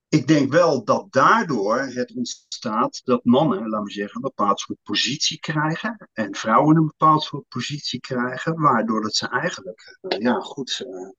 ik 0.10 0.28
denk 0.28 0.52
wel 0.52 0.84
dat 0.84 1.12
daardoor 1.12 1.80
het 1.80 2.14
ontstaat 2.16 3.02
dat 3.04 3.26
mannen, 3.26 3.70
laten 3.70 3.86
we 3.86 3.92
zeggen, 3.92 4.16
een 4.16 4.22
bepaald 4.22 4.60
soort 4.60 4.80
positie 4.84 5.40
krijgen. 5.40 6.10
En 6.14 6.36
vrouwen 6.36 6.76
een 6.76 6.86
bepaald 6.86 7.24
soort 7.24 7.48
positie 7.48 8.00
krijgen, 8.00 8.60
waardoor 8.62 9.02
dat 9.02 9.16
ze 9.16 9.28
eigenlijk, 9.28 9.98
uh, 10.02 10.20
ja 10.20 10.40
goed, 10.40 10.86
uh, 10.88 11.10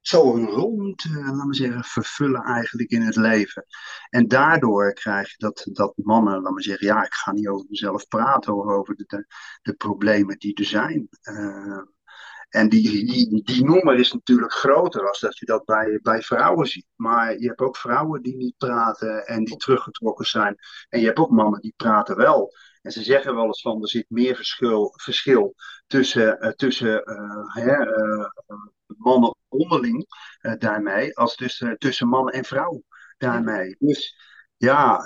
zo 0.00 0.34
een 0.34 0.46
rol 0.46 0.76
moeten, 0.76 1.24
laten 1.24 1.48
we 1.48 1.54
zeggen, 1.54 1.84
vervullen 1.84 2.42
eigenlijk 2.42 2.90
in 2.90 3.02
het 3.02 3.16
leven. 3.16 3.66
En 4.08 4.28
daardoor 4.28 4.92
krijg 4.92 5.30
je 5.30 5.36
dat, 5.38 5.66
dat 5.72 5.92
mannen, 5.96 6.34
laten 6.34 6.54
we 6.54 6.62
zeggen, 6.62 6.86
ja, 6.86 7.04
ik 7.04 7.14
ga 7.14 7.32
niet 7.32 7.48
over 7.48 7.66
mezelf 7.68 8.08
praten, 8.08 8.52
over 8.52 8.96
de, 8.96 9.04
de, 9.06 9.26
de 9.62 9.74
problemen 9.74 10.38
die 10.38 10.54
er 10.54 10.64
zijn. 10.64 11.08
Uh, 11.22 11.82
en 12.50 12.68
die, 12.68 13.04
die, 13.06 13.42
die 13.44 13.64
nummer 13.64 13.98
is 13.98 14.12
natuurlijk 14.12 14.52
groter 14.52 15.08
als 15.08 15.20
dat 15.20 15.38
je 15.38 15.46
dat 15.46 15.64
bij, 15.64 15.98
bij 16.02 16.22
vrouwen 16.22 16.66
ziet. 16.66 16.86
Maar 16.96 17.38
je 17.38 17.46
hebt 17.46 17.60
ook 17.60 17.76
vrouwen 17.76 18.22
die 18.22 18.36
niet 18.36 18.56
praten 18.56 19.26
en 19.26 19.44
die 19.44 19.56
teruggetrokken 19.56 20.26
zijn. 20.26 20.56
En 20.88 21.00
je 21.00 21.06
hebt 21.06 21.18
ook 21.18 21.30
mannen 21.30 21.60
die 21.60 21.74
praten 21.76 22.16
wel. 22.16 22.54
En 22.82 22.92
ze 22.92 23.02
zeggen 23.02 23.34
wel 23.34 23.46
eens 23.46 23.60
van 23.60 23.82
er 23.82 23.88
zit 23.88 24.04
meer 24.08 24.36
verschil, 24.36 24.92
verschil 24.96 25.54
tussen, 25.86 26.38
uh, 26.40 26.50
tussen 26.50 27.02
uh, 27.10 27.64
hè, 27.64 27.86
uh, 27.86 28.26
mannen 28.86 29.34
onderling 29.48 30.06
daarmee 30.58 31.16
als 31.16 31.34
tussen, 31.34 31.78
tussen 31.78 32.08
man 32.08 32.28
en 32.28 32.44
vrouw 32.44 32.82
daarmee. 33.18 33.76
Dus 33.78 34.16
ja, 34.56 35.02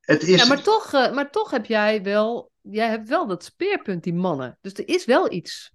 het 0.00 0.22
is. 0.22 0.42
Ja, 0.42 0.46
maar 0.46 0.62
toch, 0.62 0.92
maar 0.92 1.30
toch 1.30 1.50
heb 1.50 1.66
jij 1.66 2.02
wel, 2.02 2.50
jij 2.60 2.88
hebt 2.88 3.08
wel 3.08 3.26
dat 3.26 3.44
speerpunt, 3.44 4.02
die 4.02 4.14
mannen. 4.14 4.58
Dus 4.60 4.72
er 4.72 4.88
is 4.88 5.04
wel 5.04 5.32
iets. 5.32 5.72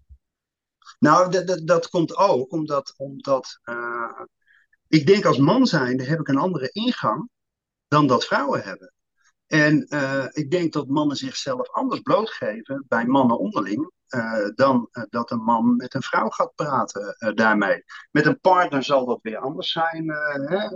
Nou, 0.99 1.45
dat 1.65 1.89
komt 1.89 2.15
ook 2.15 2.51
omdat, 2.51 2.93
omdat 2.97 3.59
uh, 3.63 4.21
ik 4.87 5.07
denk 5.07 5.25
als 5.25 5.37
man 5.37 5.65
zijnde 5.65 6.03
heb 6.03 6.19
ik 6.19 6.27
een 6.27 6.37
andere 6.37 6.69
ingang 6.71 7.29
dan 7.87 8.07
dat 8.07 8.25
vrouwen 8.25 8.63
hebben. 8.63 8.93
En 9.47 9.85
uh, 9.89 10.25
ik 10.31 10.51
denk 10.51 10.73
dat 10.73 10.87
mannen 10.87 11.17
zichzelf 11.17 11.69
anders 11.69 12.01
blootgeven 12.01 12.85
bij 12.87 13.05
mannen 13.05 13.39
onderling 13.39 13.91
uh, 14.09 14.47
dan 14.55 14.89
dat 15.09 15.31
een 15.31 15.43
man 15.43 15.75
met 15.75 15.93
een 15.93 16.01
vrouw 16.01 16.29
gaat 16.29 16.55
praten 16.55 17.33
daarmee. 17.35 17.83
Met 18.11 18.25
een 18.25 18.39
partner 18.39 18.83
zal 18.83 19.05
dat 19.05 19.19
weer 19.21 19.37
anders 19.37 19.71
zijn. 19.71 20.09
Hè? 20.45 20.67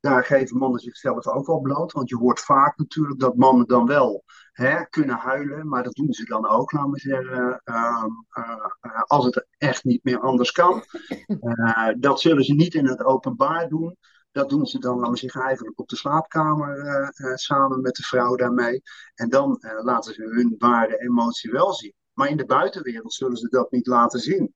Daar 0.00 0.24
geven 0.24 0.56
mannen 0.56 0.80
zichzelf 0.80 1.26
ook 1.26 1.46
wel 1.46 1.60
bloot. 1.60 1.92
Want 1.92 2.08
je 2.08 2.16
hoort 2.16 2.40
vaak 2.40 2.78
natuurlijk 2.78 3.20
dat 3.20 3.36
mannen 3.36 3.66
dan 3.66 3.86
wel 3.86 4.24
hè, 4.52 4.84
kunnen 4.84 5.16
huilen. 5.16 5.68
Maar 5.68 5.82
dat 5.82 5.94
doen 5.94 6.12
ze 6.12 6.24
dan 6.24 6.48
ook, 6.48 6.72
laten 6.72 6.90
we 6.90 6.98
zeggen. 6.98 7.62
Uh, 7.64 8.04
uh, 8.38 9.02
als 9.02 9.24
het 9.24 9.46
echt 9.58 9.84
niet 9.84 10.04
meer 10.04 10.20
anders 10.20 10.50
kan. 10.50 10.84
Uh, 11.26 11.88
dat 11.98 12.20
zullen 12.20 12.44
ze 12.44 12.54
niet 12.54 12.74
in 12.74 12.86
het 12.86 13.04
openbaar 13.04 13.68
doen. 13.68 13.96
Dat 14.32 14.48
doen 14.48 14.66
ze 14.66 14.78
dan, 14.78 14.96
laten 14.96 15.12
we 15.12 15.18
zeggen, 15.18 15.42
eigenlijk 15.42 15.78
op 15.78 15.88
de 15.88 15.96
slaapkamer 15.96 17.10
samen 17.34 17.80
met 17.80 17.94
de 17.94 18.02
vrouw 18.02 18.36
daarmee. 18.36 18.82
En 19.14 19.28
dan 19.28 19.58
laten 19.82 20.14
ze 20.14 20.22
hun 20.22 20.54
ware 20.58 20.98
emotie 21.00 21.50
wel 21.50 21.72
zien. 21.72 21.94
Maar 22.12 22.28
in 22.28 22.36
de 22.36 22.46
buitenwereld 22.46 23.12
zullen 23.12 23.36
ze 23.36 23.48
dat 23.48 23.70
niet 23.70 23.86
laten 23.86 24.20
zien. 24.20 24.54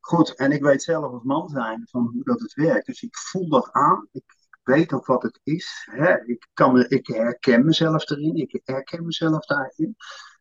Goed, 0.00 0.34
en 0.34 0.52
ik 0.52 0.62
weet 0.62 0.82
zelf 0.82 1.12
als 1.12 1.22
man 1.22 1.48
zijn 1.48 1.88
van 1.90 2.10
hoe 2.12 2.24
dat 2.24 2.40
het 2.40 2.54
werkt. 2.54 2.86
Dus 2.86 3.02
ik 3.02 3.16
voel 3.16 3.48
dat 3.48 3.72
aan. 3.72 4.08
Ik, 4.12 4.24
weet 4.62 4.92
ook 4.92 5.06
wat 5.06 5.22
het 5.22 5.40
is. 5.42 5.88
Hè? 5.90 6.24
Ik, 6.24 6.48
kan, 6.52 6.88
ik 6.88 7.06
herken 7.06 7.64
mezelf 7.64 8.10
erin, 8.10 8.36
ik 8.36 8.60
herken 8.64 9.04
mezelf 9.04 9.46
daarin. 9.46 9.96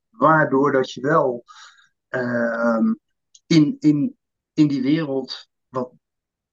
Waardoor 0.09 0.71
dat 0.71 0.91
je 0.91 1.01
wel 1.01 1.43
uh, 2.09 2.91
in, 3.47 3.75
in, 3.79 4.17
in 4.53 4.67
die 4.67 4.81
wereld 4.81 5.47
wat 5.69 5.91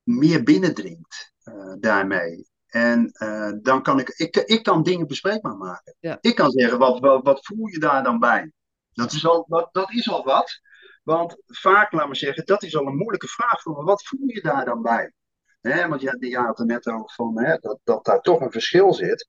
meer 0.02 0.42
binnendringt 0.42 1.32
uh, 1.44 1.74
daarmee. 1.80 2.48
En 2.66 3.10
uh, 3.22 3.52
dan 3.62 3.82
kan 3.82 3.98
ik, 3.98 4.08
ik, 4.08 4.36
ik 4.36 4.62
kan 4.62 4.82
dingen 4.82 5.06
bespreekbaar 5.06 5.56
maken. 5.56 5.96
Ja. 6.00 6.18
Ik 6.20 6.34
kan 6.34 6.50
zeggen, 6.50 6.78
wat, 6.78 7.00
wat, 7.00 7.24
wat 7.24 7.46
voel 7.46 7.66
je 7.66 7.78
daar 7.78 8.02
dan 8.02 8.18
bij? 8.18 8.52
Dat 8.92 9.12
is 9.12 9.26
al, 9.26 9.44
dat, 9.48 9.68
dat 9.72 9.92
is 9.92 10.10
al 10.10 10.24
wat. 10.24 10.60
Want 11.02 11.36
vaak, 11.46 11.92
laat 11.92 12.08
me 12.08 12.14
zeggen, 12.14 12.46
dat 12.46 12.62
is 12.62 12.76
al 12.76 12.86
een 12.86 12.96
moeilijke 12.96 13.28
vraag 13.28 13.62
voor 13.62 13.76
me. 13.76 13.84
Wat 13.84 14.06
voel 14.06 14.28
je 14.28 14.40
daar 14.40 14.64
dan 14.64 14.82
bij? 14.82 15.12
Want 15.60 16.00
je, 16.00 16.38
had 16.38 16.58
er 16.58 16.66
net 16.66 16.86
over 16.86 17.10
van, 17.14 17.38
hè, 17.38 17.56
dat, 17.56 17.78
dat 17.84 18.04
daar 18.04 18.20
toch 18.20 18.40
een 18.40 18.50
verschil 18.50 18.94
zit. 18.94 19.26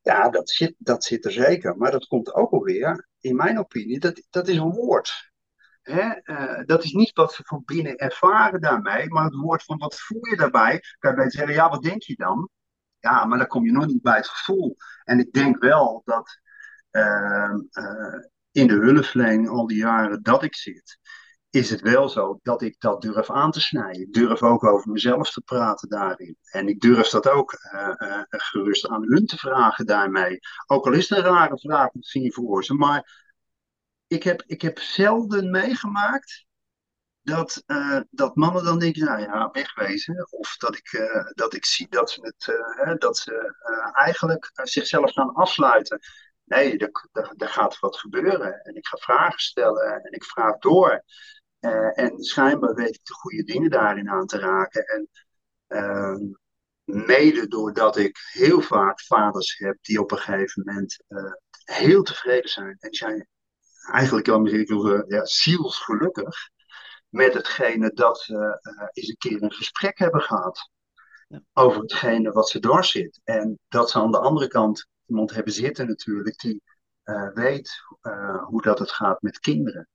Ja, 0.00 0.28
dat 0.28 0.50
zit, 0.50 0.74
dat 0.78 1.04
zit 1.04 1.24
er 1.24 1.32
zeker. 1.32 1.76
Maar 1.76 1.90
dat 1.90 2.06
komt 2.06 2.34
ook 2.34 2.52
alweer, 2.52 3.08
in 3.20 3.36
mijn 3.36 3.58
opinie, 3.58 3.98
dat, 3.98 4.22
dat 4.30 4.48
is 4.48 4.56
een 4.56 4.72
woord. 4.72 5.30
Hè? 5.82 6.10
Uh, 6.24 6.64
dat 6.64 6.84
is 6.84 6.92
niet 6.92 7.12
wat 7.12 7.32
ze 7.32 7.42
van 7.44 7.62
binnen 7.64 7.96
ervaren 7.96 8.60
daarmee, 8.60 9.08
maar 9.08 9.24
het 9.24 9.34
woord 9.34 9.64
van 9.64 9.78
wat 9.78 10.00
voel 10.00 10.26
je 10.26 10.36
daarbij. 10.36 10.82
Kan 10.98 11.24
je 11.24 11.30
zeggen, 11.30 11.54
ja, 11.54 11.70
wat 11.70 11.82
denk 11.82 12.02
je 12.02 12.14
dan? 12.16 12.48
Ja, 12.98 13.24
maar 13.24 13.38
dan 13.38 13.46
kom 13.46 13.64
je 13.64 13.72
nog 13.72 13.86
niet 13.86 14.02
bij 14.02 14.16
het 14.16 14.28
gevoel. 14.28 14.76
En 15.04 15.18
ik 15.18 15.32
denk 15.32 15.62
wel 15.62 16.02
dat 16.04 16.40
uh, 16.90 17.54
uh, 17.72 18.24
in 18.50 18.66
de 18.66 18.74
hulpverlening 18.74 19.48
al 19.48 19.66
die 19.66 19.78
jaren 19.78 20.22
dat 20.22 20.42
ik 20.42 20.54
zit, 20.54 20.98
is 21.52 21.70
het 21.70 21.80
wel 21.80 22.08
zo 22.08 22.38
dat 22.42 22.62
ik 22.62 22.80
dat 22.80 23.02
durf 23.02 23.30
aan 23.30 23.50
te 23.50 23.60
snijden. 23.60 24.02
Ik 24.02 24.12
durf 24.12 24.42
ook 24.42 24.64
over 24.64 24.90
mezelf 24.90 25.30
te 25.30 25.40
praten 25.40 25.88
daarin. 25.88 26.36
En 26.42 26.68
ik 26.68 26.80
durf 26.80 27.08
dat 27.08 27.28
ook 27.28 27.52
uh, 27.74 27.94
uh, 27.96 28.22
gerust 28.28 28.88
aan 28.88 29.02
hun 29.02 29.26
te 29.26 29.36
vragen 29.36 29.86
daarmee. 29.86 30.38
Ook 30.66 30.86
al 30.86 30.92
is 30.92 31.08
het 31.08 31.18
een 31.18 31.24
rare 31.24 31.58
vraag 31.58 31.92
misschien 31.92 32.32
voor 32.32 32.64
ze. 32.64 32.74
Maar 32.74 33.30
ik 34.06 34.22
heb, 34.22 34.42
ik 34.46 34.62
heb 34.62 34.78
zelden 34.78 35.50
meegemaakt 35.50 36.46
dat, 37.22 37.62
uh, 37.66 38.00
dat 38.10 38.36
mannen 38.36 38.64
dan 38.64 38.78
denken, 38.78 39.04
nou 39.04 39.20
ja, 39.20 39.50
wegwezen. 39.50 40.26
Of 40.30 40.56
dat 40.56 40.76
ik, 40.76 41.10
dat 41.34 41.54
ik 41.54 41.64
zie 41.64 41.88
dat 41.88 42.10
ze, 42.10 42.20
het, 42.20 43.00
dat 43.00 43.18
ze 43.18 43.54
eigenlijk 43.92 44.50
zichzelf 44.54 45.12
gaan 45.12 45.34
afsluiten. 45.34 46.00
Nee, 46.44 46.78
er, 46.78 47.08
er, 47.12 47.34
er, 47.36 47.48
gaat 47.48 47.78
wat 47.78 47.96
gebeuren. 47.96 48.60
En 48.62 48.76
ik 48.76 48.86
ga 48.86 48.96
vragen 48.96 49.40
stellen 49.40 50.02
en 50.04 50.12
ik 50.12 50.24
vraag 50.24 50.58
door. 50.58 51.04
Uh, 51.62 51.98
en 51.98 52.22
schijnbaar 52.22 52.74
weet 52.74 52.94
ik 52.94 53.04
de 53.04 53.14
goede 53.14 53.42
dingen 53.42 53.70
daarin 53.70 54.08
aan 54.08 54.26
te 54.26 54.38
raken. 54.38 54.84
En 54.86 55.08
uh, 55.68 56.16
mede 56.84 57.48
doordat 57.48 57.96
ik 57.96 58.18
heel 58.32 58.60
vaak 58.60 59.00
vaders 59.00 59.58
heb 59.58 59.76
die 59.80 60.00
op 60.00 60.10
een 60.10 60.18
gegeven 60.18 60.62
moment 60.64 61.04
uh, 61.08 61.32
heel 61.64 62.02
tevreden 62.02 62.50
zijn. 62.50 62.76
En 62.78 62.94
zijn 62.94 63.28
eigenlijk 63.92 64.28
al 64.28 64.40
misschien 64.40 65.04
ja, 65.06 65.24
zielsgelukkig 65.24 66.50
met 67.08 67.34
hetgene 67.34 67.90
dat 67.92 68.20
ze 68.20 68.60
eens 68.92 69.08
een 69.08 69.16
keer 69.16 69.42
een 69.42 69.52
gesprek 69.52 69.98
hebben 69.98 70.20
gehad. 70.20 70.70
Ja. 71.28 71.42
Over 71.52 71.80
hetgene 71.80 72.32
wat 72.32 72.48
ze 72.48 72.60
dwars 72.60 72.90
zit. 72.90 73.20
En 73.24 73.58
dat 73.68 73.90
ze 73.90 73.98
aan 73.98 74.10
de 74.10 74.18
andere 74.18 74.48
kant 74.48 74.88
iemand 75.06 75.34
hebben 75.34 75.52
zitten 75.52 75.86
natuurlijk 75.86 76.38
die 76.38 76.62
weet 77.34 77.72
hoe 78.46 78.62
dat 78.62 78.78
het 78.78 78.90
gaat 78.90 79.22
met 79.22 79.38
kinderen. 79.38 79.88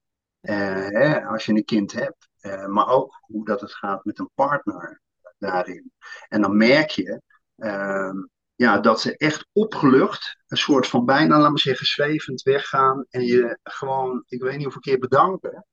Hè, 0.54 1.26
als 1.26 1.46
je 1.46 1.54
een 1.54 1.66
kind 1.66 1.92
hebt. 1.92 2.30
maar 2.68 2.88
ook 2.88 3.20
hoe 3.22 3.46
dat 3.46 3.62
het 3.62 3.74
gaat 3.74 4.06
met 4.06 4.20
een 4.20 4.30
partner 4.34 5.02
daarin. 5.38 5.92
En 6.28 6.42
dan 6.42 6.58
merk 6.58 6.90
je 6.90 7.22
ehm, 7.56 8.16
ja, 8.58 8.80
dat 8.80 9.02
ze 9.02 9.18
echt 9.18 9.48
opgelucht, 9.52 10.38
een 10.48 10.58
soort 10.58 10.88
van 10.88 11.06
bijna, 11.06 11.40
laat 11.40 11.52
me 11.52 11.60
zeggen, 11.60 11.86
zwevend 11.86 12.42
weggaan. 12.42 13.06
En 13.10 13.22
je 13.22 13.60
gewoon, 13.64 14.24
ik 14.28 14.42
weet 14.42 14.54
niet 14.54 14.64
hoeveel 14.64 14.82
keer 14.82 15.00
bedanken. 15.00 15.66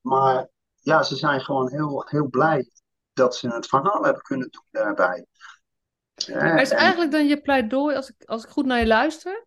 maar 0.00 0.48
ja, 0.74 1.02
ze 1.02 1.16
zijn 1.16 1.40
gewoon 1.40 1.70
heel, 1.70 2.06
heel 2.08 2.28
blij 2.28 2.70
dat 3.12 3.36
ze 3.36 3.48
het 3.48 3.66
verhaal 3.66 4.04
hebben 4.04 4.22
kunnen 4.22 4.48
doen 4.50 4.64
daarbij. 4.70 5.26
maar 6.26 6.60
is 6.60 6.70
eigenlijk 6.70 7.10
dan 7.10 7.26
je 7.26 7.40
pleidooi, 7.40 7.96
als 7.96 8.08
ik, 8.08 8.24
als 8.24 8.44
ik 8.44 8.50
goed 8.50 8.66
naar 8.66 8.78
je 8.78 8.86
luister, 8.86 9.46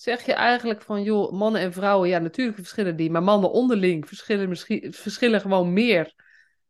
zeg 0.00 0.26
je 0.26 0.32
eigenlijk 0.32 0.82
van, 0.82 1.02
joh, 1.02 1.32
mannen 1.32 1.60
en 1.60 1.72
vrouwen, 1.72 2.08
ja, 2.08 2.18
natuurlijk 2.18 2.56
verschillen 2.56 2.96
die, 2.96 3.10
maar 3.10 3.22
mannen 3.22 3.50
onderling 3.50 4.06
verschillen, 4.06 4.48
misschien, 4.48 4.92
verschillen 4.92 5.40
gewoon 5.40 5.72
meer 5.72 6.14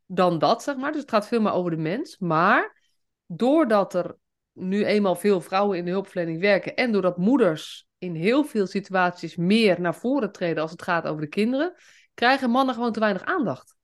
dan 0.07 0.39
dat, 0.39 0.63
zeg 0.63 0.77
maar. 0.77 0.93
Dus 0.93 1.01
het 1.01 1.11
gaat 1.11 1.29
veel 1.29 1.41
meer 1.41 1.53
over 1.53 1.71
de 1.71 1.77
mens. 1.77 2.19
Maar 2.19 2.81
doordat 3.27 3.95
er 3.95 4.17
nu 4.53 4.85
eenmaal 4.85 5.17
veel 5.17 5.41
vrouwen 5.41 5.79
in 5.79 5.85
de 5.85 5.91
hulpverlening 5.91 6.41
werken 6.41 6.75
en 6.75 6.93
doordat 6.93 7.17
moeders 7.17 7.87
in 7.99 8.15
heel 8.15 8.45
veel 8.45 8.67
situaties 8.67 9.37
meer 9.37 9.81
naar 9.81 9.95
voren 9.95 10.33
treden 10.33 10.63
als 10.63 10.71
het 10.71 10.83
gaat 10.83 11.07
over 11.07 11.21
de 11.21 11.29
kinderen, 11.29 11.75
krijgen 12.15 12.51
mannen 12.51 12.75
gewoon 12.75 12.93
te 12.93 13.01
weinig 13.01 13.25
aandacht. 13.25 13.77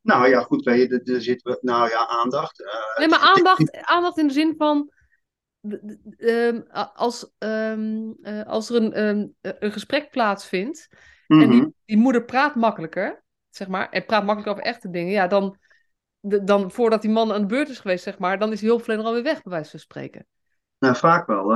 Nou 0.00 0.28
ja, 0.28 0.40
goed, 0.40 0.64
weet 0.64 0.90
je, 0.90 1.12
er 1.12 1.22
zit 1.22 1.58
nou 1.60 1.88
ja, 1.88 2.06
aandacht. 2.06 2.60
Uh, 2.60 2.98
nee, 2.98 3.08
maar 3.08 3.34
aandacht, 3.34 3.86
aandacht 3.86 4.18
in 4.18 4.26
de 4.26 4.32
zin 4.32 4.54
van. 4.56 4.90
Um, 6.18 6.66
als, 6.94 7.34
um, 7.38 8.16
uh, 8.22 8.42
als 8.42 8.70
er 8.70 8.76
een, 8.76 9.04
um, 9.04 9.34
een 9.40 9.72
gesprek 9.72 10.10
plaatsvindt 10.10 10.88
mm 11.26 11.38
-hmm. 11.38 11.44
en 11.44 11.50
die, 11.50 11.60
mhm. 11.60 11.70
die, 11.84 11.96
moeder 11.96 12.24
praat 12.24 12.54
makkelijker, 12.54 13.24
zeg 13.50 13.68
maar, 13.68 13.88
en 13.88 14.04
praat 14.04 14.24
makkelijker 14.24 14.52
over 14.52 14.72
echte 14.72 14.90
dingen, 14.90 15.12
ja, 15.12 15.26
dan, 15.26 15.58
de, 16.20 16.44
dan 16.44 16.70
voordat 16.70 17.02
die 17.02 17.10
man 17.10 17.32
aan 17.32 17.40
de 17.40 17.46
beurt 17.46 17.68
is 17.68 17.78
geweest, 17.78 18.04
zeg 18.04 18.18
maar, 18.18 18.38
dan 18.38 18.52
is 18.52 18.60
die 18.60 18.68
hulpverlener 18.68 19.06
alweer 19.06 19.22
weg, 19.22 19.42
bij 19.42 19.52
wijze 19.52 19.70
van 19.70 19.80
spreken. 19.80 20.26
Nou, 20.78 20.96
vaak 20.96 21.26
wel. 21.26 21.52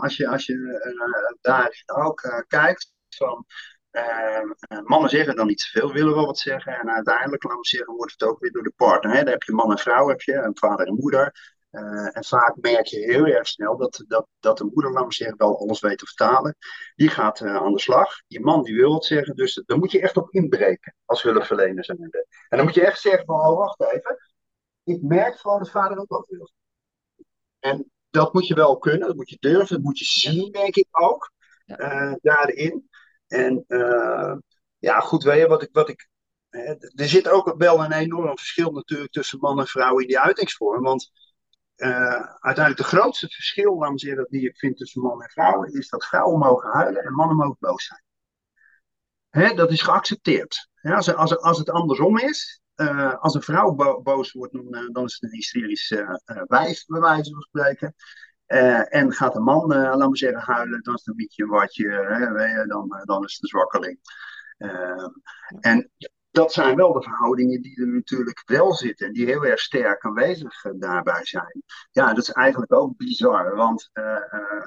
Als 0.00 0.16
je, 0.16 0.28
als 0.28 0.46
je 0.46 0.54
uh, 0.54 1.36
daarin 1.40 1.82
ook 1.86 2.44
kijkt, 2.48 2.92
van 3.08 3.46
uh, 3.92 4.80
mannen 4.84 5.10
zeggen 5.10 5.36
dan 5.36 5.46
niet 5.46 5.60
zoveel, 5.60 5.92
willen 5.92 6.14
wel 6.14 6.26
wat 6.26 6.38
zeggen. 6.38 6.78
En 6.78 6.90
uiteindelijk, 6.90 7.42
laten 7.42 7.60
we 7.60 7.66
zeggen, 7.66 7.94
wordt 7.94 8.12
het 8.12 8.22
ook 8.22 8.38
weer 8.38 8.52
door 8.52 8.62
de 8.62 8.72
partner. 8.76 9.12
Hè? 9.12 9.22
Dan 9.22 9.32
heb 9.32 9.42
je 9.42 9.52
man 9.52 9.70
en 9.70 9.78
vrouw, 9.78 10.08
heb 10.08 10.20
je, 10.20 10.34
een 10.34 10.56
vader 10.58 10.86
en 10.86 10.94
moeder. 10.94 11.56
Uh, 11.70 12.16
en 12.16 12.24
vaak 12.24 12.56
merk 12.56 12.86
je 12.86 12.98
heel 12.98 13.26
erg 13.26 13.48
snel 13.48 13.76
dat, 13.76 14.04
dat, 14.06 14.26
dat 14.40 14.58
de 14.58 14.64
moeder, 14.64 15.06
we 15.06 15.12
zeggen, 15.12 15.36
wel 15.36 15.58
alles 15.58 15.80
weet 15.80 15.98
te 15.98 16.06
vertalen. 16.06 16.56
Die 16.94 17.08
gaat 17.08 17.40
uh, 17.40 17.56
aan 17.56 17.72
de 17.72 17.80
slag. 17.80 18.14
Die 18.26 18.40
man 18.40 18.62
die 18.62 18.74
wil 18.74 18.92
wat 18.92 19.04
zeggen. 19.04 19.36
Dus 19.36 19.62
daar 19.66 19.78
moet 19.78 19.90
je 19.90 20.00
echt 20.00 20.16
op 20.16 20.30
inbreken 20.30 20.94
als 21.04 21.22
hulpverlener. 21.22 21.88
En 21.88 22.10
dan 22.48 22.64
moet 22.64 22.74
je 22.74 22.86
echt 22.86 23.00
zeggen 23.00 23.24
van, 23.24 23.40
oh 23.40 23.58
wacht 23.58 23.80
even. 23.80 24.16
Ik 24.84 25.02
merk 25.02 25.38
gewoon 25.38 25.58
dat 25.58 25.70
vader 25.70 25.98
ook 25.98 26.08
wat 26.08 26.26
wil. 26.28 26.50
En 27.58 27.90
dat 28.10 28.32
moet 28.32 28.46
je 28.46 28.54
wel 28.54 28.78
kunnen, 28.78 29.06
dat 29.06 29.16
moet 29.16 29.30
je 29.30 29.36
durven, 29.40 29.76
dat 29.76 29.84
moet 29.84 29.98
je 29.98 30.04
zien, 30.04 30.52
denk 30.52 30.76
ik 30.76 30.88
ook. 30.90 31.32
Ja. 31.64 32.18
daarin. 32.22 32.88
En 33.26 33.64
ja, 34.78 35.00
goed, 35.00 35.22
weet 35.22 35.40
je 35.40 35.48
wat 35.48 35.62
ik. 35.62 35.68
Wat 35.72 35.88
ik 35.88 36.08
hè, 36.48 36.74
er 36.94 37.08
zit 37.08 37.28
ook 37.28 37.54
wel 37.56 37.84
een 37.84 37.92
enorm 37.92 38.36
verschil 38.36 38.70
natuurlijk 38.70 39.12
tussen 39.12 39.38
man 39.38 39.58
en 39.58 39.66
vrouw 39.66 39.98
in 39.98 40.06
die 40.06 40.18
uitingsvorm. 40.18 40.82
Want 40.82 41.10
uiteindelijk 42.38 42.76
de 42.76 42.96
grootste 42.96 43.28
verschil, 43.28 43.78
laat 43.78 43.90
me 43.90 43.98
zeggen, 43.98 44.26
die 44.30 44.48
ik 44.48 44.58
vind 44.58 44.76
tussen 44.76 45.02
man 45.02 45.22
en 45.22 45.30
vrouw, 45.30 45.62
is 45.62 45.88
dat 45.88 46.06
vrouwen 46.06 46.38
mogen 46.38 46.70
huilen 46.70 47.04
en 47.04 47.12
mannen 47.12 47.36
mogen 47.36 47.56
boos 47.60 47.86
zijn. 47.86 48.02
Hè, 49.28 49.54
dat 49.54 49.70
is 49.70 49.82
geaccepteerd. 49.82 50.68
Ja, 50.80 50.94
als, 50.94 51.36
als, 51.38 51.58
het 51.58 51.70
andersom 51.70 52.18
is, 52.18 52.60
uh, 52.76 53.14
als 53.14 53.34
een 53.34 53.42
vrouw 53.42 53.72
bo 53.72 54.02
boos 54.02 54.32
wordt, 54.32 54.52
dan, 54.52 54.88
dan 54.92 55.04
is 55.04 55.12
het 55.12 55.22
een 55.22 55.36
hysterisch 55.36 55.88
wijf, 56.46 56.84
bij 56.86 57.00
wijze 57.00 57.30
van 57.30 57.42
spreken. 57.42 57.94
Uh, 58.48 58.94
en 58.94 59.12
gaat 59.12 59.36
een 59.36 59.42
man, 59.42 59.72
uh, 59.72 59.78
laten 59.78 60.10
we 60.10 60.16
zeggen, 60.16 60.40
huilen, 60.40 60.82
dan 60.82 60.94
is 60.94 61.00
het 61.00 61.08
een 61.08 61.16
beetje 61.16 61.42
een 61.42 61.48
watje, 61.48 61.88
hè, 61.88 62.66
dan, 62.66 62.86
uh, 62.94 63.04
dan 63.04 63.24
is 63.24 63.32
het 63.32 63.42
een 63.42 63.48
zwakkeling. 63.48 63.98
Ehm, 64.58 65.10
en 65.60 65.90
dat 66.30 66.52
zijn 66.52 66.76
wel 66.76 66.92
de 66.92 67.02
verhoudingen 67.02 67.62
die 67.62 67.80
er 67.80 67.88
natuurlijk 67.88 68.42
wel 68.46 68.74
zitten 68.74 69.06
en 69.06 69.12
die 69.12 69.26
heel 69.26 69.44
erg 69.44 69.60
sterk 69.60 70.04
aanwezig 70.04 70.62
daarbij 70.76 71.24
zijn. 71.24 71.62
Ja, 71.90 72.08
dat 72.08 72.22
is 72.22 72.32
eigenlijk 72.32 72.72
ook 72.72 72.96
bizar, 72.96 73.54
want 73.56 73.90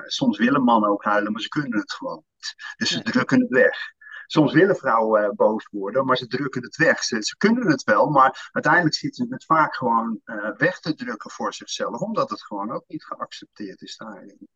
soms 0.05 0.37
willen 0.37 0.63
mannen 0.63 0.89
ook 0.89 1.03
huilen, 1.03 1.31
maar 1.31 1.41
ze 1.41 1.47
kunnen 1.47 1.79
het 1.79 1.93
gewoon 1.93 2.23
niet. 2.35 2.55
Dus 2.77 2.89
ze 2.89 3.01
drukken 3.01 3.39
het 3.39 3.49
weg. 3.49 3.77
Soms 4.25 4.53
willen 4.53 4.75
vrouwen 4.75 5.35
boos 5.35 5.67
worden, 5.71 6.05
maar 6.05 6.17
ze 6.17 6.27
drukken 6.27 6.63
het 6.63 6.75
weg. 6.75 7.03
Ze, 7.03 7.21
ze, 7.21 7.37
kunnen 7.37 7.67
het 7.67 7.83
wel, 7.83 8.09
maar 8.09 8.49
uiteindelijk 8.51 8.95
zitten 8.95 9.25
ze 9.27 9.33
het 9.33 9.45
vaak 9.45 9.75
gewoon 9.75 10.21
weg 10.57 10.79
te 10.79 10.93
drukken 10.93 11.31
voor 11.31 11.53
zichzelf, 11.53 11.99
omdat 11.99 12.29
het 12.29 12.43
gewoon 12.43 12.71
ook 12.71 12.83
niet 12.87 13.05
geaccepteerd 13.05 13.81
is 13.81 13.97
daarin. 13.97 14.47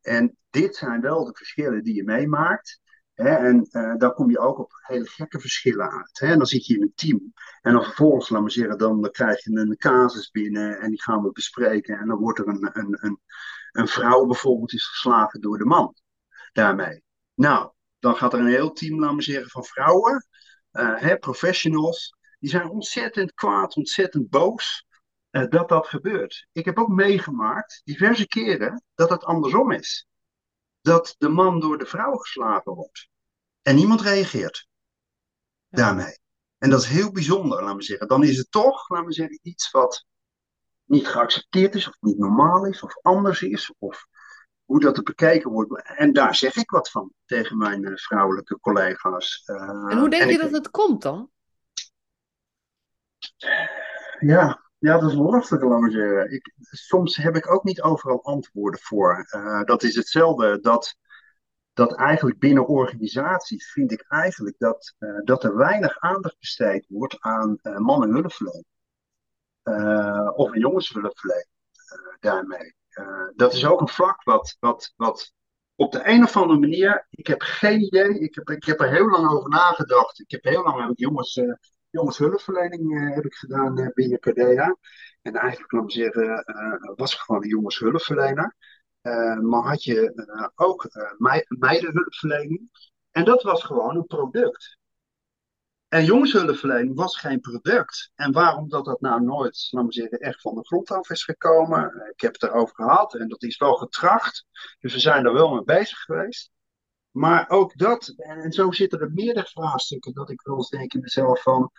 En 0.00 0.36
dit 0.50 0.76
zijn 0.76 1.00
wel 1.00 1.24
de 1.24 1.34
verschillen 1.34 1.82
die 1.82 1.94
je 1.94 2.04
meemaakt. 2.04 2.80
En 3.16 3.68
uh, 3.70 3.94
dan 3.96 4.14
kom 4.14 4.30
je 4.30 4.38
ook 4.38 4.58
op 4.58 4.72
hele 4.80 5.06
gekke 5.06 5.40
verschillen 5.40 5.90
uit. 5.90 6.20
Hè? 6.20 6.26
En 6.26 6.38
dan 6.38 6.46
zit 6.46 6.66
je 6.66 6.74
in 6.74 6.82
een 6.82 6.92
team. 6.94 7.32
En 7.60 7.72
dan 7.72 7.82
vervolgens, 7.82 8.28
laat 8.28 8.40
maar 8.40 8.50
zeggen, 8.50 8.78
dan, 8.78 9.10
krijg 9.10 9.44
je 9.44 9.50
een 9.50 9.76
casus 9.76 10.30
binnen 10.30 10.80
en 10.80 10.90
die 10.90 11.02
gaan 11.02 11.22
we 11.22 11.32
bespreken. 11.32 11.98
En 11.98 12.06
dan 12.06 12.18
wordt 12.18 12.38
er 12.38 12.48
een, 12.48 12.70
een, 12.72 12.98
een, 13.00 13.20
een 13.72 13.88
vrouw 13.88 14.26
bijvoorbeeld 14.26 14.72
is 14.72 14.86
geslagen 14.86 15.40
door 15.40 15.58
de 15.58 15.64
man 15.64 15.94
daarmee. 16.52 17.02
Nou, 17.34 17.70
dan 17.98 18.16
gaat 18.16 18.32
er 18.32 18.40
een 18.40 18.46
heel 18.46 18.72
team, 18.72 19.00
laten 19.00 19.16
we 19.16 19.22
zeggen, 19.22 19.50
van 19.50 19.64
vrouwen, 19.64 20.26
uh, 20.72 21.00
hè, 21.00 21.18
professionals, 21.18 22.16
die 22.38 22.50
zijn 22.50 22.70
ontzettend 22.70 23.34
kwaad, 23.34 23.76
ontzettend 23.76 24.28
boos 24.30 24.86
uh, 25.30 25.48
dat 25.48 25.68
dat 25.68 25.86
gebeurt. 25.86 26.46
Ik 26.52 26.64
heb 26.64 26.78
ook 26.78 26.88
meegemaakt, 26.88 27.80
diverse 27.84 28.26
keren, 28.26 28.82
dat 28.94 29.10
het 29.10 29.24
andersom 29.24 29.72
is. 29.72 30.06
Dat 30.86 31.14
de 31.18 31.28
man 31.28 31.60
door 31.60 31.78
de 31.78 31.86
vrouw 31.86 32.16
geslagen 32.16 32.74
wordt. 32.74 33.08
En 33.62 33.74
niemand 33.74 34.00
reageert 34.00 34.68
daarmee. 35.68 36.18
En 36.58 36.70
dat 36.70 36.80
is 36.82 36.86
heel 36.86 37.12
bijzonder, 37.12 37.62
laten 37.62 37.76
we 37.76 37.82
zeggen. 37.82 38.08
Dan 38.08 38.24
is 38.24 38.38
het 38.38 38.50
toch, 38.50 38.88
laten 38.88 39.06
we 39.06 39.12
zeggen, 39.12 39.38
iets 39.42 39.70
wat 39.70 40.04
niet 40.84 41.06
geaccepteerd 41.06 41.74
is, 41.74 41.88
of 41.88 41.96
niet 42.00 42.18
normaal 42.18 42.66
is, 42.66 42.82
of 42.82 42.96
anders 43.02 43.42
is, 43.42 43.74
of 43.78 44.06
hoe 44.64 44.80
dat 44.80 44.96
er 44.96 45.02
bekeken 45.02 45.50
wordt. 45.50 45.82
En 45.82 46.12
daar 46.12 46.34
zeg 46.34 46.56
ik 46.56 46.70
wat 46.70 46.90
van 46.90 47.12
tegen 47.24 47.56
mijn 47.56 47.82
uh, 47.82 47.96
vrouwelijke 47.96 48.60
collega's. 48.60 49.42
Uh, 49.46 49.90
en 49.90 49.98
hoe 49.98 50.10
denk 50.10 50.30
je 50.30 50.38
dat 50.38 50.50
het 50.50 50.70
komt 50.70 51.02
dan? 51.02 51.30
Ja, 54.18 54.65
ja, 54.78 54.98
dat 54.98 55.10
is 55.10 55.16
lastig, 55.16 55.62
laat. 55.62 55.92
Ik, 56.30 56.54
soms 56.70 57.16
heb 57.16 57.36
ik 57.36 57.50
ook 57.50 57.64
niet 57.64 57.82
overal 57.82 58.22
antwoorden 58.22 58.80
voor. 58.80 59.26
Uh, 59.30 59.62
dat 59.62 59.82
is 59.82 59.94
hetzelfde 59.94 60.60
dat, 60.60 60.96
dat 61.72 61.94
eigenlijk 61.94 62.38
binnen 62.38 62.66
organisaties 62.66 63.72
vind 63.72 63.92
ik 63.92 64.04
eigenlijk 64.08 64.58
dat, 64.58 64.94
uh, 64.98 65.20
dat 65.24 65.44
er 65.44 65.56
weinig 65.56 65.98
aandacht 65.98 66.38
besteed 66.38 66.86
wordt 66.88 67.16
aan 67.20 67.58
uh, 67.62 67.78
mannen 67.78 68.10
hulpverlening. 68.10 68.66
of 70.36 70.56
jongenshulpverlening 70.56 71.48
daarmee. 72.20 72.74
Dat 73.34 73.52
is 73.52 73.66
ook 73.66 73.80
een 73.80 73.88
vlak 73.88 74.22
wat, 74.22 74.56
wat, 74.58 74.92
wat 74.96 75.32
op 75.74 75.92
de 75.92 76.08
een 76.08 76.22
of 76.22 76.36
andere 76.36 76.58
manier, 76.58 77.06
ik 77.10 77.26
heb 77.26 77.42
geen 77.42 77.80
idee, 77.80 78.18
ik 78.18 78.34
heb, 78.34 78.50
ik 78.50 78.64
heb 78.64 78.80
er 78.80 78.90
heel 78.90 79.10
lang 79.10 79.30
over 79.30 79.50
nagedacht. 79.50 80.20
Ik 80.20 80.30
heb 80.30 80.44
heel 80.44 80.62
lang 80.62 80.90
ik 80.90 80.98
jongens, 80.98 81.40
jongenshulpverlening 81.90 82.92
uh, 82.92 83.14
heb 83.14 83.24
ik 83.24 83.34
gedaan 83.34 83.90
binnen 83.94 84.18
Cadea. 84.18 84.76
En 85.22 85.34
eigenlijk, 85.34 85.72
laat 85.72 85.84
me 85.84 85.90
zeggen, 85.90 86.44
was 86.96 87.12
ik 87.12 87.18
gewoon 87.18 87.42
een 87.42 87.48
jongenshulpverlener. 87.48 88.56
maar 89.42 89.62
had 89.62 89.84
je 89.84 90.50
ook 90.54 90.88
meidenhulpverlening. 91.48 92.70
En 93.10 93.24
dat 93.24 93.42
was 93.42 93.64
gewoon 93.64 93.96
een 93.96 94.06
product. 94.06 94.78
En 95.88 96.04
jongshulpverlening 96.04 96.94
was 96.94 97.18
geen 97.18 97.40
product. 97.40 98.10
En 98.14 98.32
waarom 98.32 98.68
dat 98.68 98.84
dat 98.84 99.00
nou 99.00 99.22
nooit, 99.22 99.68
laten 99.70 99.92
zeggen, 99.92 100.18
echt 100.18 100.40
van 100.40 100.54
de 100.54 100.66
grond 100.66 100.90
af 100.90 101.10
is 101.10 101.24
gekomen. 101.24 101.92
Eh, 101.92 102.08
ik 102.08 102.20
heb 102.20 102.32
het 102.32 102.42
erover 102.42 102.74
gehad 102.74 103.14
en 103.14 103.28
dat 103.28 103.42
is 103.42 103.56
wel 103.56 103.74
getracht. 103.74 104.46
Dus 104.78 104.92
we 104.92 105.00
zijn 105.00 105.26
er 105.26 105.32
wel 105.32 105.54
mee 105.54 105.64
bezig 105.64 105.98
geweest. 105.98 106.50
Maar 107.16 107.48
ook 107.48 107.78
dat, 107.78 108.14
en 108.16 108.52
zo 108.52 108.72
zitten 108.72 109.00
er 109.00 109.10
meerdere 109.10 109.46
vraagstukken 109.46 110.14
dat 110.14 110.30
ik 110.30 110.42
wel 110.42 110.56
eens 110.56 110.68
denk 110.68 110.94
in 110.94 111.00
mezelf 111.00 111.42
van, 111.42 111.70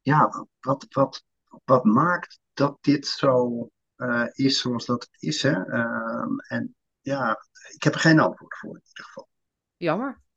ja, 0.00 0.46
wat, 0.60 0.86
wat, 0.88 1.24
wat 1.64 1.84
maakt 1.84 2.38
dat 2.52 2.78
dit 2.80 3.06
zo 3.06 3.68
uh, 3.96 4.26
is 4.32 4.60
zoals 4.60 4.86
dat 4.86 5.08
is? 5.18 5.42
Hè? 5.42 5.66
Uh, 5.66 6.26
en 6.48 6.74
ja, 7.00 7.38
ik 7.68 7.82
heb 7.82 7.94
er 7.94 8.00
geen 8.00 8.20
antwoord 8.20 8.58
voor 8.58 8.76
in 8.76 8.82
ieder 8.86 9.04
geval. 9.04 9.28
Jammer. 9.76 10.20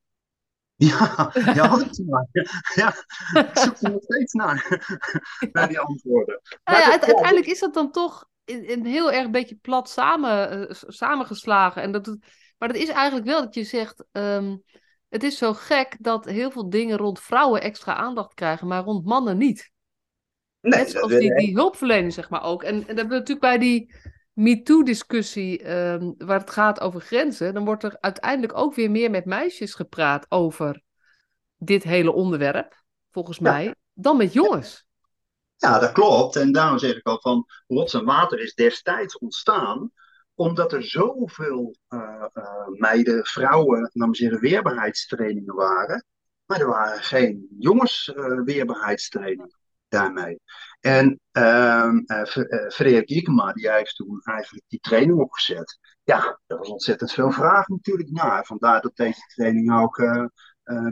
Ja, 0.75 1.31
ja, 1.33 1.67
had 1.67 1.81
ik 1.81 2.05
maar. 2.05 2.27
Ja, 2.75 2.95
ik 3.41 3.57
zoek 3.57 3.77
er 3.81 3.91
nog 3.91 4.03
steeds 4.03 4.33
naar, 4.33 4.85
naar 5.53 5.67
die 5.67 5.79
antwoorden. 5.79 6.41
Nou 6.63 6.79
ja, 6.79 6.89
uiteindelijk 6.89 7.45
is 7.45 7.59
dat 7.59 7.73
dan 7.73 7.91
toch 7.91 8.29
een 8.45 8.85
heel 8.85 9.11
erg 9.11 9.29
beetje 9.29 9.55
plat 9.55 9.89
samen, 9.89 10.59
uh, 10.59 10.65
samengeslagen. 10.87 11.81
En 11.81 11.91
dat, 11.91 12.17
maar 12.63 12.73
dat 12.73 12.81
is 12.81 12.89
eigenlijk 12.89 13.25
wel 13.25 13.41
dat 13.41 13.53
je 13.53 13.63
zegt, 13.63 14.03
um, 14.11 14.63
het 15.09 15.23
is 15.23 15.37
zo 15.37 15.53
gek 15.53 15.95
dat 15.99 16.25
heel 16.25 16.51
veel 16.51 16.69
dingen 16.69 16.97
rond 16.97 17.19
vrouwen 17.19 17.61
extra 17.61 17.95
aandacht 17.95 18.33
krijgen, 18.33 18.67
maar 18.67 18.83
rond 18.83 19.05
mannen 19.05 19.37
niet. 19.37 19.71
Nee, 20.61 20.79
Net 20.79 20.91
zoals 20.91 21.11
die, 21.11 21.35
die 21.35 21.53
hulpverlening, 21.53 22.13
zeg 22.13 22.29
maar 22.29 22.43
ook. 22.43 22.63
En, 22.63 22.73
en 22.73 22.79
dat 22.79 22.87
hebben 22.87 23.07
we 23.07 23.13
natuurlijk 23.13 23.39
bij 23.39 23.57
die 23.57 23.95
MeToo-discussie, 24.33 25.63
ehm, 25.63 26.11
waar 26.17 26.39
het 26.39 26.49
gaat 26.49 26.79
over 26.79 27.01
grenzen, 27.01 27.53
dan 27.53 27.65
wordt 27.65 27.83
er 27.83 27.97
uiteindelijk 27.99 28.57
ook 28.57 28.75
weer 28.75 28.91
meer 28.91 29.09
met 29.09 29.25
meisjes 29.25 29.73
gepraat 29.73 30.25
over 30.29 30.81
dit 31.57 31.83
hele 31.83 32.11
onderwerp, 32.11 32.83
volgens 33.11 33.39
mij, 33.39 33.75
dan 33.93 34.17
met 34.17 34.33
jongens. 34.33 34.85
Ja, 35.55 35.79
dat 35.79 35.91
klopt. 35.91 36.35
En 36.35 36.51
daarom 36.51 36.77
zeg 36.77 36.95
ik 36.95 37.07
al 37.07 37.19
van, 37.21 37.45
rots 37.67 37.93
en 37.93 38.05
water 38.05 38.39
is 38.39 38.53
destijds 38.53 39.17
ontstaan 39.17 39.91
omdat 40.35 40.73
er 40.73 40.83
zoveel 40.83 41.75
uh, 41.89 42.25
uh, 42.33 42.67
meiden, 42.67 43.25
vrouwen, 43.25 43.89
we 43.93 44.15
zeggen, 44.15 44.39
weerbaarheidstrainingen 44.39 45.55
waren. 45.55 46.05
Maar 46.45 46.59
er 46.59 46.67
waren 46.67 47.03
geen 47.03 47.47
jongens 47.59 48.13
uh, 48.15 48.43
weerbaarheidstrainingen 48.43 49.57
daarmee. 49.87 50.39
En 50.79 51.19
uh, 51.31 51.93
Frederik 52.69 53.09
Ikema, 53.09 53.53
die 53.53 53.71
heeft 53.71 53.95
toen 53.95 54.21
eigenlijk 54.23 54.65
die 54.67 54.79
training 54.79 55.19
opgezet. 55.19 55.79
Ja, 56.03 56.39
er 56.47 56.57
was 56.57 56.69
ontzettend 56.69 57.11
veel 57.11 57.31
vraag 57.31 57.67
natuurlijk 57.67 58.09
naar. 58.09 58.45
Vandaar 58.45 58.81
dat 58.81 58.95
deze 58.95 59.21
training 59.35 59.73
ook 59.81 60.01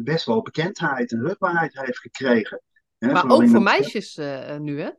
best 0.03 0.25
wel 0.25 0.41
bekendheid 0.41 1.11
en 1.11 1.21
rugbaarheid 1.21 1.79
heeft 1.79 1.99
gekregen. 1.99 2.61
maar 2.97 3.29
ook 3.29 3.47
voor 3.47 3.61
meisjes 3.61 4.15
nu, 4.59 4.81
hè? 4.81 4.89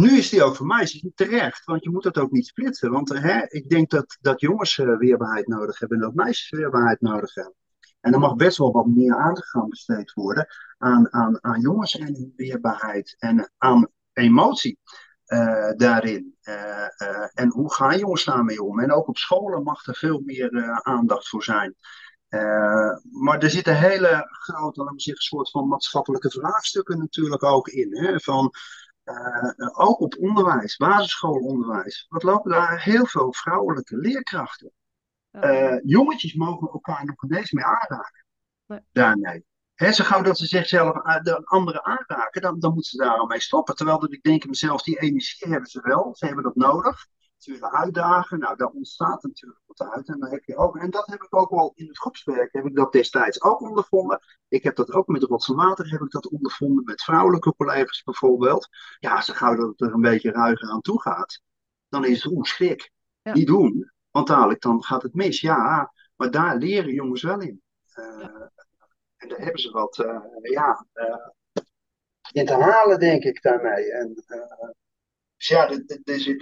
Nu 0.00 0.18
is 0.18 0.28
die 0.28 0.42
ook 0.42 0.56
voor 0.56 0.66
meisjes 0.66 1.10
terecht, 1.14 1.64
want 1.64 1.84
je 1.84 1.90
moet 1.90 2.02
dat 2.02 2.18
ook 2.18 2.30
niet 2.30 2.46
splitsen. 2.46 2.90
Want 2.90 3.08
hè, 3.08 3.46
ik 3.48 3.68
denk 3.68 3.90
dat, 3.90 4.16
dat 4.20 4.40
jongens 4.40 4.76
weerbaarheid 4.76 5.46
nodig 5.46 5.78
hebben 5.78 5.98
en 5.98 6.04
dat 6.04 6.14
meisjes 6.14 6.50
weerbaarheid 6.50 7.00
nodig 7.00 7.34
hebben. 7.34 7.54
En 8.00 8.12
er 8.12 8.18
mag 8.18 8.36
best 8.36 8.58
wel 8.58 8.72
wat 8.72 8.86
meer 8.86 9.16
aandacht 9.16 9.68
besteed 9.68 10.12
worden 10.12 10.46
aan, 10.78 11.12
aan, 11.12 11.44
aan 11.44 11.60
jongens 11.60 11.98
en 11.98 12.14
hun 12.14 12.32
weerbaarheid 12.36 13.16
en 13.18 13.52
aan 13.58 13.88
emotie 14.12 14.78
uh, 15.26 15.70
daarin. 15.76 16.36
Uh, 16.42 16.84
en 17.34 17.50
hoe 17.50 17.74
gaan 17.74 17.98
jongens 17.98 18.24
daarmee 18.24 18.62
om? 18.62 18.80
En 18.80 18.92
ook 18.92 19.08
op 19.08 19.16
scholen 19.16 19.62
mag 19.62 19.86
er 19.86 19.94
veel 19.94 20.20
meer 20.24 20.80
aandacht 20.82 21.28
voor 21.28 21.42
zijn. 21.42 21.74
maar 23.10 23.38
er 23.38 23.50
zitten 23.50 23.78
hele 23.78 24.26
grote, 24.30 24.80
laten 24.80 24.94
we 24.94 25.00
zeggen, 25.00 25.24
soort 25.24 25.50
van 25.50 25.68
maatschappelijke 25.68 26.30
vraagstukken 26.30 26.98
natuurlijk 26.98 27.44
ook 27.44 27.68
in. 27.68 27.96
Hè? 27.96 28.20
Van, 28.20 28.52
ook 29.72 30.00
op 30.00 30.16
onderwijs, 30.18 30.76
basisschoolonderwijs. 30.76 32.06
Wat 32.08 32.22
lopen 32.22 32.50
daar 32.50 32.82
heel 32.82 33.06
veel 33.06 33.32
vrouwelijke 33.32 33.96
leerkrachten? 33.96 34.72
Uh, 35.32 35.78
jongetjes 35.82 36.34
mogen 36.34 36.68
elkaar 36.68 37.04
nog 37.04 37.24
ineens 37.24 37.50
mee 37.52 37.64
aanraken. 37.64 38.24
Nee. 38.66 38.80
Daarmee. 38.92 39.44
He, 39.74 39.92
zo 39.92 40.04
gauw 40.04 40.22
dat 40.22 40.38
ze 40.38 40.46
zichzelf 40.46 40.96
eh, 40.96 41.22
de 41.22 41.44
anderen 41.44 41.84
aanraken, 41.84 42.42
dan, 42.42 42.58
dan 42.58 42.72
moeten 42.72 42.90
ze 42.90 42.96
daar 42.96 43.18
al 43.18 43.26
mee 43.26 43.40
stoppen. 43.40 43.76
Terwijl 43.76 43.98
dat 43.98 44.12
ik 44.12 44.22
denk 44.22 44.46
mezelf, 44.46 44.82
die 44.82 45.00
energie 45.00 45.48
hebben 45.48 45.70
ze 45.70 45.80
wel, 45.80 46.14
ze 46.16 46.26
hebben 46.26 46.44
dat 46.44 46.56
nodig. 46.56 47.06
Ze 47.40 47.52
willen 47.52 47.72
uitdagen, 47.72 48.38
nou 48.38 48.56
daar 48.56 48.68
ontstaat 48.68 49.22
natuurlijk 49.22 49.60
wat 49.66 49.88
uit. 49.90 50.08
En, 50.08 50.18
dan 50.18 50.30
heb 50.30 50.44
je 50.44 50.56
ook, 50.56 50.76
en 50.76 50.90
dat 50.90 51.06
heb 51.06 51.22
ik 51.22 51.36
ook 51.36 51.50
wel 51.50 51.72
in 51.74 51.86
het 51.86 51.98
groepswerk, 51.98 52.52
heb 52.52 52.66
ik 52.66 52.76
dat 52.76 52.92
destijds 52.92 53.42
ook 53.42 53.60
ondervonden. 53.60 54.20
Ik 54.48 54.62
heb 54.62 54.76
dat 54.76 54.92
ook 54.92 55.06
met 55.06 55.22
Rots 55.22 55.48
en 55.48 55.54
Water, 55.54 55.90
heb 55.90 56.00
ik 56.00 56.10
dat 56.10 56.28
ondervonden 56.28 56.84
met 56.84 57.02
vrouwelijke 57.02 57.54
collega's 57.56 58.02
bijvoorbeeld. 58.02 58.68
Ja, 58.98 59.20
zo 59.20 59.32
gauw 59.34 59.54
dat 59.54 59.68
het 59.68 59.80
er 59.80 59.92
een 59.92 60.00
beetje 60.00 60.30
ruiger 60.30 60.68
aan 60.70 60.80
toe 60.80 61.00
gaat, 61.00 61.42
dan 61.88 62.04
is 62.04 62.24
het 62.24 62.46
schrik. 62.46 62.90
Ja. 63.22 63.32
Niet 63.32 63.46
doen. 63.46 63.92
Want 64.10 64.26
dadelijk 64.26 64.60
dan 64.60 64.84
gaat 64.84 65.02
het 65.02 65.14
mis, 65.14 65.40
ja. 65.40 65.92
Maar 66.16 66.30
daar 66.30 66.56
leren 66.56 66.92
jongens 66.92 67.22
wel 67.22 67.40
in. 67.40 67.62
Uh, 67.94 68.24
en 69.16 69.28
daar 69.28 69.38
hebben 69.38 69.60
ze 69.60 69.70
wat, 69.70 69.98
uh, 69.98 70.20
ja, 70.42 70.86
uh, 70.94 71.62
in 72.32 72.46
te 72.46 72.54
halen, 72.54 72.98
denk 72.98 73.24
ik, 73.24 73.42
daarmee. 73.42 73.92
En, 73.92 74.14
dus 75.36 75.48
ja, 75.48 75.70
er 76.04 76.20
zit 76.20 76.40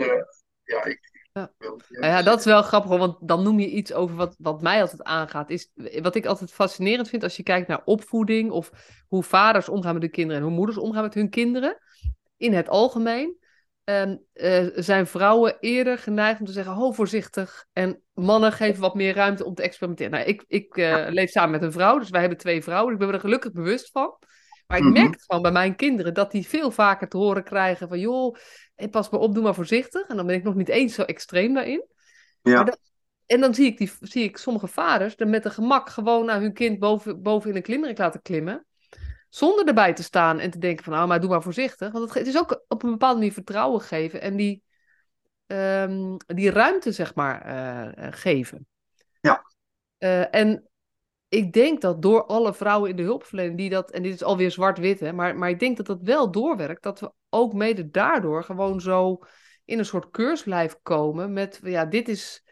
ja, 0.69 0.85
ik, 0.85 1.01
ja. 1.33 1.51
Nou 1.89 2.13
ja, 2.13 2.23
dat 2.23 2.39
is 2.39 2.45
wel 2.45 2.63
grappig, 2.63 2.91
want 2.91 3.17
dan 3.21 3.43
noem 3.43 3.59
je 3.59 3.71
iets 3.71 3.93
over 3.93 4.17
wat, 4.17 4.37
wat 4.39 4.63
mij 4.63 4.81
altijd 4.81 5.03
aangaat. 5.03 5.51
Is, 5.51 5.71
wat 6.03 6.15
ik 6.15 6.27
altijd 6.27 6.53
fascinerend 6.53 7.09
vind 7.09 7.23
als 7.23 7.37
je 7.37 7.43
kijkt 7.43 7.69
naar 7.69 7.83
opvoeding 7.85 8.51
of 8.51 8.71
hoe 9.09 9.23
vaders 9.23 9.69
omgaan 9.69 9.93
met 9.93 10.03
hun 10.03 10.11
kinderen 10.11 10.43
en 10.43 10.49
hoe 10.49 10.57
moeders 10.57 10.79
omgaan 10.79 11.03
met 11.03 11.15
hun 11.15 11.31
kinderen 11.31 11.79
in 12.37 12.53
het 12.53 12.69
algemeen 12.69 13.37
um, 13.85 14.25
uh, 14.35 14.67
zijn 14.75 15.07
vrouwen 15.07 15.57
eerder 15.61 15.99
geneigd 15.99 16.41
om 16.41 16.47
te 16.47 16.53
zeggen, 16.53 16.73
ho, 16.73 16.93
voorzichtig. 16.93 17.67
En 17.73 18.03
mannen 18.15 18.53
geven 18.53 18.81
wat 18.81 18.95
meer 18.95 19.15
ruimte 19.15 19.45
om 19.45 19.55
te 19.55 19.63
experimenteren. 19.63 20.13
Nou, 20.13 20.25
ik, 20.25 20.45
ik 20.47 20.77
uh, 20.77 21.07
leef 21.09 21.31
samen 21.31 21.51
met 21.51 21.63
een 21.63 21.73
vrouw, 21.73 21.99
dus 21.99 22.11
wij 22.11 22.21
hebben 22.21 22.39
twee 22.39 22.63
vrouwen. 22.63 22.93
Ik 22.93 22.99
ben 22.99 23.13
er 23.13 23.21
gelukkig 23.21 23.53
bewust 23.53 23.91
van. 23.91 24.17
Maar 24.67 24.79
ik 24.79 24.85
-hmm. 24.85 24.93
merk 24.93 25.23
gewoon 25.27 25.43
bij 25.43 25.53
mijn 25.53 25.77
kinderen 25.77 26.15
dat 26.15 26.31
die 26.31 26.49
veel 26.49 26.71
vaker 26.71 27.09
te 27.09 27.17
horen 27.17 27.45
krijgen 27.45 27.89
van, 27.89 27.99
joh, 27.99 28.37
pas 28.91 29.11
maar 29.11 29.21
op, 29.21 29.35
doe 29.35 29.43
maar 29.43 29.55
voorzichtig. 29.55 30.07
En 30.09 30.17
dan 30.17 30.27
ben 30.27 30.35
ik 30.35 30.43
nog 30.43 30.55
niet 30.55 30.69
eens 30.69 30.95
zo 30.95 31.03
extreem 31.03 31.55
daarin. 31.55 31.87
Ja. 32.43 32.65
Dat, 32.65 32.79
en 33.27 33.41
dan 33.41 33.55
zie 33.55 33.67
ik, 33.67 33.79
die, 33.79 33.93
zie 34.01 34.25
ik 34.25 34.37
sommige 34.37 34.67
vaders 34.67 35.15
er 35.17 35.29
met 35.29 35.45
een 35.45 35.51
gemak 35.51 35.89
gewoon 35.89 36.27
naar 36.27 36.41
hun 36.41 36.53
kind 36.53 36.79
boven, 36.79 37.23
boven 37.23 37.51
in 37.51 37.57
een 37.57 37.63
klimmerik 37.63 37.99
laten 37.99 38.23
klimmen. 38.23 38.67
Zonder 39.29 39.67
erbij 39.67 39.93
te 39.93 40.03
staan 40.03 40.39
en 40.39 40.51
te 40.51 40.59
denken 40.59 40.85
van, 40.85 40.93
nou, 40.93 41.09
maar 41.09 41.21
doe 41.21 41.31
maar 41.31 41.43
voorzichtig. 41.43 41.93
Want 41.93 42.15
het, 42.15 42.27
is 42.27 42.39
ook 42.39 42.65
op 42.69 42.83
een 42.83 42.91
bepaalde 42.91 43.19
manier 43.19 43.33
vertrouwen 43.33 43.81
geven 43.81 44.21
en 44.21 44.37
die, 44.37 44.63
um, 45.47 46.17
die 46.27 46.51
ruimte, 46.51 46.93
zeg 46.93 47.15
maar, 47.15 47.47
uh, 47.47 48.07
geven. 48.11 48.67
Ja. 49.21 49.45
Uh, 49.99 50.35
en 50.35 50.69
ik 51.29 51.53
denk 51.53 51.81
dat 51.81 52.03
door 52.03 52.27
alle 52.27 52.55
vrouwen 52.55 52.91
in 52.91 52.97
de 52.97 53.03
hulpverlening 53.03 53.57
die 53.57 53.71
dat, 53.71 53.91
en 53.91 54.03
dit 54.03 54.15
is 54.15 54.23
alweer 54.23 54.51
zwart-wit, 54.51 55.01
hè, 55.01 55.13
maar, 55.13 55.37
maar 55.37 55.49
ik 55.49 55.59
denk 55.59 55.77
dat 55.77 55.87
dat 55.87 56.03
wel 56.03 56.31
doorwerkt, 56.31 56.83
dat 56.83 57.01
we 57.01 57.13
ook 57.31 57.53
mede 57.53 57.91
daardoor 57.91 58.45
gewoon 58.45 58.81
zo 58.81 59.19
in 59.65 59.79
een 59.79 59.85
soort 59.85 60.11
keurslijf 60.11 60.79
komen 60.83 61.33
met, 61.33 61.61
ja, 61.63 61.85
dit 61.85 62.09
is, 62.09 62.45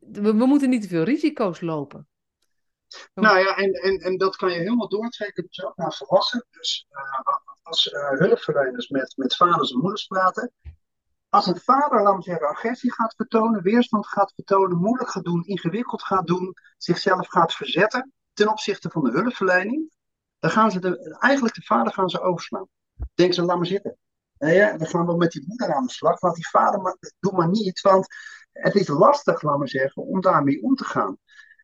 we, 0.00 0.32
moeten 0.32 0.70
niet 0.70 0.82
te 0.82 0.88
veel 0.88 1.02
risico's 1.02 1.60
lopen. 1.60 2.08
Nou 3.14 3.38
ja, 3.38 3.56
en, 3.56 3.72
en, 3.72 3.96
en 3.98 4.16
dat 4.16 4.36
kan 4.36 4.50
je 4.50 4.58
helemaal 4.58 4.88
doortrekken 4.88 5.44
dus 5.46 5.64
ook 5.64 5.76
naar 5.76 5.92
volwassenen. 5.92 6.46
Dus 6.50 6.86
uh, 6.90 6.98
als 7.62 7.86
uh, 7.86 8.10
hulpverleners 8.10 8.88
met, 8.88 9.12
met 9.16 9.36
vaders 9.36 9.72
en 9.72 9.78
moeders 9.78 10.06
praten. 10.06 10.52
Als 11.28 11.46
een 11.46 11.60
vader, 11.60 12.02
laat 12.02 12.24
zeggen, 12.24 12.48
agressie 12.48 12.92
gaat 12.92 13.14
vertonen, 13.16 13.62
weerstand 13.62 14.06
gaat 14.06 14.32
vertonen, 14.34 14.78
moeilijk 14.78 15.10
gaat 15.10 15.24
doen, 15.24 15.44
ingewikkeld 15.44 16.02
gaat 16.02 16.26
doen, 16.26 16.54
zichzelf 16.76 17.28
gaat 17.28 17.54
verzetten 17.54 18.12
ten 18.32 18.48
opzichte 18.48 18.90
van 18.90 19.04
de 19.04 19.10
hulpverlening, 19.10 19.90
dan 20.38 20.50
gaan 20.50 20.70
ze 20.70 20.80
de, 20.80 21.16
eigenlijk 21.18 21.54
de 21.54 21.62
vader 21.62 21.92
gaan 21.92 22.08
ze 22.08 22.20
overslaan. 22.20 22.68
Denk 23.14 23.34
ze, 23.34 23.42
laat 23.42 23.56
maar 23.56 23.66
zitten. 23.66 23.98
En 24.38 24.54
ja, 24.54 24.76
dan 24.76 24.86
gaan 24.86 25.06
we 25.06 25.16
met 25.16 25.32
die 25.32 25.44
moeder 25.46 25.74
aan 25.74 25.86
de 25.86 25.92
slag. 25.92 26.20
Want 26.20 26.34
die 26.34 26.48
vader, 26.48 26.80
maar, 26.80 26.96
doe 27.20 27.32
maar 27.32 27.48
niet. 27.48 27.80
Want 27.80 28.06
het 28.52 28.74
is 28.74 28.88
lastig, 28.88 29.42
laat 29.42 29.58
maar 29.58 29.68
zeggen, 29.68 30.02
om 30.02 30.20
daarmee 30.20 30.62
om 30.62 30.74
te 30.74 30.84
gaan. 30.84 31.18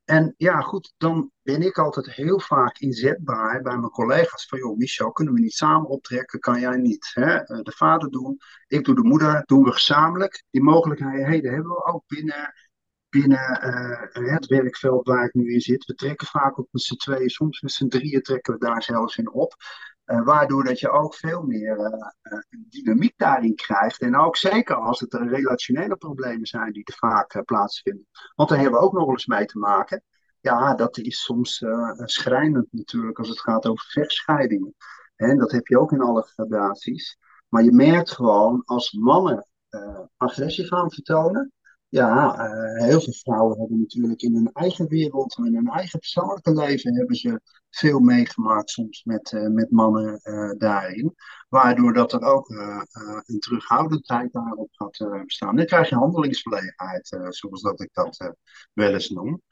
En 0.05 0.35
ja, 0.37 0.61
goed, 0.61 0.95
dan 0.97 1.31
ben 1.43 1.63
ik 1.63 1.79
altijd 1.79 2.11
heel 2.11 2.41
vaak 2.41 2.79
inzetbaar 2.79 3.63
bij 3.63 3.77
mijn 3.77 3.91
collega's. 3.91 4.47
Van 4.47 4.59
joh, 4.59 4.77
Michel, 4.77 5.13
kunnen 5.13 5.35
we 5.35 5.41
niet 5.41 5.53
samen 5.53 5.89
optrekken? 5.89 6.41
Kan 6.41 6.61
jij 6.61 6.77
niet? 6.77 7.11
Hè? 7.15 7.35
Eh, 7.35 7.63
de 7.63 7.73
vader 7.73 8.11
doen, 8.11 8.39
ik 8.67 8.85
doe 8.85 8.95
de 8.95 9.03
moeder, 9.03 9.43
doen 9.45 9.65
we 9.65 9.73
gezamenlijk. 9.73 10.45
Die 10.51 10.63
mogelijkheden 10.63 11.53
hebben 11.53 11.73
we 11.73 11.85
ook 11.85 12.03
binnen, 12.07 12.53
binnen 13.09 13.61
uh, 14.19 14.33
het 14.33 14.47
werkveld 14.47 15.07
waar 15.07 15.25
ik 15.25 15.35
nu 15.35 15.53
in 15.53 15.61
zit. 15.61 15.85
We 15.85 15.95
trekken 15.95 16.27
vaak 16.27 16.59
op 16.59 16.69
met 16.71 16.83
z'n 16.83 16.97
tweeën, 16.97 17.29
soms 17.29 17.61
met 17.61 17.73
z'n 17.73 17.89
drieën 17.89 18.23
trekken 18.23 18.53
we 18.53 18.59
daar 18.59 18.83
zelfs 18.83 19.17
in 19.17 19.33
op. 19.33 19.55
Uh, 20.07 20.25
waardoor 20.25 20.64
dat 20.64 20.81
je 20.81 20.90
ook 20.90 21.14
veel 21.14 21.43
meer 21.43 21.79
uh, 21.79 22.38
dynamiek 22.69 23.14
daarin 23.17 23.55
krijgt. 23.55 24.01
En 24.01 24.17
ook 24.17 24.37
zeker 24.37 24.75
als 24.75 25.01
het 25.01 25.14
relationele 25.14 25.97
problemen 25.97 26.47
zijn 26.47 26.73
die 26.73 26.85
er 26.85 26.97
vaak 26.97 27.43
plaatsvinden. 27.45 28.07
Want 28.35 28.49
daar 28.49 28.59
hebben 28.59 28.81
we 28.81 28.87
ook 28.87 28.93
nog 28.93 29.09
eens 29.09 29.27
mee 29.27 29.47
te 29.47 29.59
maken. 29.59 30.03
Ja, 30.40 30.75
dat 30.75 30.99
is 30.99 31.23
soms 31.23 31.64
schrijnend 31.97 32.67
natuurlijk 32.71 33.19
als 33.19 33.29
het 33.29 33.40
gaat 33.40 33.67
over 33.67 33.87
vechtscheidingen. 33.88 34.75
En 35.17 35.38
dat 35.38 35.53
heb 35.53 35.67
je 35.67 35.79
ook 35.79 35.93
in 35.93 36.01
alle 36.01 36.23
gradaties. 36.23 37.19
Maar 37.48 37.63
je 37.63 37.73
merkt 37.73 38.11
gewoon 38.11 38.63
als 38.65 38.92
mannen 38.92 39.46
agressie 40.17 40.67
gaan 40.67 40.90
vertonen, 40.90 41.52
ja, 41.95 42.38
uh, 42.38 42.85
heel 42.85 43.01
veel 43.01 43.13
vrouwen 43.13 43.59
hebben 43.59 43.81
natuurlijk 43.81 44.23
in 44.23 44.35
hun 44.35 44.51
eigen 44.53 44.88
wereld, 44.88 45.38
in 45.38 45.55
hun 45.55 45.69
eigen 45.69 45.99
persoonlijke 45.99 46.55
leven, 46.55 46.97
hebben 46.97 47.17
ze 47.17 47.40
veel 47.71 47.99
meegemaakt 47.99 48.71
soms 48.71 49.05
met, 49.05 49.33
uh, 49.33 49.49
met 49.49 49.71
mannen 49.71 50.21
uh, 50.23 50.51
daarin. 50.59 51.15
Waardoor 51.49 51.92
dat 51.92 52.13
er 52.13 52.23
ook 52.23 52.49
een 53.25 53.38
terughoudendheid 53.38 54.33
daarop 54.33 54.69
gaat 54.73 55.25
bestaan. 55.25 55.57
Dan 55.57 55.67
krijg 55.67 55.88
je 55.88 55.95
handelingsverlegenheid, 55.95 57.19
zoals 57.29 57.63
dat 57.63 57.81
ik 57.81 57.90
dat 57.92 58.35
wel 58.73 58.92
eens 58.92 59.09
noem. 59.09 59.42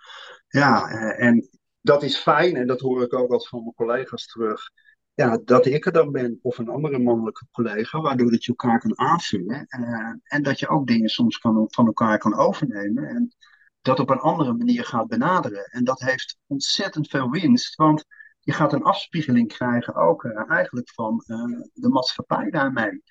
Ja, 0.48 0.88
en 1.16 1.48
dat 1.80 2.02
is 2.02 2.16
fijn 2.16 2.56
en 2.56 2.66
dat 2.66 2.80
hoor 2.80 3.02
ik 3.02 3.14
ook 3.14 3.30
altijd 3.30 3.48
van 3.48 3.62
mijn 3.62 3.74
collega's 3.74 4.26
terug 4.26 4.70
ja, 5.14 5.38
dat 5.44 5.66
ik 5.66 5.86
er 5.86 5.92
dan 5.92 6.12
ben 6.12 6.38
of 6.42 6.58
een 6.58 6.68
andere 6.68 6.98
mannelijke 6.98 7.46
collega, 7.50 8.00
waardoor 8.00 8.30
dat 8.30 8.44
je 8.44 8.48
elkaar 8.48 8.80
kan 8.80 8.98
aanvullen. 8.98 9.66
Uh, 9.68 10.14
en 10.22 10.42
dat 10.42 10.58
je 10.58 10.68
ook 10.68 10.86
dingen 10.86 11.08
soms 11.08 11.38
kan, 11.38 11.66
van 11.70 11.86
elkaar 11.86 12.18
kan 12.18 12.34
overnemen. 12.34 13.08
En 13.08 13.34
dat 13.80 14.00
op 14.00 14.10
een 14.10 14.18
andere 14.18 14.52
manier 14.52 14.84
gaat 14.84 15.08
benaderen. 15.08 15.64
En 15.64 15.84
dat 15.84 16.00
heeft 16.00 16.38
ontzettend 16.46 17.08
veel 17.08 17.30
winst, 17.30 17.74
want 17.74 18.04
je 18.40 18.52
gaat 18.52 18.72
een 18.72 18.82
afspiegeling 18.82 19.48
krijgen 19.48 19.94
ook 19.94 20.24
uh, 20.24 20.50
eigenlijk 20.50 20.90
van 20.90 21.24
uh, 21.26 21.60
de 21.72 21.88
maatschappij 21.88 22.50
daarmee. 22.50 23.02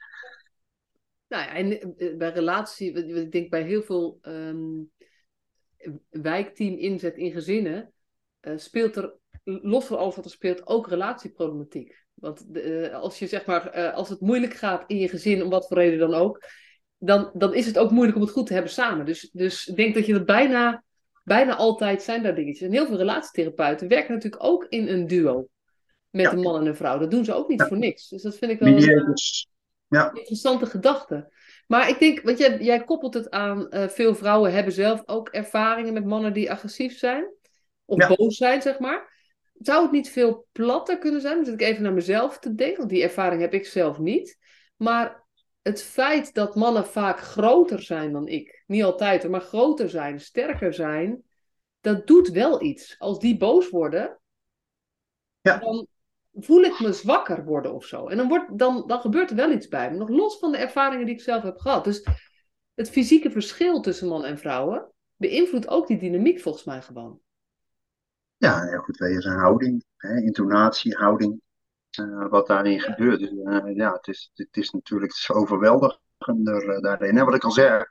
Nou 1.28 1.44
ja, 1.44 1.54
en 1.54 1.96
bij 2.18 2.30
relatie, 2.30 2.92
ik 2.92 3.32
denk 3.32 3.50
bij 3.50 3.64
heel 3.64 3.82
veel 3.82 4.20
um, 4.22 4.92
wijkteam 6.10 6.78
inzet 6.78 7.16
in 7.16 7.32
gezinnen, 7.32 7.94
speelt 8.56 8.96
er, 8.96 9.14
los 9.44 9.86
van 9.86 9.98
alles 9.98 10.16
wat 10.16 10.26
er 10.26 10.32
speelt, 10.32 10.68
ook 10.68 10.88
relatieproblematiek. 10.88 12.06
Want 12.14 12.54
de, 12.54 12.92
als 12.94 13.20
je 13.20 13.28
zeg 13.28 13.46
maar, 13.46 13.92
als 13.92 14.10
het 14.10 14.20
moeilijk 14.20 14.54
gaat 14.54 14.84
in 14.88 14.98
je 14.98 15.08
gezin, 15.08 15.44
om 15.44 15.50
wat 15.50 15.68
voor 15.68 15.78
reden 15.78 16.00
dan 16.00 16.14
ook, 16.14 16.44
dan, 16.98 17.32
dan 17.34 17.54
is 17.54 17.66
het 17.66 17.78
ook 17.78 17.92
moeilijk 17.92 18.18
om 18.18 18.24
het 18.24 18.32
goed 18.32 18.48
te 18.48 18.54
hebben 18.54 18.72
samen. 18.72 19.06
Dus, 19.06 19.30
dus 19.32 19.68
ik 19.68 19.76
denk 19.76 19.94
dat 19.94 20.06
je 20.06 20.14
dat 20.14 20.26
bijna, 20.26 20.84
bijna 21.24 21.56
altijd 21.56 22.04
zijn 22.04 22.24
daar 22.24 22.36
dingetjes. 22.36 22.68
En 22.68 22.74
heel 22.74 22.86
veel 22.86 22.98
relatietherapeuten 22.98 23.88
werken 23.88 24.14
natuurlijk 24.14 24.44
ook 24.44 24.66
in 24.70 24.88
een 24.88 25.08
duo 25.08 25.48
met 26.10 26.32
een 26.32 26.40
man 26.40 26.60
en 26.60 26.66
een 26.66 26.76
vrouw. 26.76 26.98
Dat 26.98 27.12
doen 27.12 27.26
ze 27.26 27.34
ook 27.34 27.48
niet 27.48 27.62
voor 27.62 27.78
niks. 27.78 28.08
Dus 28.08 28.22
dat 28.22 28.38
vind 28.38 28.52
ik 28.52 28.60
wel 28.60 28.74
een 28.74 29.16
ja. 29.88 30.14
interessante 30.14 30.66
gedachte. 30.66 31.34
Maar 31.68 31.90
ik 31.90 32.00
denk, 32.00 32.22
want 32.22 32.38
jij, 32.38 32.58
jij 32.58 32.84
koppelt 32.84 33.14
het 33.14 33.30
aan, 33.30 33.68
uh, 33.70 33.88
veel 33.88 34.16
vrouwen 34.16 34.54
hebben 34.54 34.74
zelf 34.74 35.04
ook 35.06 35.30
ervaringen 35.30 35.94
met 35.94 36.06
mannen 36.06 36.34
die 36.34 36.52
agressief 36.52 36.98
zijn. 36.98 37.34
Of 37.86 38.16
boos 38.16 38.38
zijn, 38.38 38.62
zeg 38.62 38.80
maar. 38.80 39.11
Zou 39.62 39.82
het 39.82 39.92
niet 39.92 40.10
veel 40.10 40.48
platter 40.52 40.98
kunnen 40.98 41.22
zijn? 41.22 41.36
Dan 41.36 41.46
zit 41.46 41.54
ik 41.54 41.62
even 41.62 41.84
naar 41.84 41.94
mezelf 41.94 42.40
te 42.40 42.56
denken, 42.56 42.78
want 42.78 42.90
die 42.90 43.04
ervaring 43.04 43.42
heb 43.42 43.54
ik 43.54 43.66
zelf 43.66 44.00
niet. 44.00 44.38
Maar 44.76 45.26
het 45.62 45.84
feit 45.84 46.34
dat 46.34 46.56
mannen 46.56 46.88
vaak 46.88 47.20
groter 47.20 47.82
zijn 47.82 48.12
dan 48.12 48.28
ik, 48.28 48.64
niet 48.68 48.84
altijd, 48.84 49.30
maar 49.30 49.42
groter 49.42 49.90
zijn, 49.90 50.20
sterker 50.20 50.74
zijn, 50.74 51.24
dat 51.82 52.08
doet 52.08 52.30
wel 52.30 52.62
iets. 52.62 52.96
Als 52.98 53.20
die 53.20 53.38
boos 53.38 53.70
worden, 53.70 54.20
ja. 55.42 55.58
dan 55.58 55.88
voel 56.34 56.62
ik 56.62 56.80
me 56.80 56.94
zwakker 56.94 57.46
worden 57.46 57.74
of 57.74 57.86
zo. 57.86 58.08
En 58.08 58.18
dan, 58.18 58.28
wordt, 58.28 58.58
dan, 58.58 58.84
dan 58.88 59.02
gebeurt 59.02 59.30
er 59.30 59.36
wel 59.36 59.52
iets 59.52 59.68
bij 59.68 59.92
me, 59.92 59.98
nog 59.98 60.10
los 60.10 60.40
van 60.40 60.52
de 60.52 60.58
ervaringen 60.58 61.06
die 61.06 61.16
ik 61.16 61.22
zelf 61.22 61.44
heb 61.44 61.58
gehad. 61.58 61.84
Dus 61.84 62.08
het 62.74 62.90
fysieke 62.90 63.32
verschil 63.32 63.82
tussen 63.82 64.08
man 64.08 64.26
en 64.26 64.38
vrouwen 64.38 64.92
beïnvloedt 65.16 65.68
ook 65.68 65.88
die 65.88 65.98
dynamiek 65.98 66.40
volgens 66.40 66.64
mij 66.64 66.82
gewoon. 66.82 67.20
Ja, 68.42 68.64
heel 68.64 68.80
goed. 68.80 68.98
Wees 68.98 69.26
een 69.26 69.40
houding, 69.40 69.86
hè, 69.98 70.22
intonatie, 70.22 70.96
houding. 70.96 71.42
Eh, 71.92 72.28
wat 72.30 72.48
daarin 72.48 72.80
gebeurt. 72.80 73.20
Dus 73.20 73.32
uh, 73.32 73.76
ja, 73.76 73.94
het 73.94 74.08
is, 74.08 74.32
het 74.34 74.58
is 74.58 74.72
natuurlijk 74.72 75.12
het 75.12 75.22
is 75.22 75.32
overweldigender 75.32 76.76
uh, 76.76 76.80
daarin. 76.80 77.18
En 77.18 77.26
wat 77.26 77.36
ik 77.36 77.44
al 77.44 77.52
zei, 77.52 77.86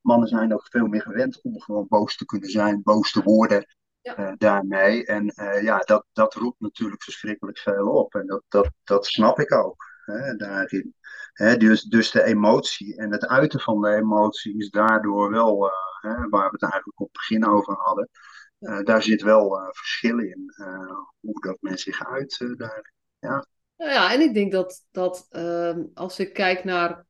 mannen 0.00 0.28
zijn 0.28 0.54
ook 0.54 0.66
veel 0.70 0.86
meer 0.86 1.02
gewend 1.02 1.40
om 1.42 1.60
gewoon 1.60 1.86
boos 1.88 2.16
te 2.16 2.24
kunnen 2.24 2.50
zijn, 2.50 2.82
boos 2.82 3.12
te 3.12 3.22
worden 3.22 3.66
ja. 4.00 4.34
daarmee. 4.38 5.06
En 5.06 5.32
ja, 5.62 5.78
dat, 5.78 6.06
dat 6.12 6.34
roept 6.34 6.60
natuurlijk 6.60 7.02
verschrikkelijk 7.02 7.58
veel 7.58 7.88
op. 7.88 8.14
En 8.14 8.26
dat, 8.26 8.42
dat, 8.48 8.70
dat 8.84 9.06
snap 9.06 9.38
ik 9.38 9.52
ook 9.52 9.84
hè, 10.04 10.36
daarin. 10.36 10.94
Hè, 11.32 11.56
dus, 11.56 11.82
dus 11.82 12.10
de 12.10 12.22
emotie 12.22 12.96
en 12.96 13.12
het 13.12 13.26
uiten 13.26 13.60
van 13.60 13.80
de 13.80 13.94
emotie 13.94 14.56
is 14.58 14.70
daardoor 14.70 15.30
wel, 15.30 15.70
hè, 16.00 16.28
waar 16.28 16.50
we 16.50 16.56
het 16.58 16.62
eigenlijk 16.62 17.00
op 17.00 17.06
het 17.06 17.16
begin 17.16 17.46
over 17.46 17.74
hadden. 17.74 18.08
Daar 18.60 19.02
zit 19.02 19.22
wel 19.22 19.70
verschil 19.72 20.18
in, 20.18 20.54
hoe 21.20 21.40
dat 21.40 21.56
men 21.60 21.78
zich 21.78 22.06
uit 22.06 22.38
daarin. 22.56 22.92
Ja. 23.18 23.46
Nou 23.80 23.92
ja, 23.92 24.12
en 24.12 24.20
ik 24.20 24.34
denk 24.34 24.52
dat, 24.52 24.86
dat 24.90 25.26
ehm, 25.30 25.84
als 25.94 26.18
ik 26.18 26.32
kijk 26.32 26.64
naar. 26.64 27.06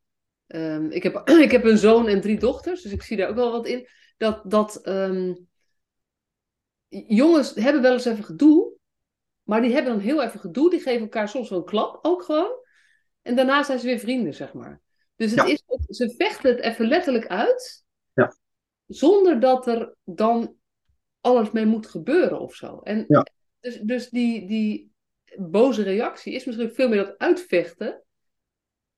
Um, 0.47 0.91
ik, 0.91 1.03
heb, 1.03 1.29
ik 1.47 1.51
heb 1.51 1.65
een 1.65 1.79
zoon 1.79 2.09
en 2.09 2.21
drie 2.21 2.39
dochters, 2.39 2.83
dus 2.83 2.93
ik 2.93 3.03
zie 3.03 3.17
daar 3.17 3.29
ook 3.29 3.35
wel 3.35 3.51
wat 3.51 3.67
in. 3.67 3.89
Dat, 4.17 4.51
dat 4.51 4.89
um, 4.89 5.49
jongens 6.89 7.55
hebben 7.55 7.83
wel 7.83 7.93
eens 7.93 8.05
even 8.05 8.25
gedoe, 8.25 8.73
maar 9.43 9.63
die 9.63 9.73
hebben 9.73 9.93
dan 9.93 10.03
heel 10.03 10.23
even 10.23 10.41
gedoe. 10.41 10.71
Die 10.71 10.81
geven 10.81 11.01
elkaar 11.01 11.29
soms 11.29 11.49
wel 11.49 11.59
een 11.59 11.65
klap 11.65 11.99
ook 12.03 12.23
gewoon. 12.23 12.53
En 13.23 13.37
daarna 13.37 13.63
zijn 13.63 13.79
ze 13.79 13.87
weer 13.87 13.99
vrienden, 13.99 14.35
zeg 14.35 14.53
maar. 14.53 14.81
Dus 15.17 15.31
het 15.35 15.47
is, 15.47 15.63
ze 15.89 16.15
vechten 16.17 16.51
het 16.51 16.61
even 16.61 16.87
letterlijk 16.87 17.27
uit. 17.27 17.85
Ja. 18.13 18.37
Zonder 18.87 19.41
dat 19.41 19.67
er 19.67 19.95
dan 20.05 20.55
alles 21.21 21.51
mee 21.51 21.67
moet 21.67 21.87
gebeuren 21.87 22.41
of 22.41 22.55
zo. 22.55 22.81
En 22.83 23.05
ja. 23.09 23.27
dus, 23.61 23.79
dus 23.81 24.09
die, 24.09 24.47
die 24.47 24.93
boze 25.37 25.83
reactie 25.83 26.35
is 26.35 26.45
misschien 26.45 26.71
veel 26.71 26.89
meer 26.89 27.05
dat 27.05 27.19
uitvechten. 27.19 28.03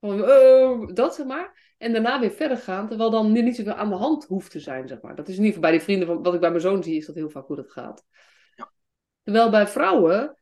Van, 0.01 0.19
uh, 0.19 0.87
dat 0.95 1.15
zeg 1.15 1.27
maar. 1.27 1.75
En 1.79 1.93
daarna 1.93 2.21
weer 2.21 2.31
verder 2.31 2.57
gaan, 2.57 2.89
terwijl 2.89 3.11
dan 3.11 3.33
niet 3.33 3.57
zoveel 3.57 3.73
aan 3.73 3.89
de 3.89 3.95
hand 3.95 4.25
hoeft 4.25 4.51
te 4.51 4.61
zijn, 4.61 4.89
zeg 4.89 5.01
maar. 5.01 5.15
Dat 5.15 5.29
is 5.29 5.37
in 5.37 5.45
ieder 5.45 5.55
geval 5.55 5.71
bij 5.71 5.79
die 5.79 5.81
vrienden, 5.81 6.07
van, 6.07 6.23
wat 6.23 6.35
ik 6.35 6.41
bij 6.41 6.51
mijn 6.51 6.63
zoon 6.63 6.83
zie, 6.83 6.97
is 6.97 7.07
dat 7.07 7.15
heel 7.15 7.31
vaak 7.31 7.47
hoe 7.47 7.57
dat 7.57 7.71
gaat. 7.71 8.05
Ja. 8.55 8.73
Terwijl 9.23 9.51
bij 9.51 9.67
vrouwen, 9.67 10.37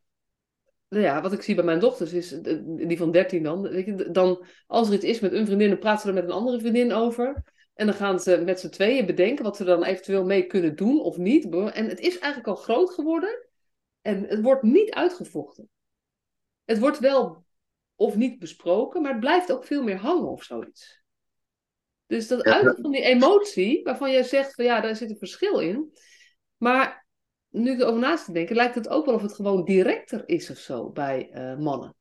nou 0.89 1.03
ja, 1.03 1.23
wat 1.23 1.33
ik 1.33 1.43
zie 1.43 1.55
bij 1.55 1.65
mijn 1.65 1.79
dochters, 1.79 2.13
is 2.13 2.41
die 2.65 2.99
van 2.99 3.11
13 3.11 3.43
dan, 3.43 3.63
weet 3.63 3.87
je, 3.87 4.11
dan 4.11 4.45
als 4.67 4.89
er 4.89 4.95
iets 4.95 5.05
is 5.05 5.21
met 5.21 5.33
een 5.33 5.47
vriendin, 5.47 5.69
dan 5.69 5.79
praten 5.79 6.01
ze 6.01 6.09
er 6.09 6.15
met 6.15 6.25
een 6.25 6.31
andere 6.31 6.61
vriendin 6.61 6.93
over. 6.93 7.43
En 7.81 7.87
dan 7.87 7.95
gaan 7.95 8.21
ze 8.21 8.43
met 8.45 8.61
z'n 8.61 8.69
tweeën 8.69 9.07
bedenken 9.07 9.45
wat 9.45 9.57
ze 9.57 9.65
dan 9.65 9.85
eventueel 9.85 10.25
mee 10.25 10.47
kunnen 10.47 10.77
doen 10.77 11.01
of 11.01 11.17
niet. 11.17 11.45
En 11.55 11.89
het 11.89 12.01
is 12.01 12.19
eigenlijk 12.19 12.47
al 12.47 12.63
groot 12.63 12.91
geworden 12.91 13.47
en 14.01 14.25
het 14.25 14.41
wordt 14.41 14.63
niet 14.63 14.91
uitgevochten 14.91 15.71
het 16.71 16.79
wordt 16.79 16.99
wel 16.99 17.45
of 17.95 18.17
niet 18.17 18.39
besproken, 18.39 19.03
maar 19.03 19.11
het 19.11 19.21
blijft 19.21 19.53
ook 19.53 19.65
veel 19.65 19.83
meer 19.83 19.97
hangen 19.97 20.29
of 20.29 20.43
zoiets. 20.43 21.03
Dus 22.07 22.29
dat 22.29 22.43
uit 22.43 22.79
van 22.81 22.91
die 22.91 23.03
emotie, 23.03 23.83
waarvan 23.83 24.11
jij 24.11 24.23
zegt 24.23 24.55
van 24.55 24.65
ja, 24.65 24.81
daar 24.81 24.97
zit 24.97 25.11
een 25.11 25.17
verschil 25.17 25.59
in. 25.59 25.93
Maar 26.57 27.07
nu 27.49 27.73
ik 27.73 27.81
erover 27.81 28.01
naast 28.01 28.25
te 28.25 28.33
denken, 28.33 28.57
lijkt 28.57 28.75
het 28.75 28.89
ook 28.89 29.07
wel 29.07 29.15
of 29.15 29.23
het 29.23 29.35
gewoon 29.35 29.65
directer 29.65 30.29
is 30.29 30.51
of 30.51 30.59
zo 30.59 30.91
bij 30.91 31.31
uh, 31.33 31.59
mannen. 31.59 31.95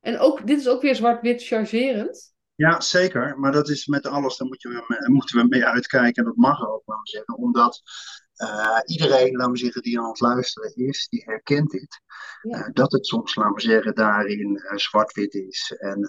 En 0.00 0.18
ook, 0.18 0.46
dit 0.46 0.58
is 0.58 0.68
ook 0.68 0.82
weer 0.82 0.94
zwart-wit 0.94 1.46
chargerend. 1.46 2.36
Ja, 2.58 2.80
zeker. 2.80 3.38
Maar 3.38 3.52
dat 3.52 3.68
is 3.68 3.86
met 3.86 4.06
alles, 4.06 4.36
daar 4.36 4.48
moeten 4.48 5.40
we 5.40 5.46
mee 5.48 5.64
uitkijken. 5.64 6.22
En 6.22 6.24
dat 6.24 6.36
mag 6.36 6.68
ook, 6.68 6.82
laten 6.84 7.02
we 7.02 7.10
zeggen. 7.10 7.36
Omdat 7.36 7.82
uh, 8.42 8.80
iedereen, 8.84 9.36
laten 9.36 9.52
we 9.52 9.58
zeggen, 9.58 9.82
die 9.82 10.00
aan 10.00 10.08
het 10.08 10.20
luisteren 10.20 10.76
is, 10.76 11.08
die 11.08 11.22
herkent 11.24 11.70
dit. 11.70 12.00
Ja. 12.42 12.58
Uh, 12.58 12.68
dat 12.72 12.92
het 12.92 13.06
soms, 13.06 13.34
laten 13.34 13.54
we 13.54 13.60
zeggen, 13.60 13.94
daarin 13.94 14.50
uh, 14.56 14.76
zwart-wit 14.76 15.34
is. 15.34 15.74
En 15.78 16.08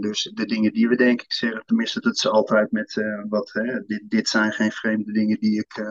dus 0.00 0.30
de 0.34 0.46
dingen 0.46 0.72
die 0.72 0.88
we 0.88 0.96
denk 0.96 1.22
ik 1.22 1.32
zeggen, 1.32 1.62
tenminste, 1.64 2.00
dat 2.00 2.18
ze 2.18 2.30
altijd 2.30 2.70
met 2.70 3.02
wat, 3.28 3.52
dit, 3.86 4.02
dit 4.08 4.28
zijn 4.28 4.52
geen 4.52 4.72
vreemde 4.72 5.12
dingen 5.12 5.40
die 5.40 5.58
ik, 5.58 5.84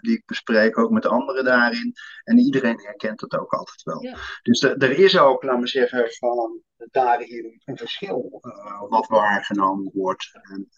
die 0.00 0.16
ik 0.16 0.26
bespreek, 0.26 0.78
ook 0.78 0.90
met 0.90 1.06
anderen 1.06 1.44
daarin. 1.44 1.92
En 2.24 2.38
iedereen 2.38 2.80
herkent 2.80 3.20
het 3.20 3.38
ook 3.38 3.52
altijd 3.52 3.82
wel. 3.82 4.02
Ja. 4.02 4.16
Dus 4.42 4.62
er 4.62 4.98
is 4.98 5.18
ook, 5.18 5.42
laten 5.42 5.60
we 5.60 5.68
zeggen, 5.68 6.10
van 6.10 6.60
daarin 6.90 7.60
een 7.64 7.76
verschil 7.76 8.40
wat 8.88 9.06
waargenomen 9.06 9.90
wordt. 9.94 10.30
En, 10.42 10.68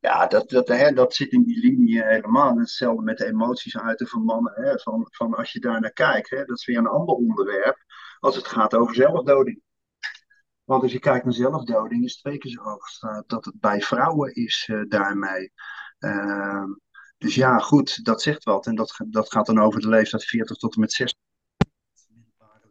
ja, 0.00 0.26
dat, 0.26 0.48
dat, 0.48 0.68
hè, 0.68 0.92
dat 0.92 1.14
zit 1.14 1.32
in 1.32 1.42
die 1.42 1.60
linie 1.60 2.04
helemaal. 2.04 2.58
Hetzelfde 2.58 3.02
met 3.02 3.18
de 3.18 3.26
emoties 3.26 3.78
uiten 3.78 4.06
van 4.06 4.24
mannen. 4.24 4.52
Hè, 4.54 4.78
van, 4.78 5.06
van 5.10 5.34
als 5.34 5.52
je 5.52 5.60
daar 5.60 5.80
naar 5.80 5.92
kijkt, 5.92 6.30
hè, 6.30 6.44
dat 6.44 6.58
is 6.58 6.66
weer 6.66 6.78
een 6.78 6.86
ander 6.86 7.14
onderwerp. 7.14 7.84
Als 8.18 8.36
het 8.36 8.46
gaat 8.46 8.74
over 8.74 8.94
zelfdoding. 8.94 9.62
Want 10.64 10.82
als 10.82 10.92
je 10.92 10.98
kijkt 10.98 11.24
naar 11.24 11.34
zelfdoding, 11.34 12.04
is 12.04 12.12
het 12.12 12.20
twee 12.20 12.38
keer 12.38 12.50
zo 12.50 12.62
hoog 12.62 13.24
dat 13.26 13.44
het 13.44 13.60
bij 13.60 13.80
vrouwen 13.80 14.34
is 14.34 14.68
uh, 14.72 14.82
daarmee. 14.88 15.52
Uh, 15.98 16.64
dus 17.18 17.34
ja, 17.34 17.58
goed, 17.58 18.04
dat 18.04 18.22
zegt 18.22 18.44
wat. 18.44 18.66
En 18.66 18.74
dat, 18.74 19.00
dat 19.06 19.32
gaat 19.32 19.46
dan 19.46 19.60
over 19.60 19.80
de 19.80 19.88
leeftijd 19.88 20.24
40 20.24 20.56
tot 20.56 20.74
en 20.74 20.80
met 20.80 20.92
60. 20.92 21.18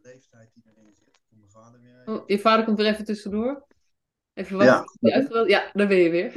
leeftijd 0.02 0.50
die 0.54 0.62
erin 0.66 0.94
zit. 0.94 1.20
vader 1.46 1.80
weer. 1.80 2.02
Oh, 2.04 2.22
je 2.26 2.38
vader 2.38 2.64
komt 2.64 2.78
er 2.78 2.86
even 2.86 3.04
tussendoor. 3.04 3.66
Even 4.34 4.56
wat 4.56 4.66
ja. 4.66 4.84
Ja, 5.46 5.70
daar 5.72 5.86
ben 5.86 5.96
je 5.96 6.10
weer. 6.10 6.32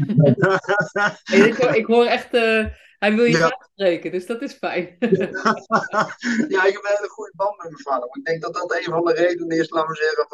ik, 1.48 1.56
hoor, 1.56 1.76
ik, 1.76 1.86
hoor, 1.86 2.06
echt, 2.06 2.34
uh, 2.34 2.66
hij 3.00 3.16
wil 3.16 3.26
je 3.26 3.38
ja. 3.38 3.68
spreken, 3.74 4.12
dus 4.12 4.26
dat 4.26 4.42
is 4.42 4.54
fijn. 4.54 4.96
ja, 6.54 6.64
ik 6.64 6.74
heb 6.74 6.84
een 6.84 6.96
hele 6.98 7.10
goede 7.10 7.32
band 7.36 7.58
met 7.58 7.70
mijn 7.70 7.82
vader. 7.82 8.08
Maar 8.08 8.18
ik 8.18 8.26
denk 8.26 8.42
dat 8.42 8.54
dat 8.54 8.76
een 8.76 8.84
van 8.84 9.04
de 9.04 9.14
redenen 9.14 9.58
is, 9.58 9.70
laten 9.70 9.90
we 9.90 9.96
zeggen, 9.96 10.28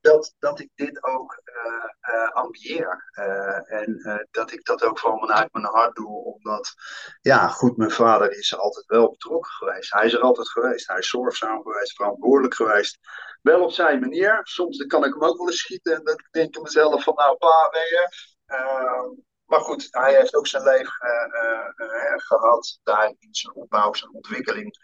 dat, 0.00 0.34
dat 0.38 0.60
ik 0.60 0.70
dit 0.74 1.04
ook 1.04 1.42
uh, 1.44 2.14
uh, 2.14 2.30
ambieer. 2.30 3.10
en 3.66 4.26
dat 4.30 4.52
ik 4.52 4.64
dat 4.64 4.82
ook 4.84 4.98
van 4.98 5.18
vanuit 5.18 5.52
mijn 5.52 5.64
hart 5.64 5.94
doe, 5.96 6.24
omdat, 6.24 6.74
ja, 7.20 7.48
goed, 7.48 7.76
mijn 7.76 7.90
vader 7.90 8.36
is 8.38 8.56
altijd 8.56 8.86
wel 8.86 9.10
betrokken 9.10 9.50
geweest. 9.50 9.92
Hij 9.92 10.06
is 10.06 10.12
er 10.12 10.20
altijd 10.20 10.48
geweest. 10.48 10.88
Hij 10.88 10.98
is 10.98 11.08
zorgzaam 11.08 11.62
geweest, 11.62 11.96
verantwoordelijk 11.96 12.54
geweest 12.54 12.98
wel 13.42 13.64
op 13.64 13.72
zijn 13.72 14.00
manier. 14.00 14.40
Soms 14.42 14.86
kan 14.86 15.04
ik 15.04 15.12
hem 15.12 15.24
ook 15.24 15.38
wel 15.38 15.46
eens 15.46 15.58
schieten 15.58 15.94
en 15.94 16.04
dan 16.04 16.20
denk 16.30 16.56
ik 16.56 16.62
mezelf 16.62 17.02
van, 17.02 17.14
nou 17.14 17.36
pa, 17.36 17.68
ben 17.70 17.80
je. 17.80 18.08
Uh, 18.46 19.18
maar 19.44 19.60
goed, 19.60 19.86
hij 19.90 20.14
heeft 20.14 20.34
ook 20.34 20.46
zijn 20.46 20.62
leven 20.62 20.92
uh, 21.04 21.86
uh, 21.86 22.12
gehad, 22.16 22.80
daar 22.82 23.14
in 23.18 23.34
zijn 23.34 23.54
opbouw, 23.54 23.92
zijn 23.92 24.14
ontwikkeling. 24.14 24.76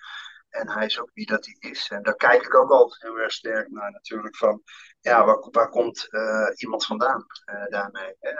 En 0.49 0.71
hij 0.71 0.87
is 0.87 1.01
ook 1.01 1.11
wie 1.15 1.27
dat 1.27 1.47
hij 1.47 1.71
is. 1.71 1.89
En 1.89 2.03
daar 2.03 2.17
kijk 2.17 2.43
ik 2.43 2.55
ook 2.55 2.71
altijd 2.71 3.03
heel 3.03 3.17
erg 3.17 3.33
sterk 3.33 3.71
naar 3.71 3.91
natuurlijk. 3.91 4.37
Van, 4.37 4.63
ja, 5.01 5.25
waar, 5.51 5.69
komt 5.69 6.09
iemand 6.55 6.87
vandaan 6.87 7.27
daarmee? 7.69 8.17
Hè? 8.21 8.31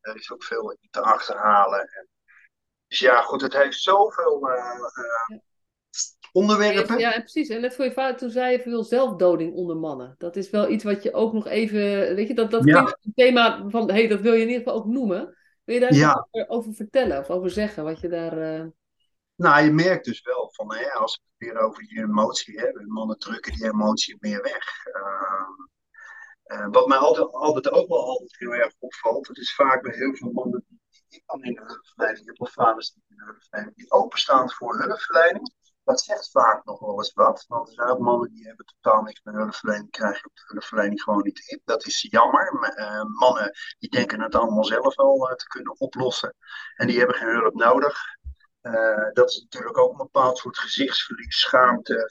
er 0.00 0.16
is 0.16 0.32
ook 0.32 0.44
veel 0.44 0.76
te 0.90 1.00
achterhalen. 1.00 1.80
En 1.80 2.08
Dus 2.86 2.98
ja, 2.98 3.20
goed, 3.20 3.40
het 3.40 3.52
heeft 3.52 3.80
zoveel 3.80 4.40
onderwerpen. 6.34 6.98
Ja, 6.98 7.10
precies. 7.10 7.48
En 7.48 7.60
net 7.60 7.74
voor 7.74 7.84
je 7.84 7.92
vader, 7.92 8.16
toen 8.16 8.30
zei 8.30 8.52
je 8.52 8.62
veel 8.62 8.84
zelfdoding 8.84 9.54
onder 9.54 9.76
mannen. 9.76 10.14
Dat 10.18 10.36
is 10.36 10.50
wel 10.50 10.68
iets 10.68 10.84
wat 10.84 11.02
je 11.02 11.12
ook 11.12 11.32
nog 11.32 11.46
even, 11.46 12.14
weet 12.14 12.28
je, 12.28 12.34
dat, 12.34 12.50
dat 12.50 12.64
ja. 12.64 12.96
een 13.02 13.12
thema 13.14 13.64
van, 13.68 13.88
hé, 13.88 13.94
hey, 13.94 14.08
dat 14.08 14.20
wil 14.20 14.32
je 14.32 14.40
in 14.40 14.48
ieder 14.48 14.62
geval 14.62 14.78
ook 14.78 14.86
noemen. 14.86 15.36
Wil 15.64 15.74
je 15.74 15.80
daar 15.80 15.94
ja. 15.94 16.26
over, 16.30 16.48
over, 16.48 16.74
vertellen 16.74 17.18
of 17.18 17.30
over 17.30 17.50
zeggen, 17.50 17.84
wat 17.84 18.00
je 18.00 18.08
daar... 18.08 18.38
Uh... 18.38 18.66
Nou, 19.36 19.64
je 19.64 19.70
merkt 19.70 20.04
dus 20.04 20.22
wel 20.22 20.50
van, 20.52 20.74
hè, 20.74 20.92
als 20.92 21.20
we 21.22 21.22
het 21.28 21.54
weer 21.54 21.62
over 21.62 21.82
die 21.86 21.98
emotie 21.98 22.58
hebben, 22.58 22.92
mannen 22.92 23.18
drukken 23.18 23.52
die 23.52 23.64
emotie 23.64 24.16
meer 24.20 24.42
weg. 24.42 24.86
Uh, 26.46 26.68
wat 26.70 26.86
mij 26.86 26.98
altijd, 26.98 27.32
altijd 27.32 27.70
ook 27.70 27.88
wel 27.88 28.06
altijd 28.06 28.36
heel 28.38 28.54
erg 28.54 28.72
opvalt, 28.78 29.28
het 29.28 29.36
is 29.36 29.54
vaak 29.54 29.82
bij 29.82 29.94
heel 29.94 30.14
veel 30.14 30.30
mannen 30.32 30.64
die 31.08 31.22
dan 31.26 31.44
in 31.44 31.54
de 31.54 31.60
hulpverlening 31.60 32.26
hebben, 32.26 32.46
of 32.46 32.52
vaders 32.52 32.92
die 32.92 33.02
in 33.08 33.16
de 33.16 33.24
hulpverlening, 33.24 33.76
die 33.76 33.90
openstaan 33.90 34.50
voor 34.50 34.78
hulpverlening. 34.78 35.52
Dat 35.84 36.00
zegt 36.00 36.30
vaak 36.30 36.64
nog 36.64 36.80
wel 36.80 36.96
eens 36.96 37.12
wat, 37.12 37.44
want 37.48 37.68
er 37.68 37.74
zijn 37.74 37.88
ook 37.88 37.98
mannen 37.98 38.30
die 38.34 38.46
hebben 38.46 38.66
totaal 38.66 39.02
niks 39.02 39.20
met 39.22 39.34
hulpverlening, 39.34 39.90
krijgen 39.90 40.26
op 40.26 40.34
de 40.34 40.42
hulpverlening 40.46 41.02
gewoon 41.02 41.22
niet 41.22 41.48
in. 41.48 41.60
Dat 41.64 41.86
is 41.86 42.06
jammer. 42.10 42.72
Uh, 42.78 43.02
mannen 43.04 43.52
die 43.78 43.90
denken 43.90 44.20
het 44.20 44.34
allemaal 44.34 44.64
zelf 44.64 44.96
wel 44.96 45.30
uh, 45.30 45.36
te 45.36 45.46
kunnen 45.46 45.80
oplossen 45.80 46.34
en 46.76 46.86
die 46.86 46.98
hebben 46.98 47.16
geen 47.16 47.28
hulp 47.28 47.54
nodig. 47.54 47.98
Uh, 48.62 49.12
dat 49.12 49.30
is 49.30 49.40
natuurlijk 49.40 49.78
ook 49.78 49.90
een 49.90 49.96
bepaald 49.96 50.38
soort 50.38 50.58
gezichtsverlies, 50.58 51.40
schaamte, 51.40 52.10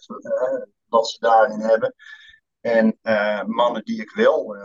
wat 0.86 1.09
ze 1.09 1.19
daarin 1.19 1.59
hebben. 1.59 1.95
En 2.59 2.97
mannen 3.47 3.84
die 3.84 4.01
ik 4.01 4.11
wel 4.11 4.55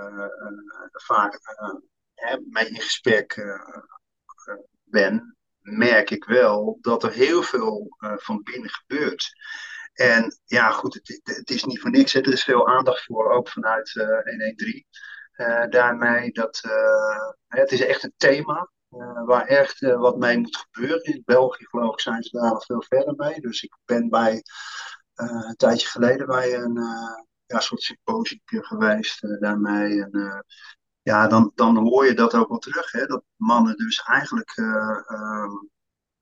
vaak 0.90 1.40
mee 2.48 2.68
in 2.68 2.80
gesprek 2.80 3.56
ben, 4.84 5.37
merk 5.76 6.10
ik 6.10 6.24
wel 6.24 6.78
dat 6.80 7.02
er 7.02 7.12
heel 7.12 7.42
veel 7.42 7.96
uh, 7.98 8.12
van 8.16 8.42
binnen 8.42 8.70
gebeurt. 8.70 9.32
En 9.92 10.40
ja, 10.44 10.70
goed, 10.70 10.94
het, 10.94 11.20
het, 11.22 11.50
is 11.50 11.64
niet 11.64 11.80
voor 11.80 11.90
niks. 11.90 12.12
Hè. 12.12 12.20
Er 12.20 12.32
is 12.32 12.44
veel 12.44 12.68
aandacht 12.68 13.04
voor, 13.04 13.32
ook 13.32 13.48
vanuit 13.48 13.94
uh, 13.94 14.06
113. 14.06 14.84
Uh, 15.36 15.64
daarmee 15.68 16.30
dat 16.32 16.62
het 17.46 17.72
is 17.72 17.80
echt 17.80 18.04
een 18.04 18.14
thema 18.16 18.70
waar 19.24 19.46
echt 19.46 19.80
wat 19.80 20.18
mee 20.18 20.38
moet 20.38 20.66
gebeuren. 20.70 21.02
In 21.02 21.22
België 21.24 21.66
geloof 21.66 21.92
ik 21.92 22.00
zijn 22.00 22.22
ze 22.22 22.38
daar 22.38 22.50
al 22.50 22.60
veel 22.60 22.82
verder 22.88 23.14
mee. 23.16 23.40
Dus 23.40 23.62
ik 23.62 23.76
ben 23.84 24.08
bij 24.08 24.42
een 25.14 25.56
tijdje 25.56 25.88
geleden 25.88 26.26
bij 26.26 26.54
een 26.54 26.78
ja, 27.46 27.60
soort 27.60 27.82
symposium 27.82 28.40
geweest 28.44 29.40
daarmee. 29.40 30.02
En, 30.02 30.44
ja, 31.08 31.26
dan, 31.26 31.52
dan 31.54 31.76
hoor 31.76 32.06
je 32.06 32.14
dat 32.14 32.34
ook 32.34 32.48
wel 32.48 32.58
terug. 32.58 32.92
Hè? 32.92 33.06
Dat 33.06 33.22
mannen 33.36 33.76
dus 33.76 34.02
eigenlijk 34.02 34.56
uh, 34.56 35.00
uh, 35.08 35.52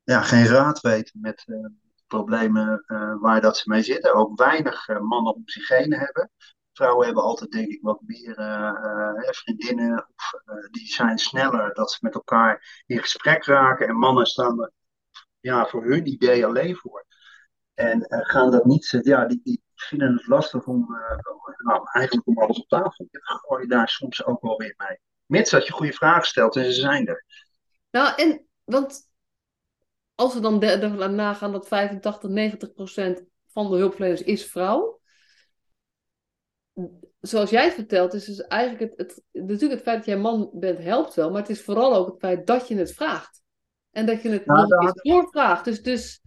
ja, 0.03 0.20
geen 0.20 0.47
raad 0.47 0.80
weten 0.80 1.20
met 1.20 1.45
uh, 1.47 1.66
problemen 2.07 2.84
waar 3.20 3.41
dat 3.41 3.57
ze 3.57 3.68
mee 3.68 3.82
zitten. 3.82 4.14
Ook 4.14 4.39
weinig 4.39 4.89
mannen 4.89 5.34
om 5.34 5.43
zich 5.45 5.68
heen 5.68 5.93
hebben. 5.93 6.30
Vrouwen 6.72 7.07
hebben 7.07 7.22
altijd 7.22 7.51
denk 7.51 7.68
ik 7.68 7.82
wat 7.82 8.01
meer 8.01 8.34
vriendinnen. 9.34 10.07
Of, 10.14 10.32
die 10.70 10.87
zijn 10.87 11.18
sneller 11.18 11.74
dat 11.74 11.91
ze 11.93 11.99
met 12.01 12.14
elkaar 12.14 12.82
in 12.87 12.99
gesprek 12.99 13.45
raken. 13.45 13.89
En 13.89 13.97
mannen 13.97 14.26
staan 14.26 14.62
er 14.62 14.72
ja, 15.41 15.66
voor 15.66 15.84
hun 15.84 16.07
idee 16.07 16.47
alleen 16.47 16.76
voor. 16.76 17.07
En 17.74 18.07
gaan 18.09 18.51
dat 18.51 18.64
niet, 18.64 18.99
ja, 19.03 19.26
die 19.26 19.62
vinden 19.77 20.12
het 20.12 20.27
lastig 20.27 20.66
om, 20.66 20.87
nou, 21.57 21.89
eigenlijk 21.93 22.27
om 22.27 22.39
alles 22.39 22.59
op 22.59 22.68
tafel. 22.68 23.07
Je 23.11 23.18
gooi 23.22 23.62
je 23.62 23.68
daar 23.68 23.89
soms 23.89 24.24
ook 24.24 24.43
wel 24.43 24.57
weer 24.57 24.74
mee. 24.77 24.99
Mits 25.27 25.51
dat 25.51 25.66
je 25.66 25.72
goede 25.72 25.93
vragen 25.93 26.27
stelt 26.27 26.57
en 26.57 26.64
ze 26.64 26.81
zijn 26.81 27.07
er. 27.07 27.24
Nou, 27.91 28.14
en 28.16 28.47
want 28.64 29.11
als 30.14 30.35
we 30.35 30.41
dan 30.41 31.14
nagaan 31.14 31.53
dat 31.53 31.68
85, 31.68 32.31
90 32.31 32.72
procent 32.72 33.24
van 33.47 33.70
de 33.70 33.77
hulpverleners 33.77 34.22
is 34.22 34.45
vrouw. 34.45 35.01
Zoals 37.20 37.51
jij 37.51 37.64
het 37.64 37.74
vertelt, 37.74 38.14
is 38.14 38.24
dus 38.24 38.41
eigenlijk 38.41 38.97
het, 38.97 38.99
het, 38.99 39.22
natuurlijk 39.33 39.72
het 39.72 39.83
feit 39.83 39.97
dat 39.97 40.07
jij 40.07 40.16
man 40.16 40.51
bent 40.53 40.79
helpt 40.79 41.14
wel, 41.14 41.31
maar 41.31 41.41
het 41.41 41.51
is 41.51 41.62
vooral 41.62 41.95
ook 41.95 42.07
het 42.07 42.18
feit 42.18 42.47
dat 42.47 42.68
je 42.68 42.77
het 42.77 42.95
vraagt. 42.95 43.43
En 43.91 44.07
dat 44.07 44.22
je 44.22 44.29
het 44.29 44.47
nou, 44.47 44.68
nog 44.68 44.83
eens 44.83 45.03
doorvraagt. 45.03 45.64
Dus, 45.64 45.83
dus 45.83 46.20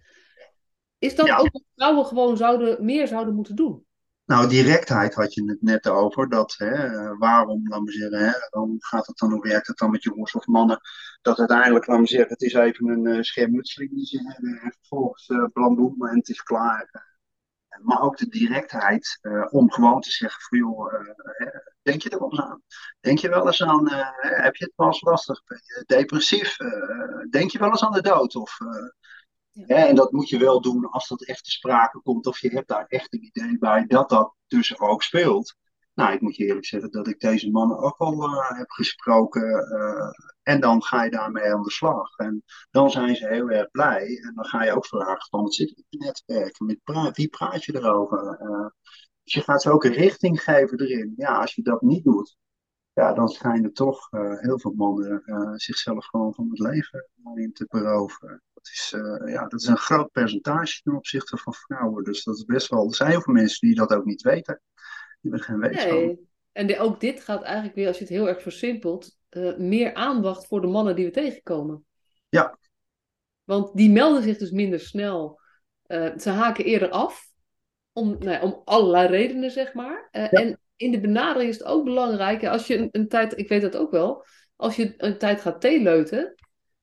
is 1.00 1.16
dat 1.16 1.30
ook 1.30 1.52
wat 1.52 1.64
vrouwen 1.76 2.06
gewoon 2.06 2.38
zouden, 2.38 2.86
meer 2.86 3.08
zouden 3.08 3.36
moeten 3.36 3.56
doen? 3.56 3.88
Nou, 4.30 4.50
directheid 4.50 5.14
had 5.14 5.34
je 5.34 5.44
het 5.46 5.62
net 5.62 5.88
over. 5.88 6.30
Dat, 6.30 6.56
hè, 6.58 6.90
waarom, 7.18 7.68
laat 7.68 7.82
me 7.82 7.92
zeggen, 7.92 8.20
hè, 8.20 8.32
dan 8.50 8.76
gaat 8.80 9.08
het 9.08 9.18
dan, 9.18 9.32
hoe 9.32 9.42
werkt 9.42 9.68
het 9.68 9.78
dan 9.78 9.92
met 9.92 10.04
jongens 10.04 10.36
of 10.36 10.46
mannen? 10.46 10.80
Dat 11.22 11.40
uiteindelijk, 11.40 11.88
laat 11.88 12.00
me 12.00 12.08
zeggen, 12.08 12.30
het 12.30 12.42
is 12.42 12.54
even 12.54 12.88
een 12.88 13.06
uh, 13.06 13.22
schermutseling 13.22 13.92
die 13.92 14.06
ze 14.06 14.24
hebben. 14.24 14.60
En 14.62 14.74
vervolgens 14.80 15.30
uh, 15.30 15.46
blamboem 15.54 16.08
en 16.08 16.18
het 16.18 16.30
is 16.30 16.44
klaar. 16.44 17.08
Maar 17.82 18.02
ook 18.02 18.18
de 18.18 18.28
directheid 18.28 19.20
uh, 19.22 19.46
om 19.50 19.72
gewoon 19.72 20.02
te 20.02 20.12
zeggen 20.12 20.42
van 20.42 20.58
joh, 20.58 20.94
denk 21.82 22.02
je 22.02 22.10
er 22.10 22.20
wel 22.20 22.32
eens 22.32 22.42
aan? 22.42 22.62
Denk 23.00 23.20
je 23.20 23.30
wel 23.30 23.46
eens 23.46 23.64
aan, 23.64 23.90
heb 24.20 24.56
je 24.56 24.64
het 24.64 24.74
wel 24.76 24.88
eens 24.88 25.02
lastig? 25.02 25.44
Ben 25.44 25.62
je 25.64 25.84
depressief? 25.86 26.56
denk 27.30 27.52
je 27.52 27.60
wel 27.60 27.70
eens 27.70 27.84
aan 27.84 27.94
de 27.94 28.02
dood? 28.02 28.36
Of 28.36 28.58
en 29.54 29.96
dat 29.96 30.12
moet 30.12 30.30
je 30.30 30.38
wel 30.38 30.62
doen 30.62 30.90
als 30.90 31.08
dat 31.08 31.26
echt 31.26 31.44
te 31.44 31.52
sprake 31.52 32.02
komt. 32.02 32.28
Of 32.28 32.40
je 32.40 32.50
hebt 32.50 32.68
daar 32.68 32.86
echt 32.86 33.14
een 33.14 33.26
idee 33.26 33.58
bij 33.58 33.86
dat 33.86 34.10
dat 34.10 34.34
dus 34.48 34.80
ook 34.80 35.04
speelt. 35.04 35.56
Nou, 35.94 36.14
ik 36.14 36.22
moet 36.22 36.36
je 36.36 36.46
eerlijk 36.46 36.66
zeggen 36.66 36.92
dat 36.92 37.08
ik 37.08 37.20
deze 37.20 37.52
mannen 37.52 37.78
ook 37.78 37.98
al 37.98 38.30
uh, 38.30 38.58
heb 38.58 38.70
gesproken. 38.70 39.44
Uh, 39.44 40.10
en 40.44 40.60
dan 40.60 40.84
ga 40.84 41.04
je 41.04 41.10
daarmee 41.10 41.54
aan 41.54 41.64
de 41.64 41.72
slag. 41.72 42.18
En 42.18 42.44
dan 42.72 42.92
zijn 42.92 43.16
ze 43.16 43.28
heel 43.28 43.50
erg 43.50 43.72
blij. 43.72 44.20
En 44.22 44.32
dan 44.36 44.46
ga 44.46 44.64
je 44.64 44.76
ook 44.76 44.86
vragen 44.86 45.28
van, 45.30 45.42
wat 45.42 45.54
zit 45.54 45.70
in 45.70 46.04
het 46.06 46.24
netwerk? 46.26 46.60
Met 46.60 46.84
pra 46.84 47.12
wie 47.12 47.28
praat 47.28 47.64
je 47.64 47.76
erover? 47.76 48.40
Uh, 48.42 48.68
dus 49.24 49.34
je 49.34 49.42
gaat 49.42 49.62
ze 49.62 49.72
ook 49.72 49.84
een 49.84 49.94
richting 49.94 50.44
geven 50.44 50.80
erin. 50.80 51.14
Ja, 51.18 51.40
als 51.40 51.56
je 51.56 51.62
dat 51.62 51.82
niet 51.82 52.04
doet, 52.04 52.38
ja, 53.00 53.14
dan 53.14 53.30
schijnen 53.30 53.74
toch 53.74 54.08
heel 54.40 54.60
veel 54.60 54.74
mannen 54.76 55.22
zichzelf 55.56 56.06
gewoon 56.06 56.34
van 56.34 56.48
het 56.50 56.60
leven 56.60 57.10
in 57.36 57.54
te 57.54 57.66
beroven. 57.70 58.42
Dat 58.54 58.68
is, 58.68 58.94
uh, 58.96 59.34
ja, 59.34 59.48
dat 59.48 59.62
is 59.62 59.68
een 59.68 59.78
groot 59.78 60.12
percentage 60.12 60.82
ten 60.82 60.96
opzichte 60.96 61.38
van 61.38 61.54
vrouwen. 61.54 62.04
Dus 62.04 62.24
dat 62.24 62.36
is 62.36 62.46
best 62.46 62.68
wel. 62.68 62.88
Er 62.88 62.96
zijn 62.96 63.10
heel 63.10 63.22
veel 63.22 63.34
mensen 63.34 63.68
die 63.68 63.76
dat 63.76 63.94
ook 63.94 64.06
niet 64.06 64.22
weten. 64.22 64.62
Die 65.22 65.32
hebben 65.32 65.42
geen 65.42 65.60
wetenschap. 65.60 65.92
Nee. 65.92 66.28
En 66.52 66.80
ook 66.80 67.00
dit 67.00 67.24
gaat 67.24 67.42
eigenlijk 67.42 67.76
weer, 67.76 67.88
als 67.88 67.98
je 67.98 68.04
het 68.04 68.14
heel 68.14 68.28
erg 68.28 68.42
versimpelt, 68.42 69.18
meer 69.58 69.94
aandacht 69.94 70.48
voor 70.48 70.62
de 70.62 70.68
mannen 70.68 70.96
die 70.96 71.06
we 71.06 71.12
tegenkomen. 71.12 71.86
Ja. 72.30 72.58
Want 73.44 73.78
die 73.78 73.92
melden 73.92 74.24
zich 74.24 74.38
dus 74.38 74.52
minder 74.52 74.80
snel. 74.80 75.40
Ze 76.18 76.30
haken 76.30 76.66
eerder 76.66 76.90
af. 76.90 77.28
Om, 77.94 78.18
nou 78.20 78.44
om 78.44 78.62
allerlei 78.64 79.08
redenen, 79.08 79.52
zeg 79.52 79.74
maar. 79.74 80.08
Ja. 80.12 80.30
En 80.30 80.60
in 80.80 80.92
de 80.92 81.00
benadering 81.00 81.50
is 81.50 81.58
het 81.58 81.68
ook 81.68 81.84
belangrijk. 81.84 82.46
Als 82.46 82.68
je 82.68 82.78
een, 82.78 82.90
een, 82.92 83.08
tijd, 83.08 83.38
ik 83.38 83.50
weet 83.50 83.62
dat 83.62 83.78
ook 83.78 83.92
wel. 83.92 84.26
Als 84.56 84.76
je 84.76 84.94
een 84.98 85.18
tijd 85.18 85.42
gaat 85.42 85.62
theeleuten. 85.62 86.36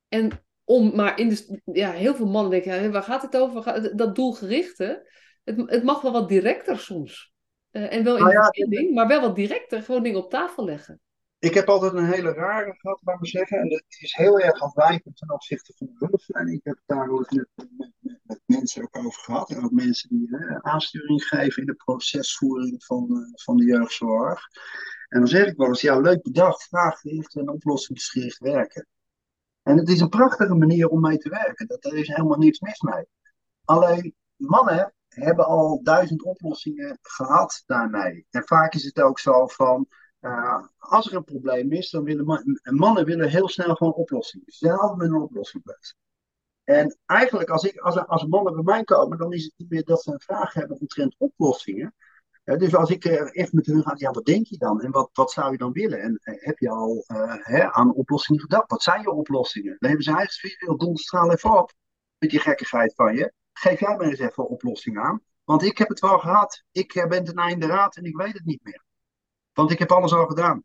En 0.08 0.30
om, 0.64 0.94
maar 0.94 1.18
in 1.18 1.28
de, 1.28 1.60
ja, 1.64 1.90
heel 1.90 2.14
veel 2.14 2.26
mannen 2.26 2.50
denken, 2.50 2.92
waar 2.92 3.02
gaat 3.02 3.22
het 3.22 3.36
over? 3.36 3.96
Dat 3.96 4.14
doelgerichte, 4.14 5.10
het, 5.44 5.70
het 5.70 5.82
mag 5.82 6.00
wel 6.00 6.12
wat 6.12 6.28
directer 6.28 6.78
soms. 6.78 7.32
Uh, 7.72 7.92
en 7.92 8.04
wel 8.04 8.16
in 8.16 8.22
nou 8.22 8.50
de 8.50 8.82
ja, 8.82 8.92
maar 8.92 9.06
wel 9.06 9.20
wat 9.20 9.36
directer, 9.36 9.82
gewoon 9.82 10.02
dingen 10.02 10.24
op 10.24 10.30
tafel 10.30 10.64
leggen. 10.64 11.00
Ik 11.38 11.54
heb 11.54 11.68
altijd 11.68 11.92
een 11.92 12.12
hele 12.12 12.32
rare 12.32 12.74
gehad, 12.78 13.00
laat 13.04 13.18
maar 13.18 13.28
zeggen. 13.28 13.58
En 13.58 13.68
dat 13.68 13.82
is 13.88 14.14
heel 14.14 14.40
erg 14.40 14.60
afwijkend 14.60 15.16
ten 15.16 15.32
opzichte 15.32 15.72
van 15.76 15.86
de 15.86 15.92
hulpverlening. 15.98 16.58
Ik 16.58 16.64
heb 16.64 16.74
het 16.74 16.96
daar 16.96 17.08
ook 17.08 17.30
met, 17.30 17.48
met, 17.76 17.92
met, 18.22 18.40
mensen 18.46 18.82
ook 18.82 18.96
over 18.96 19.22
gehad. 19.22 19.50
En 19.50 19.64
ook 19.64 19.70
mensen 19.70 20.08
die 20.08 20.28
hè, 20.30 20.62
aansturing 20.62 21.22
geven 21.22 21.60
in 21.60 21.66
de 21.66 21.74
procesvoering 21.74 22.84
van, 22.84 23.06
uh, 23.10 23.32
van 23.34 23.56
de 23.56 23.64
jeugdzorg. 23.64 24.40
En 25.08 25.18
dan 25.18 25.28
zeg 25.28 25.46
ik 25.46 25.56
wel 25.56 25.68
eens, 25.68 25.80
ja, 25.80 26.00
leuk 26.00 26.22
bedacht, 26.22 26.62
vraaggericht 26.62 27.36
en 27.36 27.48
oplossingsgericht 27.48 28.38
werken. 28.38 28.86
En 29.62 29.76
het 29.76 29.88
is 29.88 30.00
een 30.00 30.08
prachtige 30.08 30.54
manier 30.54 30.88
om 30.88 31.00
mee 31.00 31.18
te 31.18 31.28
werken. 31.28 31.66
Dat, 31.66 31.84
er 31.84 31.96
is 31.96 32.08
helemaal 32.08 32.38
niets 32.38 32.60
mis 32.60 32.80
mee. 32.80 33.04
Alleen 33.64 34.14
mannen 34.36 34.94
hebben 35.08 35.46
al 35.46 35.82
duizend 35.82 36.22
oplossingen 36.22 36.98
gehad 37.02 37.62
daarmee. 37.66 38.26
En 38.30 38.46
vaak 38.46 38.74
is 38.74 38.84
het 38.84 39.00
ook 39.00 39.18
zo 39.18 39.46
van. 39.46 39.88
Uh, 40.26 40.64
als 40.78 41.10
er 41.10 41.16
een 41.16 41.24
probleem 41.24 41.72
is, 41.72 41.90
dan 41.90 42.04
willen 42.04 42.24
man, 42.24 42.60
mannen 42.62 43.04
willen 43.04 43.28
heel 43.28 43.48
snel 43.48 43.74
gewoon 43.74 43.92
oplossingen. 43.92 44.52
Ze 44.52 44.66
zijn 44.66 44.78
altijd 44.78 44.98
met 44.98 45.08
een 45.08 45.22
oplossing. 45.22 45.64
En 46.64 46.98
eigenlijk, 47.06 47.50
als, 47.50 47.64
ik, 47.64 47.76
als, 47.76 48.06
als 48.06 48.24
mannen 48.24 48.54
bij 48.54 48.62
mij 48.62 48.84
komen, 48.84 49.18
dan 49.18 49.32
is 49.32 49.44
het 49.44 49.52
niet 49.56 49.70
meer 49.70 49.84
dat 49.84 50.02
ze 50.02 50.12
een 50.12 50.20
vraag 50.20 50.52
hebben 50.52 50.80
omtrent 50.80 51.14
oplossingen 51.18 51.94
dus 52.54 52.74
als 52.74 52.90
ik 52.90 53.04
echt 53.04 53.52
met 53.52 53.66
hun 53.66 53.82
ga, 53.82 53.92
ja, 53.96 54.10
wat 54.10 54.24
denk 54.24 54.46
je 54.46 54.56
dan? 54.56 54.80
En 54.80 54.90
wat, 54.90 55.10
wat 55.12 55.30
zou 55.30 55.52
je 55.52 55.58
dan 55.58 55.72
willen? 55.72 56.00
En 56.00 56.18
eh, 56.22 56.44
heb 56.44 56.58
je 56.58 56.68
al 56.68 57.04
hè, 57.42 57.72
aan 57.72 57.94
oplossingen 57.94 58.40
gedacht? 58.40 58.70
Wat 58.70 58.82
zijn 58.82 59.00
je 59.00 59.10
oplossingen? 59.10 59.76
Dan 59.78 59.88
hebben 59.88 60.04
ze 60.04 60.16
eigenlijk 60.16 60.56
veel 60.58 60.76
doen, 60.76 60.96
straal 60.96 61.32
even 61.32 61.58
op 61.58 61.72
met 62.18 62.30
die 62.30 62.40
gekkigheid 62.40 62.94
van 62.94 63.14
je. 63.14 63.32
Geef 63.52 63.80
jij 63.80 63.96
mij 63.96 64.08
eens 64.08 64.18
even 64.18 64.42
een 64.42 64.48
oplossing 64.48 64.98
aan. 64.98 65.20
Want 65.44 65.62
ik 65.62 65.78
heb 65.78 65.88
het 65.88 66.00
wel 66.00 66.18
gehad. 66.18 66.62
Ik 66.72 66.94
eh, 66.94 67.06
ben 67.06 67.24
ten 67.24 67.34
einde 67.34 67.66
raad 67.66 67.96
en 67.96 68.04
ik 68.04 68.16
weet 68.16 68.32
het 68.32 68.44
niet 68.44 68.62
meer. 68.62 68.84
Want 69.56 69.70
ik 69.70 69.78
heb 69.78 69.92
alles 69.92 70.12
al 70.12 70.26
gedaan. 70.26 70.64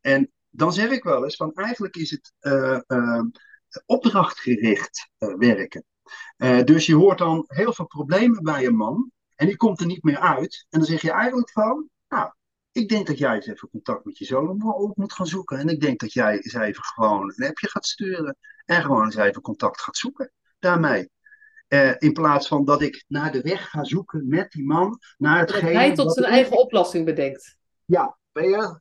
En 0.00 0.32
dan 0.50 0.72
zeg 0.72 0.90
ik 0.90 1.02
wel 1.02 1.24
eens 1.24 1.36
van 1.36 1.52
eigenlijk 1.54 1.96
is 1.96 2.10
het 2.10 2.32
uh, 2.40 2.80
uh, 2.86 3.22
opdrachtgericht 3.86 5.10
werken. 5.18 5.84
dus 6.64 6.86
je 6.86 6.94
hoort 6.94 7.18
dan 7.18 7.44
heel 7.46 7.72
veel 7.72 7.86
problemen 7.86 8.42
bij 8.42 8.66
een 8.66 8.76
man 8.76 9.12
en 9.34 9.46
die 9.46 9.56
komt 9.56 9.80
er 9.80 9.86
niet 9.86 10.02
meer 10.02 10.18
uit. 10.18 10.66
En 10.70 10.78
dan 10.78 10.88
zeg 10.88 11.02
je 11.02 11.10
eigenlijk 11.10 11.50
van, 11.50 11.88
nou, 12.08 12.32
ik 12.72 12.88
denk 12.88 13.06
dat 13.06 13.18
jij 13.18 13.34
eens 13.34 13.46
even 13.46 13.68
contact 13.70 14.04
met 14.04 14.18
je 14.18 14.24
zoon 14.24 14.62
op 14.62 14.96
moet 14.96 15.12
gaan 15.12 15.26
zoeken. 15.26 15.58
En 15.58 15.68
ik 15.68 15.80
denk 15.80 16.00
dat 16.00 16.12
jij 16.12 16.34
eens 16.34 16.54
even 16.54 16.82
gewoon 16.82 17.32
een 17.36 17.48
appje 17.48 17.68
gaat 17.68 17.86
sturen. 17.86 18.36
En 18.64 18.82
gewoon 18.82 19.04
eens 19.04 19.16
even 19.16 19.42
contact 19.42 19.80
gaat 19.80 19.96
zoeken 19.96 20.32
daarmee. 20.58 21.10
Uh, 21.68 21.94
in 21.98 22.12
plaats 22.12 22.48
van 22.48 22.64
dat 22.64 22.82
ik 22.82 23.04
naar 23.08 23.32
de 23.32 23.40
weg 23.40 23.70
ga 23.70 23.84
zoeken 23.84 24.28
met 24.28 24.52
die 24.52 24.64
man. 24.64 24.98
Naar 25.16 25.38
hetgeen 25.38 25.72
dat 25.72 25.82
hij 25.82 25.94
tot 25.94 26.14
zijn 26.14 26.26
eigen 26.26 26.58
oplossing 26.58 27.04
bedenkt. 27.04 27.56
Ja, 27.84 28.17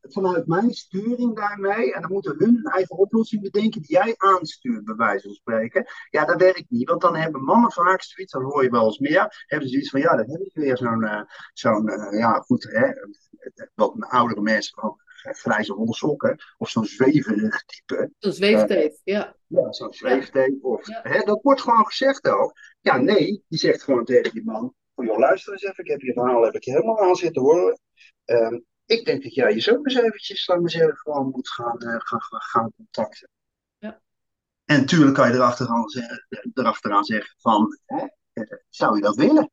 vanuit 0.02 0.48
mijn 0.48 0.72
sturing 0.74 1.36
daarmee, 1.36 1.94
en 1.94 2.02
dan 2.02 2.12
moeten 2.12 2.36
hun 2.38 2.56
een 2.56 2.72
eigen 2.72 2.98
oplossing 2.98 3.42
bedenken 3.42 3.82
die 3.82 3.92
jij 3.92 4.14
aanstuurt, 4.18 4.84
bij 4.84 4.96
wijze 4.96 5.28
van 5.28 5.34
spreken. 5.34 5.86
Ja, 6.10 6.26
dat 6.26 6.42
werkt 6.42 6.70
niet, 6.70 6.90
want 6.90 7.02
dan 7.02 7.16
hebben 7.16 7.44
mannen 7.44 7.72
vaak 7.72 8.02
zoiets, 8.02 8.32
dan 8.32 8.44
hoor 8.44 8.64
je 8.64 8.70
wel 8.70 8.86
eens 8.86 9.00
meer, 9.00 9.46
hebben 9.46 9.68
ze 9.68 9.74
zoiets 9.74 9.90
van, 9.90 10.00
ja, 10.00 10.16
dan 10.16 10.30
heb 10.30 10.42
ik 10.42 10.54
weer 10.54 10.78
zo'n, 10.78 11.04
uh, 11.04 11.22
zo'n 11.54 11.90
uh, 11.90 12.20
ja, 12.20 12.34
goed, 12.34 12.64
hè, 12.64 12.92
wat 13.76 13.94
oudere 13.98 14.42
mensen 14.42 14.80
van 14.80 15.02
grijze 15.22 15.74
holle 15.74 15.94
sokken, 15.94 16.38
of 16.58 16.70
zo'n 16.70 16.86
zweverig 16.86 17.64
type. 17.66 18.12
Zo'n 18.18 18.32
zweefteef, 18.32 18.92
uh, 18.92 19.00
ja. 19.04 19.36
Ja, 19.48 19.72
zo'n 19.72 19.94
zweefteef. 19.94 20.62
Of, 20.62 20.88
ja. 20.88 21.00
Hè, 21.04 21.20
dat 21.20 21.42
wordt 21.42 21.62
gewoon 21.62 21.86
gezegd 21.86 22.28
ook. 22.28 22.54
Ja, 22.82 22.98
nee, 22.98 23.44
die 23.48 23.60
zegt 23.60 23.84
gewoon 23.84 24.06
tegen 24.06 24.34
die 24.34 24.46
man, 24.46 24.74
van, 24.96 25.06
joh, 25.06 25.18
luister 25.18 25.54
eens 25.54 25.64
even, 25.64 25.84
ik 25.84 25.90
heb 25.90 26.02
je 26.02 26.14
verhaal 26.14 26.44
heb 26.44 26.54
ik 26.54 26.64
helemaal 26.64 27.00
aan 27.00 27.16
zitten 27.16 27.42
horen. 27.42 27.80
Um, 28.26 28.66
ik 28.88 29.06
denk 29.06 29.24
dat 29.24 29.34
jij 29.34 29.56
je 29.56 29.78
ook 29.78 29.86
eens 29.86 29.96
eventjes, 29.96 30.48
laat 30.48 30.60
maar 30.60 30.70
zeggen, 30.70 30.98
gewoon 30.98 31.30
moet 31.30 31.50
gaan, 31.50 31.84
uh, 31.84 31.96
gaan, 31.98 32.22
gaan 32.30 32.74
contacten. 32.76 33.30
Ja. 33.78 34.02
En 34.66 34.80
natuurlijk 34.80 35.16
kan 35.16 35.28
je 35.28 35.34
erachteraan 35.34 35.90
zeggen, 35.90 36.28
erachteraan 36.54 37.04
zeggen 37.04 37.36
van, 37.38 37.80
hè, 37.86 38.08
eh, 38.34 38.58
zou 38.70 38.96
je 38.96 39.02
dat 39.02 39.16
willen? 39.16 39.52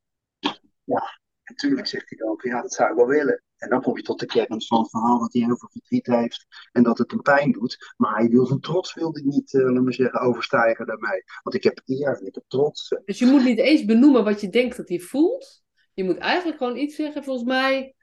Ja, 0.85 1.21
natuurlijk 1.45 1.87
zegt 1.87 2.09
hij 2.09 2.19
van, 2.19 2.39
ja, 2.43 2.63
dat 2.63 2.73
zou 2.73 2.91
ik 2.91 2.97
wel 2.97 3.07
willen. 3.07 3.43
En 3.57 3.71
dan 3.71 3.83
kom 3.83 3.97
je 3.97 4.03
tot 4.03 4.21
de 4.21 4.27
kern 4.27 4.63
van 4.63 4.79
het 4.79 4.91
verhaal 4.91 5.19
dat 5.19 5.33
hij 5.33 5.43
heel 5.43 5.57
veel 5.57 5.71
verdriet 5.71 6.07
heeft 6.07 6.47
en 6.73 6.83
dat 6.83 6.99
het 6.99 7.11
hem 7.11 7.23
pijn 7.23 7.53
doet. 7.53 7.95
Maar 7.97 8.15
hij 8.15 8.29
wil 8.29 8.47
zijn 8.47 8.61
trots 8.61 8.95
wil 8.95 9.13
hij 9.13 9.23
niet, 9.23 9.53
uh, 9.53 9.73
laat 9.73 9.83
maar 9.83 9.93
zeggen, 9.93 10.21
overstijgen 10.21 10.87
daarmee. 10.87 11.23
Want 11.43 11.57
ik 11.57 11.63
heb 11.63 11.81
eer 11.85 12.19
en 12.19 12.27
ik 12.27 12.35
heb 12.35 12.45
trots. 12.49 12.89
Dus 13.05 13.19
je 13.19 13.27
moet 13.27 13.45
niet 13.45 13.59
eens 13.59 13.85
benoemen 13.85 14.25
wat 14.25 14.41
je 14.41 14.49
denkt 14.49 14.77
dat 14.77 14.89
hij 14.89 15.01
voelt. 15.01 15.63
Je 15.95 16.05
moet 16.05 16.19
eigenlijk 16.19 16.59
gewoon 16.59 16.77
iets 16.77 16.97
zeggen, 16.97 17.25
volgens 17.25 17.47
mij, 17.49 17.95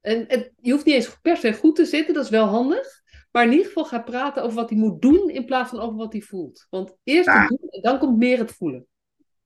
en, 0.00 0.28
en, 0.28 0.52
je 0.60 0.72
hoeft 0.72 0.84
niet 0.84 0.94
eens 0.94 1.18
per 1.22 1.36
se 1.36 1.54
goed 1.54 1.76
te 1.76 1.84
zitten, 1.84 2.14
dat 2.14 2.24
is 2.24 2.30
wel 2.30 2.46
handig. 2.46 3.00
Maar 3.30 3.44
in 3.44 3.50
ieder 3.50 3.66
geval 3.66 3.84
ga 3.84 3.98
praten 3.98 4.42
over 4.42 4.56
wat 4.56 4.70
hij 4.70 4.78
moet 4.78 5.02
doen 5.02 5.30
in 5.30 5.44
plaats 5.44 5.70
van 5.70 5.80
over 5.80 5.96
wat 5.96 6.12
hij 6.12 6.22
voelt. 6.22 6.66
Want 6.70 6.96
eerst 7.04 7.28
ja. 7.28 7.40
het 7.40 7.48
doen 7.48 7.68
en 7.68 7.82
dan 7.82 7.98
komt 7.98 8.18
meer 8.18 8.38
het 8.38 8.52
voelen. 8.52 8.86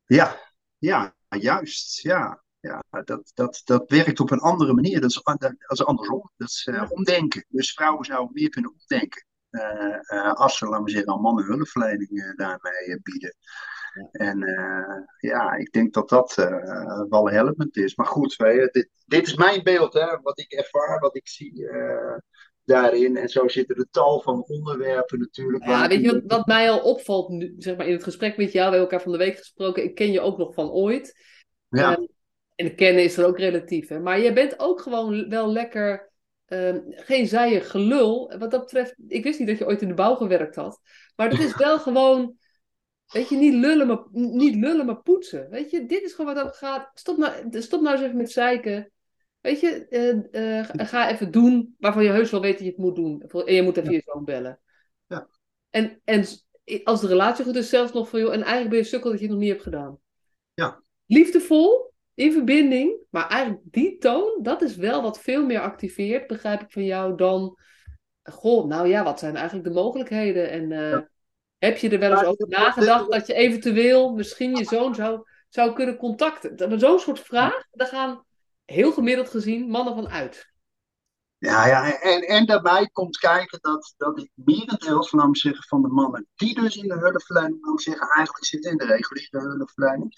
Ja, 0.04 0.40
ja, 0.78 1.14
juist. 1.28 2.00
Ja, 2.00 2.42
ja 2.60 2.82
dat, 3.04 3.30
dat, 3.34 3.62
dat 3.64 3.90
werkt 3.90 4.20
op 4.20 4.30
een 4.30 4.40
andere 4.40 4.72
manier. 4.72 5.00
Dat 5.00 5.10
is, 5.10 5.22
dat 5.22 5.54
is 5.66 5.84
andersom. 5.84 6.30
Dat 6.36 6.48
is 6.48 6.66
uh, 6.70 6.84
omdenken. 6.88 7.44
Dus 7.48 7.72
vrouwen 7.72 8.04
zouden 8.04 8.32
meer 8.32 8.48
kunnen 8.48 8.74
omdenken. 8.80 9.26
Uh, 9.50 9.98
uh, 10.08 10.32
als 10.32 10.58
ze, 10.58 10.66
laten 10.66 10.84
we 10.84 10.90
zeggen, 10.90 11.12
aan 11.12 11.20
mannen 11.20 11.44
hulpverlening 11.44 12.34
daarmee 12.36 13.00
bieden. 13.02 13.34
En 14.12 14.42
uh, 14.42 15.30
ja, 15.30 15.52
ik 15.52 15.72
denk 15.72 15.94
dat 15.94 16.08
dat 16.08 16.36
uh, 16.38 17.02
wel 17.08 17.30
helpend 17.30 17.76
is. 17.76 17.96
Maar 17.96 18.06
goed, 18.06 18.38
dit, 18.38 18.88
dit, 19.06 19.26
is 19.26 19.34
mijn 19.34 19.62
beeld, 19.62 19.92
hè, 19.92 20.20
wat 20.22 20.38
ik 20.38 20.52
ervaar, 20.52 21.00
wat 21.00 21.16
ik 21.16 21.28
zie 21.28 21.60
uh, 21.60 22.16
daarin. 22.64 23.16
En 23.16 23.28
zo 23.28 23.48
zitten 23.48 23.76
er 23.76 23.86
tal 23.90 24.20
van 24.20 24.44
onderwerpen 24.46 25.18
natuurlijk. 25.18 25.64
Ja, 25.64 25.88
weet 25.88 26.00
je 26.00 26.12
wat, 26.12 26.22
wat, 26.26 26.46
mij 26.46 26.70
al 26.70 26.80
opvalt, 26.80 27.28
nu, 27.28 27.54
zeg 27.58 27.76
maar 27.76 27.86
in 27.86 27.92
het 27.92 28.04
gesprek 28.04 28.36
met 28.36 28.52
jou, 28.52 28.70
we 28.70 28.76
hebben 28.76 28.80
elkaar 28.80 29.02
van 29.02 29.12
de 29.12 29.24
week 29.24 29.38
gesproken. 29.38 29.84
Ik 29.84 29.94
ken 29.94 30.12
je 30.12 30.20
ook 30.20 30.38
nog 30.38 30.54
van 30.54 30.70
ooit. 30.70 31.20
Ja. 31.68 31.96
Um, 31.96 32.08
en 32.54 32.74
kennen 32.74 33.04
is 33.04 33.16
er 33.16 33.26
ook 33.26 33.38
relatief, 33.38 33.88
hè. 33.88 34.00
Maar 34.00 34.20
je 34.20 34.32
bent 34.32 34.58
ook 34.58 34.80
gewoon 34.80 35.28
wel 35.28 35.52
lekker... 35.52 36.12
Um, 36.46 36.82
geen 36.86 37.26
zijig 37.26 37.70
gelul. 37.70 38.34
Wat 38.38 38.50
dat 38.50 38.60
betreft, 38.60 38.94
ik 39.08 39.24
wist 39.24 39.38
niet 39.38 39.48
dat 39.48 39.58
je 39.58 39.66
ooit 39.66 39.82
in 39.82 39.88
de 39.88 39.94
bouw 39.94 40.14
gewerkt 40.14 40.54
had. 40.54 40.80
Maar 41.16 41.30
dat 41.30 41.38
is 41.38 41.56
wel 41.66 41.78
gewoon 41.78 42.36
Weet 43.12 43.28
je, 43.28 43.36
niet 43.36 43.54
lullen, 43.54 43.86
maar, 43.86 44.02
niet 44.10 44.54
lullen, 44.54 44.86
maar 44.86 45.02
poetsen. 45.02 45.50
Weet 45.50 45.70
je, 45.70 45.86
dit 45.86 46.02
is 46.02 46.12
gewoon 46.12 46.34
wat 46.34 46.44
dat 46.44 46.56
gaat. 46.56 46.90
Stop 46.94 47.16
nou, 47.16 47.62
stop 47.62 47.80
nou 47.80 47.94
eens 47.94 48.04
even 48.04 48.16
met 48.16 48.32
zeiken. 48.32 48.92
Weet 49.40 49.60
je, 49.60 49.86
uh, 50.32 50.60
uh, 50.60 50.88
ga 50.88 51.10
even 51.10 51.30
doen 51.30 51.74
waarvan 51.78 52.02
je 52.04 52.10
heus 52.10 52.30
wel 52.30 52.40
weet 52.40 52.52
dat 52.52 52.62
je 52.62 52.68
het 52.68 52.78
moet 52.78 52.96
doen. 52.96 53.22
En 53.22 53.54
je 53.54 53.62
moet 53.62 53.76
even 53.76 53.90
ja. 53.90 53.96
je 53.96 54.02
zoon 54.04 54.24
bellen. 54.24 54.60
Ja. 55.06 55.28
En, 55.70 56.00
en 56.04 56.24
als 56.84 57.00
de 57.00 57.06
relatie 57.06 57.44
goed 57.44 57.56
is, 57.56 57.68
zelfs 57.68 57.92
nog 57.92 58.08
van 58.08 58.20
joh, 58.20 58.32
en 58.32 58.42
eigenlijk 58.42 58.70
ben 58.70 58.78
je 58.78 58.84
sukkel 58.84 59.10
dat 59.10 59.18
je 59.18 59.24
het 59.24 59.34
nog 59.34 59.42
niet 59.42 59.52
hebt 59.52 59.62
gedaan. 59.62 59.98
Ja. 60.54 60.82
Liefdevol, 61.06 61.92
in 62.14 62.32
verbinding, 62.32 62.96
maar 63.10 63.28
eigenlijk 63.28 63.62
die 63.64 63.98
toon, 63.98 64.38
dat 64.42 64.62
is 64.62 64.76
wel 64.76 65.02
wat 65.02 65.20
veel 65.20 65.44
meer 65.44 65.60
activeert, 65.60 66.26
begrijp 66.26 66.60
ik 66.60 66.72
van 66.72 66.84
jou, 66.84 67.16
dan. 67.16 67.58
Goh, 68.22 68.66
nou 68.66 68.88
ja, 68.88 69.04
wat 69.04 69.18
zijn 69.18 69.36
eigenlijk 69.36 69.68
de 69.68 69.74
mogelijkheden? 69.74 70.50
En 70.50 70.70
uh, 70.70 70.90
ja. 70.90 71.08
Heb 71.58 71.76
je 71.76 71.88
er 71.88 71.98
wel 71.98 72.10
eens 72.10 72.24
over 72.24 72.48
nagedacht 72.48 73.10
dat 73.10 73.26
je 73.26 73.34
eventueel 73.34 74.12
misschien 74.12 74.56
je 74.56 74.64
zoon 74.64 74.94
zou, 74.94 75.28
zou 75.48 75.72
kunnen 75.74 75.96
contacten? 75.96 76.80
Zo'n 76.80 76.98
soort 76.98 77.20
vraag, 77.20 77.64
daar 77.70 77.88
gaan 77.88 78.24
heel 78.64 78.92
gemiddeld 78.92 79.30
gezien 79.30 79.68
mannen 79.68 79.94
van 79.94 80.08
uit. 80.08 80.52
Ja, 81.38 81.66
ja 81.66 82.00
en, 82.00 82.20
en 82.20 82.46
daarbij 82.46 82.88
komt 82.92 83.18
kijken 83.18 83.58
dat, 83.60 83.94
dat 83.96 84.18
ik 84.18 84.30
merendeels 84.34 85.08
van, 85.08 85.34
zeggen, 85.34 85.64
van 85.64 85.82
de 85.82 85.88
mannen 85.88 86.26
die 86.34 86.60
dus 86.60 86.76
in 86.76 86.88
de 86.88 86.98
hulpverlening 86.98 87.80
zeggen, 87.80 88.08
eigenlijk 88.08 88.46
zitten 88.46 88.70
in 88.70 88.76
de 88.76 88.86
reguliere 88.86 89.48
hulpverlening, 89.48 90.14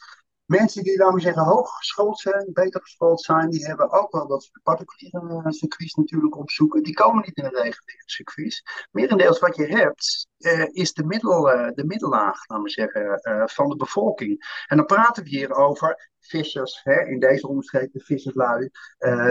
Mensen 0.47 0.83
die, 0.83 0.99
laten 0.99 1.15
we 1.15 1.21
zeggen, 1.21 1.43
hooggeschoold 1.43 2.19
zijn, 2.19 2.51
beter 2.53 2.81
geschoold 2.81 3.21
zijn, 3.21 3.51
die 3.51 3.67
hebben 3.67 3.91
ook 3.91 4.13
wel 4.13 4.27
dat 4.27 4.51
particuliere 4.63 5.43
eh, 5.45 5.51
circuits 5.51 5.95
natuurlijk 5.95 6.37
opzoeken. 6.37 6.83
Die 6.83 6.95
komen 6.95 7.23
niet 7.25 7.37
in 7.37 7.43
de 7.43 7.51
reguliere 7.51 8.03
circuits. 8.05 8.63
Merendeels 8.91 9.39
wat 9.39 9.57
je 9.57 9.67
hebt, 9.67 10.29
uh, 10.39 10.67
is 10.71 10.93
de, 10.93 11.05
middel, 11.05 11.53
uh, 11.55 11.71
de 11.75 11.85
middellaag, 11.85 12.49
laten 12.49 12.65
we 12.65 12.71
zeggen, 12.71 13.21
van 13.51 13.69
de 13.69 13.77
bevolking. 13.77 14.63
En 14.67 14.77
dan 14.77 14.87
praten 14.87 15.23
we 15.23 15.29
hier 15.29 15.55
over 15.55 16.11
vissers, 16.21 16.81
hè, 16.83 17.07
in 17.07 17.21
deze 17.21 17.49
omschreven 17.49 17.91
de 17.93 18.01
visserslui, 18.01 18.71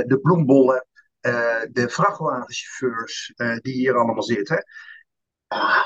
de 0.08 0.20
bloembollen, 0.22 0.88
de 1.72 1.86
vrachtwagenchauffeurs 1.90 3.34
die 3.62 3.74
hier 3.74 3.96
allemaal 3.96 4.24
zitten. 4.24 4.66
Ah, 5.48 5.86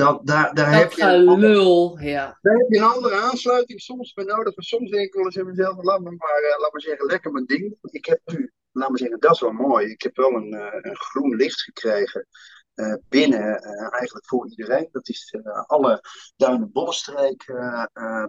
dat, 0.00 0.26
daar, 0.26 0.54
daar 0.54 0.72
heb 0.72 0.92
je 0.92 1.18
lul, 1.18 1.98
ja. 1.98 2.38
Daar 2.40 2.54
heb 2.56 2.66
je 2.68 2.78
een 2.78 2.84
andere 2.84 3.14
aansluiting 3.14 3.80
soms 3.80 4.12
bij 4.12 4.24
nodig. 4.24 4.56
Maar 4.56 4.64
soms 4.64 4.90
denk 4.90 5.06
ik 5.06 5.14
wel 5.14 5.24
eens 5.24 5.36
in 5.36 5.46
mezelf, 5.46 5.82
laat 5.82 6.00
me 6.00 6.10
maar, 6.10 6.42
uh, 6.42 6.60
laat 6.60 6.72
maar 6.72 6.80
zeggen, 6.80 7.06
lekker 7.06 7.32
mijn 7.32 7.46
ding. 7.46 7.76
Ik 7.82 8.06
heb 8.06 8.20
nu, 8.24 8.52
laat 8.72 8.88
maar 8.88 8.98
zeggen, 8.98 9.20
dat 9.20 9.34
is 9.34 9.40
wel 9.40 9.52
mooi. 9.52 9.90
Ik 9.90 10.02
heb 10.02 10.16
wel 10.16 10.32
een, 10.32 10.54
uh, 10.54 10.74
een 10.80 10.96
groen 10.96 11.36
licht 11.36 11.60
gekregen. 11.60 12.26
Uh, 12.74 12.94
binnen 13.08 13.62
eigenlijk 13.90 14.26
voor 14.26 14.48
iedereen. 14.48 14.88
Dat 14.92 15.08
is 15.08 15.34
alle 15.66 16.00
duinen 16.36 16.72
bollenstreek 16.72 17.52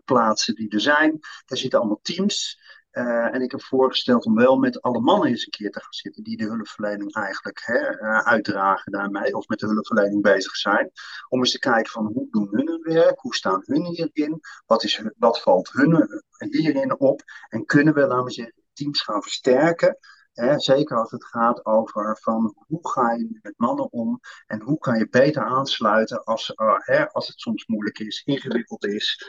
plaatsen 0.05 0.55
die 0.55 0.69
er 0.69 0.81
zijn. 0.81 1.19
Daar 1.45 1.57
zitten 1.57 1.79
allemaal 1.79 1.99
teams. 2.01 2.59
Uh, 2.91 3.33
en 3.33 3.41
ik 3.41 3.51
heb 3.51 3.63
voorgesteld 3.63 4.25
om 4.25 4.35
wel 4.35 4.57
met 4.57 4.81
alle 4.81 4.99
mannen 4.99 5.29
eens 5.29 5.45
een 5.45 5.51
keer 5.51 5.71
te 5.71 5.79
gaan 5.79 5.93
zitten 5.93 6.23
die 6.23 6.37
de 6.37 6.43
hulpverlening 6.43 7.13
eigenlijk 7.13 7.61
hè, 7.65 7.99
uh, 7.99 8.19
uitdragen 8.19 8.91
daarmee 8.91 9.35
of 9.35 9.47
met 9.47 9.59
de 9.59 9.67
hulpverlening 9.67 10.21
bezig 10.21 10.55
zijn. 10.55 10.91
Om 11.29 11.39
eens 11.39 11.51
te 11.51 11.59
kijken 11.59 11.91
van 11.91 12.05
hoe 12.13 12.27
doen 12.29 12.47
hun 12.51 12.67
hun 12.67 12.93
werk, 12.93 13.19
hoe 13.19 13.35
staan 13.35 13.63
hun 13.65 13.85
hierin, 13.85 14.39
wat, 14.65 14.83
is, 14.83 15.01
wat 15.17 15.41
valt 15.41 15.71
hun 15.71 16.23
hierin 16.37 16.99
op 16.99 17.21
en 17.49 17.65
kunnen 17.65 17.93
we, 17.93 17.99
laten 18.07 18.23
we 18.23 18.31
zeggen, 18.31 18.63
teams 18.73 19.01
gaan 19.01 19.21
versterken. 19.21 19.97
Hè, 20.31 20.59
zeker 20.59 20.97
als 20.97 21.11
het 21.11 21.25
gaat 21.25 21.65
over 21.65 22.17
van 22.21 22.55
hoe 22.67 22.89
ga 22.89 23.11
je 23.11 23.39
met 23.41 23.53
mannen 23.57 23.91
om 23.91 24.19
en 24.47 24.61
hoe 24.61 24.77
kan 24.77 24.97
je 24.97 25.09
beter 25.09 25.43
aansluiten 25.43 26.23
als, 26.23 26.53
uh, 26.55 26.75
hè, 26.77 27.09
als 27.09 27.27
het 27.27 27.39
soms 27.39 27.65
moeilijk 27.65 27.99
is, 27.99 28.21
ingewikkeld 28.25 28.85
is. 28.85 29.25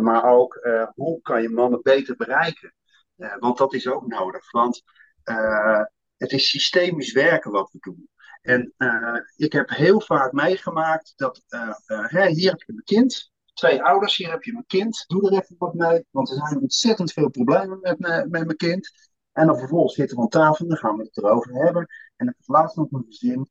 maar 0.00 0.24
ook 0.24 0.68
hoe 0.94 1.20
kan 1.22 1.42
je 1.42 1.48
mannen 1.48 1.82
beter 1.82 2.16
bereiken. 2.16 2.72
Uh, 3.18 3.36
want 3.38 3.58
dat 3.58 3.74
is 3.74 3.88
ook 3.88 4.06
nodig. 4.06 4.50
Want 4.50 4.82
uh, 5.24 5.82
het 6.16 6.32
is 6.32 6.50
systemisch 6.50 7.12
werken 7.12 7.50
wat 7.50 7.70
we 7.72 7.78
doen. 7.80 8.08
En 8.42 8.74
uh, 8.78 9.20
ik 9.36 9.52
heb 9.52 9.68
heel 9.68 10.00
vaak 10.00 10.32
meegemaakt 10.32 11.12
dat 11.16 11.42
hè, 11.86 12.26
hier 12.26 12.50
heb 12.50 12.62
je 12.62 12.72
mijn 12.72 12.84
kind. 12.84 13.32
Twee 13.54 13.82
ouders, 13.82 14.16
hier 14.16 14.30
heb 14.30 14.42
je 14.42 14.52
mijn 14.52 14.66
kind. 14.66 15.04
Doe 15.06 15.30
er 15.30 15.42
even 15.42 15.56
wat 15.58 15.74
mee. 15.74 16.04
Want 16.10 16.30
er 16.30 16.36
zijn 16.36 16.60
ontzettend 16.60 17.12
veel 17.12 17.30
problemen 17.30 17.78
met, 17.80 17.98
met 17.98 18.30
mijn 18.30 18.56
kind. 18.56 19.10
En 19.32 19.46
dan 19.46 19.58
vervolgens 19.58 19.94
zitten 19.94 20.16
we 20.16 20.22
aan 20.22 20.28
tafel 20.28 20.64
en 20.64 20.68
dan 20.68 20.78
gaan 20.78 20.96
we 20.96 21.02
het 21.02 21.16
erover 21.16 21.54
hebben. 21.54 21.86
En 22.16 22.26
dan 22.26 22.34
het 22.38 22.48
laatst 22.48 22.76
nog 22.76 22.92
een 22.92 23.04
gezin 23.06 23.48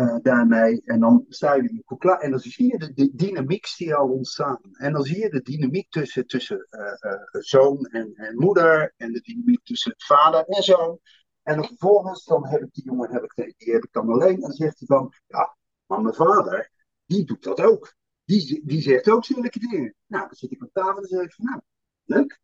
uh, 0.00 0.16
daarmee. 0.22 0.82
En 0.84 1.00
dan 1.00 1.24
sta 1.28 1.54
je 1.54 1.62
in 1.62 1.98
klaar. 1.98 2.20
En 2.20 2.30
dan 2.30 2.40
zie 2.40 2.72
je 2.72 2.92
de, 2.94 3.10
dynamiek 3.14 3.74
die 3.76 3.94
al 3.94 4.08
ontstaan. 4.08 4.60
En 4.72 4.92
dan 4.92 5.02
zie 5.02 5.18
je 5.18 5.30
de 5.30 5.42
dynamiek 5.42 5.90
tussen, 5.90 6.26
tussen 6.26 6.66
uh, 6.70 7.12
uh, 7.12 7.42
zoon 7.42 7.84
en, 7.84 8.12
en, 8.14 8.36
moeder. 8.36 8.94
En 8.96 9.12
de 9.12 9.20
dynamiek 9.20 9.64
tussen 9.64 9.94
vader 9.96 10.44
en 10.44 10.62
zoon. 10.62 10.98
En 11.42 11.64
vervolgens 11.64 12.24
dan 12.24 12.46
heb 12.46 12.62
ik 12.62 12.72
die 12.72 12.84
jongen 12.84 13.10
heb 13.10 13.22
ik, 13.22 13.54
die 13.58 13.72
heb 13.72 13.84
ik 13.84 13.92
dan 13.92 14.08
alleen. 14.08 14.34
En 14.34 14.40
dan 14.40 14.52
zegt 14.52 14.78
hij 14.78 14.86
van, 14.86 15.12
ja, 15.26 15.56
maar 15.86 16.02
mijn 16.02 16.14
vader, 16.14 16.70
die 17.06 17.24
doet 17.24 17.42
dat 17.42 17.60
ook. 17.60 17.94
die, 18.24 18.62
die 18.66 18.82
zegt 18.82 19.10
ook 19.10 19.24
zulke 19.24 19.58
dingen. 19.58 19.94
Nou, 20.06 20.26
dan 20.26 20.34
zit 20.34 20.50
ik 20.50 20.62
op 20.62 20.72
tafel 20.72 21.02
en 21.02 21.08
zeg 21.08 21.22
ik 21.22 21.32
van, 21.32 21.44
nou, 21.44 21.60
leuk. 22.04 22.40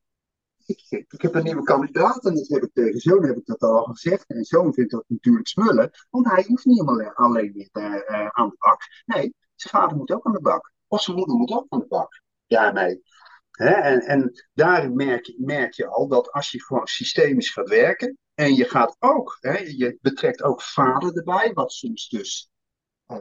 Ik, 0.66 1.06
ik 1.08 1.22
heb 1.22 1.34
een 1.34 1.44
nieuwe 1.44 1.62
kandidaat 1.62 2.24
en 2.24 2.34
dat 2.34 2.48
heb 2.48 2.62
ik 2.62 2.70
tegen 2.72 3.00
zoon 3.00 3.24
heb 3.24 3.36
ik 3.36 3.46
dat 3.46 3.60
al 3.60 3.84
gezegd. 3.84 4.26
En 4.26 4.44
zoon 4.44 4.74
vindt 4.74 4.90
dat 4.90 5.04
natuurlijk 5.08 5.46
smullen, 5.46 5.90
want 6.10 6.30
hij 6.30 6.44
hoeft 6.46 6.64
niet 6.64 6.80
alleen, 6.80 7.14
alleen 7.14 7.52
meer 7.54 7.68
uh, 7.72 8.28
aan 8.28 8.48
de 8.48 8.56
bak. 8.58 8.80
Nee, 9.04 9.34
zijn 9.54 9.82
vader 9.82 9.96
moet 9.96 10.10
ook 10.10 10.26
aan 10.26 10.32
de 10.32 10.40
bak. 10.40 10.72
Of 10.86 11.02
zijn 11.02 11.16
moeder 11.16 11.36
moet 11.36 11.52
ook 11.52 11.66
aan 11.68 11.78
de 11.78 11.86
bak. 11.86 12.22
Daarmee. 12.46 13.02
Hè? 13.50 13.70
En, 13.70 14.00
en 14.00 14.44
daarin 14.52 14.94
merk 14.94 15.26
je, 15.26 15.34
merk 15.38 15.74
je 15.74 15.86
al 15.86 16.08
dat 16.08 16.32
als 16.32 16.50
je 16.50 16.62
gewoon 16.62 16.86
systemisch 16.86 17.50
gaat 17.50 17.68
werken, 17.68 18.18
en 18.34 18.54
je 18.54 18.64
gaat 18.64 18.96
ook, 18.98 19.36
hè, 19.40 19.58
je 19.58 19.98
betrekt 20.00 20.42
ook 20.42 20.62
vader 20.62 21.16
erbij, 21.16 21.52
wat 21.52 21.72
soms 21.72 22.08
dus 22.08 22.50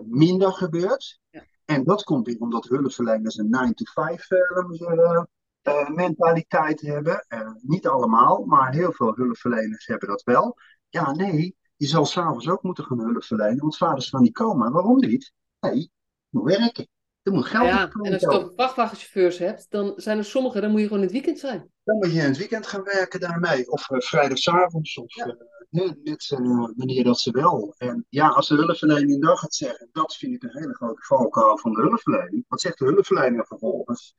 minder 0.04 0.52
gebeurt. 0.52 1.20
Ja. 1.30 1.46
En 1.66 1.84
dat 1.84 2.04
komt 2.04 2.26
weer 2.26 2.40
omdat 2.40 2.68
hulpverleners 2.68 3.38
een 3.38 3.56
9-to-5 3.56 4.28
uh, 4.28 5.24
uh, 5.68 5.90
mentaliteit 5.90 6.82
hebben. 6.82 7.26
niet 7.62 7.88
allemaal, 7.88 8.46
maar 8.46 8.74
heel 8.74 8.92
veel 8.92 9.14
hulpverleners 9.16 9.86
hebben 9.86 10.08
dat 10.08 10.24
wel. 10.24 10.58
Ja, 10.90 11.12
nee, 11.12 11.56
je 11.76 11.88
zal 11.88 12.06
s'avonds 12.06 12.50
ook 12.50 12.64
moeten 12.64 12.84
gaan 12.84 13.00
hulpverlenen, 13.00 13.58
want 13.58 13.78
vaders 13.78 14.10
gaan 14.10 14.22
niet 14.22 14.34
komen. 14.34 14.72
Waarom 14.72 15.00
niet? 15.00 15.34
Nee, 15.60 15.80
je 15.80 15.90
moet 16.30 16.58
werken. 16.58 16.88
Er 17.26 17.32
moet 17.32 17.46
geld 17.46 17.66
Ja, 17.66 17.90
en 17.92 18.14
als 18.14 18.22
je 18.22 18.28
toch 18.28 18.52
vrachtwagenchauffeurs 18.56 19.38
hebt, 19.38 19.66
dan 19.70 19.94
zijn 19.96 20.18
er 20.18 20.26
sommigen, 20.26 20.62
dan 20.62 20.72
moet 20.72 20.80
je 20.80 20.86
gewoon 20.86 21.02
in 21.02 21.08
het 21.08 21.16
weekend 21.16 21.40
zijn. 21.40 21.72
Dan 21.84 21.96
moet 21.98 22.12
je 22.12 22.20
in 22.20 22.28
het 22.28 22.38
weekend 22.38 22.68
gaan 22.68 22.84
werken 22.84 23.20
daarmee. 23.20 23.72
Of 23.72 23.90
uh, 23.90 24.00
vrijdagavond, 24.00 24.98
of 24.98 25.16
ja. 25.16 25.36
uh, 25.72 25.92
net 26.02 26.30
uh, 26.32 26.70
wanneer 26.76 27.04
dat 27.04 27.20
ze 27.20 27.32
wel. 27.32 27.76
En 27.78 28.06
ja, 28.10 28.28
als 28.28 28.48
de 28.48 28.56
hulpverlening 28.56 29.22
dan 29.22 29.38
gaat 29.38 29.54
zeggen, 29.54 29.90
dat 29.92 30.16
vind 30.16 30.34
ik 30.34 30.44
een 30.44 30.60
hele 30.60 30.74
grote 30.74 31.02
valkuil 31.02 31.58
van 31.58 31.74
de 31.74 31.82
hulpverlening. 31.82 32.46
Wat 32.48 32.62
zegt 32.62 32.80
de 32.80 32.86
hulpverlener 32.86 33.46
vervolgens? 33.46 34.16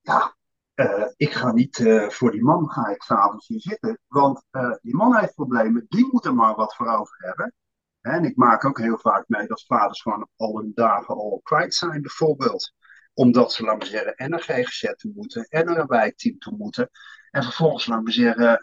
Ja, 0.00 0.36
ik 1.16 1.32
ga 1.32 1.52
niet 1.52 1.82
voor 2.08 2.30
die 2.30 2.42
man 2.42 2.70
ga 2.70 2.88
ik 2.88 3.02
s'avonds 3.02 3.48
hier 3.48 3.60
zitten. 3.60 3.98
Want 4.06 4.44
die 4.80 4.96
man 4.96 5.16
heeft 5.16 5.34
problemen, 5.34 5.86
die 5.88 6.08
moet 6.10 6.24
er 6.24 6.34
maar 6.34 6.54
wat 6.54 6.74
voor 6.74 6.88
over 6.88 7.16
hebben. 7.18 7.54
En 8.00 8.24
ik 8.24 8.36
maak 8.36 8.64
ook 8.64 8.78
heel 8.78 8.98
vaak 8.98 9.24
mee 9.28 9.46
dat 9.46 9.64
vaders 9.66 10.02
gewoon 10.02 10.28
al 10.36 10.58
hun 10.58 10.72
dagen 10.74 11.14
al 11.14 11.40
kwijt 11.42 11.74
zijn, 11.74 12.02
bijvoorbeeld. 12.02 12.72
Omdat 13.14 13.52
ze, 13.52 13.62
laten 13.62 13.78
we 13.78 13.86
zeggen, 13.86 14.14
en 14.14 14.30
naar 14.30 14.40
GGZ 14.40 14.92
toe 14.96 15.12
moeten, 15.14 15.44
en 15.48 15.64
naar 15.64 15.78
een 15.78 15.86
wijkteam 15.86 16.38
toe 16.38 16.56
moeten. 16.56 16.90
En 17.30 17.42
vervolgens, 17.42 17.86
laten 17.86 18.04
we 18.04 18.12
zeggen, 18.12 18.62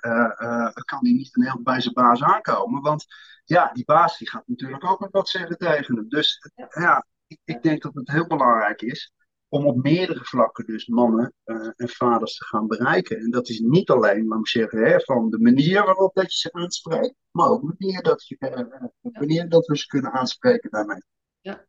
kan 0.85 0.99
die 1.01 1.13
niet 1.13 1.37
een 1.37 1.43
heel 1.43 1.61
bij 1.61 1.81
zijn 1.81 1.93
baas 1.93 2.23
aankomen. 2.23 2.81
Want 2.81 3.05
ja, 3.43 3.71
die 3.73 3.85
baas 3.85 4.17
die 4.17 4.29
gaat 4.29 4.47
natuurlijk 4.47 4.85
ook 4.85 4.99
nog 4.99 5.11
wat 5.11 5.29
zeggen 5.29 5.57
tegen 5.57 5.95
hem. 5.95 6.09
Dus 6.09 6.51
ja, 6.69 7.05
ik, 7.27 7.39
ik 7.43 7.63
denk 7.63 7.81
dat 7.81 7.93
het 7.93 8.11
heel 8.11 8.27
belangrijk 8.27 8.81
is 8.81 9.13
om 9.51 9.65
op 9.65 9.83
meerdere 9.83 10.23
vlakken 10.23 10.65
dus 10.65 10.85
mannen 10.87 11.33
uh, 11.45 11.69
en 11.75 11.89
vaders 11.89 12.37
te 12.37 12.45
gaan 12.45 12.67
bereiken. 12.67 13.17
En 13.17 13.31
dat 13.31 13.49
is 13.49 13.59
niet 13.59 13.89
alleen, 13.89 14.27
laat 14.27 14.39
me 14.39 14.47
zeggen, 14.47 14.83
hè, 14.83 14.99
van 14.99 15.29
de 15.29 15.39
manier 15.39 15.85
waarop 15.85 16.13
dat 16.13 16.33
je 16.33 16.37
ze 16.37 16.51
aanspreekt, 16.51 17.15
maar 17.31 17.49
ook 17.49 17.61
wanneer 17.61 18.01
dat, 18.01 18.27
je, 18.27 18.35
uh, 18.39 18.87
wanneer 19.01 19.49
dat 19.49 19.65
we 19.65 19.77
ze 19.77 19.85
kunnen 19.85 20.11
aanspreken 20.11 20.69
daarmee. 20.69 21.03
Ja. 21.39 21.65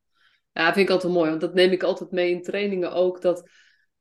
ja, 0.53 0.73
vind 0.73 0.87
ik 0.87 0.93
altijd 0.93 1.13
mooi, 1.13 1.29
want 1.29 1.41
dat 1.41 1.55
neem 1.55 1.71
ik 1.71 1.83
altijd 1.83 2.11
mee 2.11 2.31
in 2.31 2.43
trainingen 2.43 2.93
ook, 2.93 3.21
dat 3.21 3.51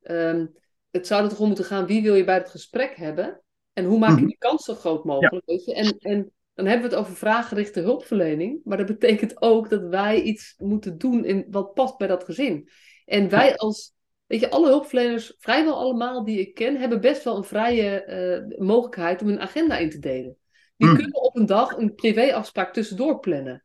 um, 0.01 0.53
het 0.91 1.07
zou 1.07 1.23
er 1.23 1.29
toch 1.29 1.39
om 1.39 1.47
moeten 1.47 1.65
gaan, 1.65 1.85
wie 1.85 2.01
wil 2.01 2.15
je 2.15 2.23
bij 2.23 2.37
het 2.37 2.49
gesprek 2.49 2.95
hebben 2.95 3.41
en 3.73 3.85
hoe 3.85 3.99
maak 3.99 4.19
je 4.19 4.25
die 4.25 4.37
kans 4.37 4.65
zo 4.65 4.75
groot 4.75 5.03
mogelijk, 5.03 5.43
ja. 5.45 5.53
weet 5.53 5.65
je? 5.65 5.73
En, 5.73 5.97
en 5.97 6.31
dan 6.53 6.65
hebben 6.65 6.89
we 6.89 6.95
het 6.95 7.05
over 7.05 7.17
vraaggerichte 7.17 7.79
hulpverlening, 7.79 8.61
maar 8.63 8.77
dat 8.77 8.85
betekent 8.85 9.41
ook 9.41 9.69
dat 9.69 9.81
wij 9.81 10.21
iets 10.21 10.55
moeten 10.57 10.97
doen 10.97 11.25
in 11.25 11.45
wat 11.49 11.73
past 11.73 11.97
bij 11.97 12.07
dat 12.07 12.23
gezin. 12.23 12.69
En 13.05 13.29
wij 13.29 13.55
als, 13.55 13.93
weet 14.27 14.39
je, 14.39 14.49
alle 14.49 14.67
hulpverleners, 14.67 15.33
vrijwel 15.37 15.75
allemaal 15.75 16.23
die 16.23 16.39
ik 16.39 16.53
ken, 16.53 16.77
hebben 16.77 17.01
best 17.01 17.23
wel 17.23 17.37
een 17.37 17.43
vrije 17.43 18.05
uh, 18.49 18.59
mogelijkheid 18.67 19.21
om 19.21 19.27
hun 19.27 19.39
agenda 19.39 19.77
in 19.77 19.89
te 19.89 19.99
delen. 19.99 20.37
Die 20.77 20.89
mm. 20.89 20.95
kunnen 20.95 21.21
op 21.21 21.35
een 21.35 21.45
dag 21.45 21.77
een 21.77 21.95
privéafspraak 21.95 22.73
tussendoor 22.73 23.19
plannen. 23.19 23.63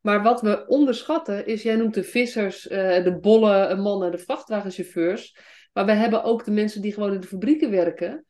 Maar 0.00 0.22
wat 0.22 0.40
we 0.40 0.66
onderschatten 0.66 1.46
is, 1.46 1.62
jij 1.62 1.76
noemt 1.76 1.94
de 1.94 2.04
vissers, 2.04 2.70
uh, 2.70 3.04
de 3.04 3.18
bolle 3.20 3.76
mannen, 3.76 4.10
de 4.10 4.18
vrachtwagenchauffeurs. 4.18 5.36
Maar 5.72 5.84
we 5.86 5.92
hebben 5.92 6.22
ook 6.22 6.44
de 6.44 6.50
mensen 6.50 6.82
die 6.82 6.92
gewoon 6.92 7.12
in 7.12 7.20
de 7.20 7.26
fabrieken 7.26 7.70
werken. 7.70 8.24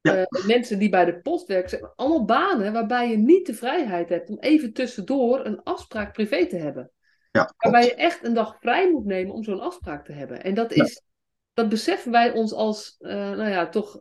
Ja. 0.00 0.20
Uh, 0.20 0.46
mensen 0.46 0.78
die 0.78 0.88
bij 0.88 1.04
de 1.04 1.20
post 1.20 1.46
werken. 1.46 1.92
Allemaal 1.96 2.24
banen 2.24 2.72
waarbij 2.72 3.10
je 3.10 3.16
niet 3.16 3.46
de 3.46 3.54
vrijheid 3.54 4.08
hebt 4.08 4.28
om 4.28 4.38
even 4.38 4.72
tussendoor 4.72 5.46
een 5.46 5.62
afspraak 5.62 6.12
privé 6.12 6.46
te 6.46 6.56
hebben. 6.56 6.90
Ja, 7.34 7.54
waarbij 7.56 7.84
je 7.84 7.94
echt 7.94 8.24
een 8.24 8.34
dag 8.34 8.56
vrij 8.60 8.90
moet 8.90 9.04
nemen 9.04 9.34
om 9.34 9.42
zo'n 9.42 9.60
afspraak 9.60 10.04
te 10.04 10.12
hebben. 10.12 10.42
En 10.42 10.54
dat 10.54 10.72
is, 10.72 11.02
dat 11.54 11.68
beseffen 11.68 12.12
wij 12.12 12.32
ons 12.32 12.52
als, 12.52 12.96
uh, 13.00 13.10
nou 13.12 13.48
ja, 13.48 13.68
toch 13.68 14.00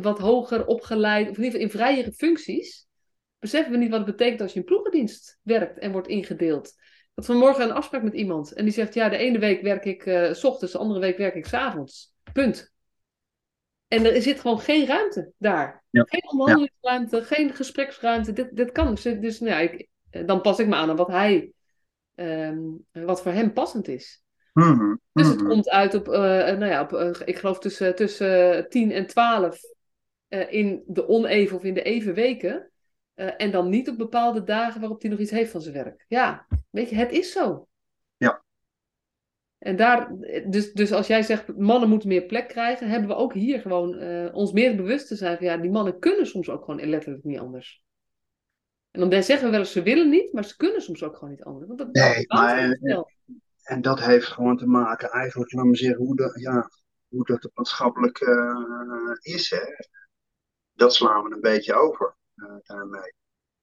wat 0.00 0.18
hoger 0.18 0.66
opgeleid, 0.66 1.30
of 1.30 1.36
in 1.36 1.44
ieder 1.44 1.60
geval 1.60 1.60
in 1.60 1.70
vrijere 1.70 2.12
functies, 2.12 2.86
beseffen 3.38 3.72
we 3.72 3.78
niet 3.78 3.90
wat 3.90 4.06
het 4.06 4.16
betekent 4.16 4.40
als 4.40 4.52
je 4.52 4.58
in 4.58 4.64
ploegendienst 4.64 5.38
werkt 5.42 5.78
en 5.78 5.92
wordt 5.92 6.08
ingedeeld. 6.08 6.72
Dat 7.14 7.26
vanmorgen 7.26 7.64
een 7.64 7.72
afspraak 7.72 8.02
met 8.02 8.14
iemand 8.14 8.52
en 8.52 8.64
die 8.64 8.74
zegt, 8.74 8.94
ja, 8.94 9.08
de 9.08 9.16
ene 9.16 9.38
week 9.38 9.62
werk 9.62 9.84
ik 9.84 10.06
uh, 10.06 10.32
s 10.32 10.44
ochtends, 10.44 10.72
de 10.72 10.78
andere 10.78 11.00
week 11.00 11.16
werk 11.16 11.34
ik 11.34 11.46
s 11.46 11.52
avonds. 11.52 12.14
Punt. 12.32 12.72
En 13.88 14.14
er 14.14 14.22
zit 14.22 14.40
gewoon 14.40 14.60
geen 14.60 14.86
ruimte 14.86 15.32
daar. 15.38 15.84
Ja. 15.90 16.04
Geen 16.06 16.30
onderhandelingsruimte, 16.30 17.16
ja. 17.16 17.22
geen 17.22 17.52
gespreksruimte. 17.52 18.32
Dit, 18.32 18.56
dit 18.56 18.72
kan. 18.72 18.94
Dus, 18.94 19.02
dus 19.02 19.40
nou 19.40 19.52
ja, 19.52 19.58
ik, 19.58 19.88
dan 20.26 20.40
pas 20.40 20.58
ik 20.58 20.66
me 20.66 20.74
aan 20.74 20.90
aan 20.90 20.96
wat 20.96 21.08
hij 21.08 21.53
um, 22.14 22.86
wat 22.92 23.22
voor 23.22 23.32
hem 23.32 23.52
passend 23.52 23.88
is. 23.88 24.24
Mm 24.52 24.78
-hmm. 24.78 25.00
Dus 25.12 25.28
het 25.28 25.42
komt 25.42 25.68
uit 25.68 25.94
op, 25.94 26.08
uh, 26.08 26.14
nou 26.14 26.66
ja, 26.66 26.82
op 26.82 26.92
uh, 26.92 27.10
ik 27.24 27.38
geloof 27.38 27.58
tussen, 27.58 27.94
tussen 27.94 28.68
10 28.68 28.90
en 28.90 29.06
12 29.06 29.60
uh, 30.28 30.52
in 30.52 30.82
de 30.86 31.08
oneven 31.08 31.56
of 31.56 31.64
in 31.64 31.74
de 31.74 31.82
even 31.82 32.14
weken. 32.14 32.68
en 33.14 33.50
dan 33.50 33.68
niet 33.68 33.88
op 33.88 33.96
bepaalde 33.96 34.44
dagen 34.44 34.80
waarop 34.80 35.00
hij 35.00 35.10
nog 35.10 35.18
iets 35.18 35.30
heeft 35.30 35.50
van 35.50 35.60
zijn 35.60 35.74
werk. 35.74 36.04
Ja, 36.08 36.46
weet 36.70 36.90
je, 36.90 36.96
het 36.96 37.12
is 37.12 37.32
zo. 37.32 37.68
Ja. 38.16 38.42
En 39.58 39.76
daar, 39.76 40.12
dus, 40.46 40.72
dus 40.72 40.92
als 40.92 41.06
jij 41.06 41.22
zegt, 41.22 41.56
mannen 41.56 41.88
moeten 41.88 42.08
meer 42.08 42.26
plek 42.26 42.48
krijgen, 42.48 42.88
hebben 42.88 43.08
we 43.08 43.14
ook 43.14 43.34
hier 43.34 43.60
gewoon 43.60 44.00
ons 44.32 44.52
meer 44.52 44.76
bewust 44.76 45.08
te 45.08 45.16
zijn 45.16 45.36
van, 45.36 45.46
ja, 45.46 45.56
die 45.56 45.70
mannen 45.70 45.98
kunnen 45.98 46.26
soms 46.26 46.48
ook 46.48 46.64
gewoon 46.64 46.88
letterlijk 46.88 47.24
niet 47.24 47.38
anders. 47.38 47.83
En 48.94 49.10
dan 49.10 49.22
zeggen 49.22 49.44
we 49.44 49.50
wel 49.50 49.60
eens, 49.60 49.72
ze 49.72 49.82
willen 49.82 50.08
niet, 50.08 50.32
maar 50.32 50.44
ze 50.44 50.56
kunnen 50.56 50.82
soms 50.82 51.02
ook 51.02 51.16
gewoon 51.16 51.30
niet 51.30 51.44
anders. 51.44 51.66
Want 51.66 51.78
dat, 51.78 51.92
nee, 51.92 52.24
maar 52.26 52.58
en, 52.58 53.06
en, 53.62 53.82
dat 53.82 54.00
heeft 54.00 54.26
gewoon 54.26 54.56
te 54.56 54.66
maken 54.66 55.10
eigenlijk, 55.10 55.52
laat 55.52 55.64
me 55.64 55.76
zeggen, 55.76 56.04
hoe, 56.04 56.16
de, 56.16 56.40
ja, 56.40 56.70
hoe 57.08 57.24
dat 57.24 57.50
maatschappelijk 57.54 58.20
uh, 58.20 59.10
is. 59.20 59.50
Hè. 59.50 59.62
Dat 60.72 60.94
slaan 60.94 61.24
we 61.24 61.34
een 61.34 61.40
beetje 61.40 61.74
over 61.74 62.16
uh, 62.34 62.54
daarmee. 62.62 63.14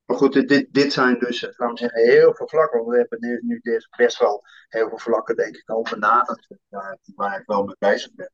Maar 0.06 0.18
goed, 0.18 0.48
dit, 0.48 0.74
dit 0.74 0.94
zijn 0.94 1.20
dus, 1.20 1.42
laten 1.42 1.72
we 1.72 1.78
zeggen, 1.78 2.02
heel 2.02 2.36
veel 2.36 2.48
vlakken. 2.48 2.86
We 2.86 2.98
hebben 2.98 3.20
nu, 3.42 3.62
best 3.98 4.20
wel 4.20 4.44
heel 4.68 4.90
veel 4.90 5.00
vlakken, 5.00 5.36
denk 5.36 5.56
ik, 5.56 5.70
al 5.70 5.88
benaderd. 5.90 6.48
Waar, 6.68 6.98
waar 7.16 7.40
ik 7.40 7.46
wel 7.46 7.64
mee 7.64 7.76
bezig 7.80 8.14
ben. 8.14 8.32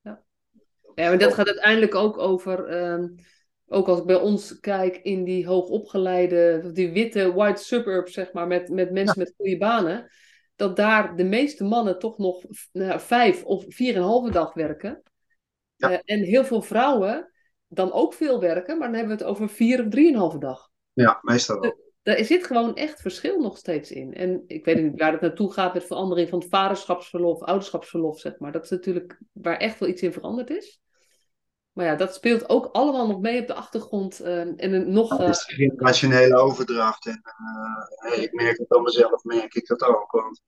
Ja, 0.00 0.22
ja 0.94 1.08
maar 1.08 1.18
dat 1.18 1.34
gaat 1.34 1.46
uiteindelijk 1.46 1.94
ook 1.94 2.18
over... 2.18 2.82
Um, 2.92 3.14
ook 3.68 3.88
als 3.88 3.98
ik 3.98 4.06
bij 4.06 4.20
ons 4.20 4.60
kijk 4.60 4.96
in 4.96 5.24
die 5.24 5.46
hoogopgeleide, 5.46 6.70
die 6.72 6.90
witte 6.92 7.32
white 7.34 7.62
suburbs, 7.62 8.12
zeg 8.12 8.32
maar, 8.32 8.46
met, 8.46 8.68
met 8.68 8.92
mensen 8.92 9.18
met 9.18 9.34
goede 9.36 9.56
banen, 9.56 10.10
dat 10.56 10.76
daar 10.76 11.16
de 11.16 11.24
meeste 11.24 11.64
mannen 11.64 11.98
toch 11.98 12.18
nog 12.18 12.44
nou, 12.72 13.00
vijf 13.00 13.44
of 13.44 13.64
vier 13.68 13.94
en 13.94 14.00
een 14.00 14.06
halve 14.06 14.30
dag 14.30 14.54
werken. 14.54 15.02
Ja. 15.76 15.90
Uh, 15.90 15.98
en 16.04 16.22
heel 16.22 16.44
veel 16.44 16.62
vrouwen 16.62 17.32
dan 17.68 17.92
ook 17.92 18.14
veel 18.14 18.40
werken, 18.40 18.78
maar 18.78 18.88
dan 18.88 18.96
hebben 18.96 19.16
we 19.16 19.22
het 19.22 19.32
over 19.32 19.48
vier 19.48 19.80
of 19.80 19.88
drieënhalve 19.88 20.38
dag. 20.38 20.70
Ja, 20.92 21.18
meestal 21.22 21.60
wel. 21.60 21.84
Er 22.02 22.24
zit 22.24 22.46
gewoon 22.46 22.76
echt 22.76 23.00
verschil 23.00 23.40
nog 23.40 23.56
steeds 23.56 23.90
in. 23.90 24.14
En 24.14 24.44
ik 24.46 24.64
weet 24.64 24.82
niet 24.82 25.00
waar 25.00 25.12
het 25.12 25.20
naartoe 25.20 25.52
gaat 25.52 25.74
met 25.74 25.84
verandering 25.84 26.28
van 26.28 26.38
het 26.38 26.48
vaderschapsverlof, 26.48 27.42
ouderschapsverlof, 27.42 28.20
zeg 28.20 28.38
maar. 28.38 28.52
Dat 28.52 28.64
is 28.64 28.70
natuurlijk 28.70 29.18
waar 29.32 29.56
echt 29.56 29.78
wel 29.78 29.88
iets 29.88 30.02
in 30.02 30.12
veranderd 30.12 30.50
is. 30.50 30.80
Maar 31.76 31.86
ja, 31.86 31.94
dat 31.94 32.14
speelt 32.14 32.48
ook 32.48 32.68
allemaal 32.72 33.06
nog 33.06 33.20
mee 33.20 33.40
op 33.40 33.46
de 33.46 33.54
achtergrond. 33.54 34.20
Uh, 34.20 34.40
en 34.40 34.72
een 34.72 34.92
nog. 34.92 35.12
Uh... 35.12 35.18
Ja, 35.18 35.28
is 35.28 35.44
generationele 35.44 36.36
overdracht. 36.36 37.06
En 37.06 37.22
uh, 38.06 38.22
ik 38.22 38.32
merk 38.32 38.58
het 38.58 38.72
aan 38.72 38.82
mezelf, 38.82 39.24
merk 39.24 39.54
ik 39.54 39.66
dat 39.66 39.82
ook. 39.82 40.10
Want 40.10 40.42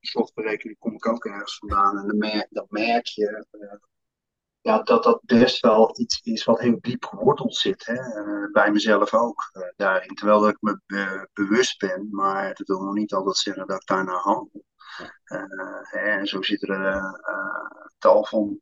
slotberekening 0.00 0.78
kom 0.78 0.92
ik 0.92 1.06
ook 1.06 1.24
ergens 1.24 1.58
vandaan. 1.58 1.98
En 1.98 2.06
dan 2.06 2.16
merk, 2.16 2.46
dat 2.50 2.70
merk 2.70 3.06
je 3.06 3.46
ja, 4.60 4.82
dat 4.82 5.02
dat 5.02 5.20
best 5.24 5.60
wel 5.60 6.00
iets 6.00 6.20
is 6.22 6.44
wat 6.44 6.60
heel 6.60 6.78
diep 6.80 7.04
geworteld 7.04 7.56
zit. 7.56 7.86
Hè? 7.86 8.02
bij 8.52 8.70
mezelf 8.70 9.14
ook 9.14 9.50
daarin. 9.76 10.14
Terwijl 10.14 10.48
ik 10.48 10.56
me 10.60 11.28
bewust 11.32 11.78
ben, 11.78 12.08
maar 12.10 12.54
dat 12.54 12.66
wil 12.66 12.80
nog 12.80 12.94
niet 12.94 13.12
altijd 13.12 13.36
zeggen 13.36 13.66
dat 13.66 13.80
ik 13.80 13.86
daarnaar 13.86 14.20
handel. 14.20 14.64
en 15.90 16.26
zo 16.26 16.42
zitten 16.42 16.68
er 16.68 17.20
tal 17.98 18.24
van 18.24 18.60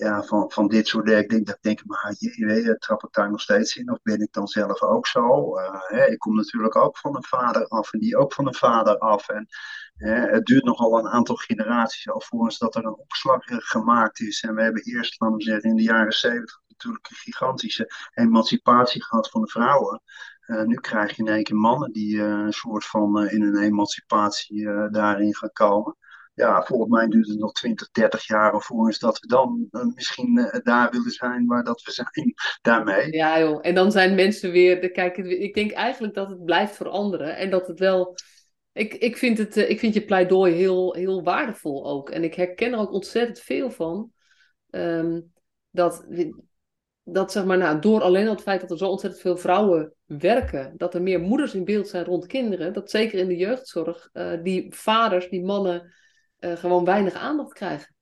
ja, 0.00 0.22
van, 0.22 0.50
van 0.50 0.68
dit 0.68 0.88
soort 0.88 1.06
dingen. 1.06 1.22
Ik 1.22 1.28
denk, 1.28 1.46
dat 1.46 1.58
denk 1.60 1.80
ik, 1.80 1.86
maar 1.86 2.14
je, 2.18 2.76
trap 2.78 3.04
ik 3.04 3.12
daar 3.12 3.30
nog 3.30 3.40
steeds 3.40 3.76
in? 3.76 3.90
Of 3.90 4.02
ben 4.02 4.20
ik 4.20 4.32
dan 4.32 4.46
zelf 4.46 4.82
ook 4.82 5.06
zo? 5.06 5.54
hè, 5.86 6.06
ik 6.06 6.18
kom 6.18 6.34
natuurlijk 6.34 6.76
ook 6.76 6.98
van 6.98 7.16
een 7.16 7.24
vader 7.24 7.66
af 7.66 7.92
en 7.92 7.98
die 7.98 8.16
ook 8.16 8.32
van 8.32 8.46
een 8.46 8.54
vader 8.54 8.98
af. 8.98 9.28
En 9.28 9.46
het 10.30 10.46
duurt 10.46 10.64
nogal 10.64 10.98
een 10.98 11.08
aantal 11.08 11.36
generaties 11.36 12.08
alvorens 12.08 12.58
dat 12.58 12.74
er 12.74 12.84
een 12.84 12.98
opslag 12.98 13.42
gemaakt 13.44 14.20
is. 14.20 14.42
En 14.42 14.54
we 14.54 14.62
hebben 14.62 14.82
eerst, 14.82 15.20
laten 15.20 15.36
we 15.36 15.42
zeggen, 15.42 15.70
in 15.70 15.76
de 15.76 15.82
jaren 15.82 16.12
zeventig 16.12 16.60
natuurlijk 16.68 17.10
een 17.10 17.16
gigantische 17.16 17.90
emancipatie 18.14 19.04
gehad 19.04 19.30
van 19.30 19.40
de 19.40 19.48
vrouwen. 19.48 20.02
Uh, 20.46 20.62
nu 20.62 20.74
krijg 20.74 21.16
je 21.16 21.22
in 21.22 21.28
één 21.28 21.42
keer 21.42 21.56
mannen 21.56 21.92
die 21.92 22.22
een 22.22 22.52
soort 22.52 22.84
van 22.86 23.28
in 23.28 23.42
een 23.42 23.62
emancipatie 23.62 24.64
daarin 24.90 25.34
gaan 25.34 25.52
komen. 25.52 25.96
Ja, 26.34 26.62
volgens 26.62 26.90
mij 26.90 27.08
duurt 27.08 27.28
het 27.28 27.38
nog 27.38 27.52
20, 27.52 27.90
30 27.90 28.26
jaar 28.26 28.60
voor 28.60 28.96
dat 28.98 29.18
we 29.18 29.26
dan 29.26 29.68
misschien 29.94 30.60
daar 30.62 30.90
willen 30.90 31.10
zijn 31.10 31.46
waar 31.46 31.64
dat 31.64 31.82
we 31.82 31.90
zijn 31.90 32.34
daarmee. 32.62 33.12
Ja 33.12 33.38
joh, 33.38 33.58
en 33.62 33.74
dan 33.74 33.92
zijn 33.92 34.14
mensen 34.14 34.50
weer, 34.50 34.90
kijk, 34.90 35.16
ik 35.16 35.54
denk 35.54 35.70
eigenlijk 35.70 36.14
dat 36.14 36.28
het 36.28 36.44
blijft 36.44 36.76
veranderen 36.76 37.36
en 37.36 37.50
dat 37.50 37.66
het 37.66 37.78
wel... 37.78 38.14
Ik, 38.72 38.94
ik, 38.94 39.16
vind, 39.16 39.38
het, 39.38 39.56
ik 39.56 39.78
vind 39.78 39.94
je 39.94 40.04
pleidooi 40.04 40.54
heel, 40.54 40.94
heel 40.94 41.22
waardevol 41.22 41.86
ook. 41.86 42.10
En 42.10 42.24
ik 42.24 42.34
herken 42.34 42.72
er 42.72 42.78
ook 42.78 42.92
ontzettend 42.92 43.38
veel 43.38 43.70
van. 43.70 44.12
Um, 44.70 45.32
dat 45.70 46.06
dat 47.02 47.32
zeg 47.32 47.44
maar, 47.44 47.58
nou, 47.58 47.80
door 47.80 48.00
alleen 48.00 48.26
al 48.26 48.34
het 48.34 48.42
feit 48.42 48.60
dat 48.60 48.70
er 48.70 48.78
zo 48.78 48.88
ontzettend 48.88 49.22
veel 49.22 49.36
vrouwen 49.36 49.94
werken, 50.04 50.74
dat 50.76 50.94
er 50.94 51.02
meer 51.02 51.20
moeders 51.20 51.54
in 51.54 51.64
beeld 51.64 51.88
zijn 51.88 52.04
rond 52.04 52.26
kinderen, 52.26 52.72
dat 52.72 52.90
zeker 52.90 53.18
in 53.18 53.28
de 53.28 53.36
jeugdzorg 53.36 54.10
die 54.42 54.74
vaders, 54.74 55.28
die 55.28 55.44
mannen, 55.44 55.92
uh, 56.40 56.52
gewoon 56.52 56.84
weinig 56.84 57.14
aandacht 57.14 57.52
krijgen. 57.52 57.94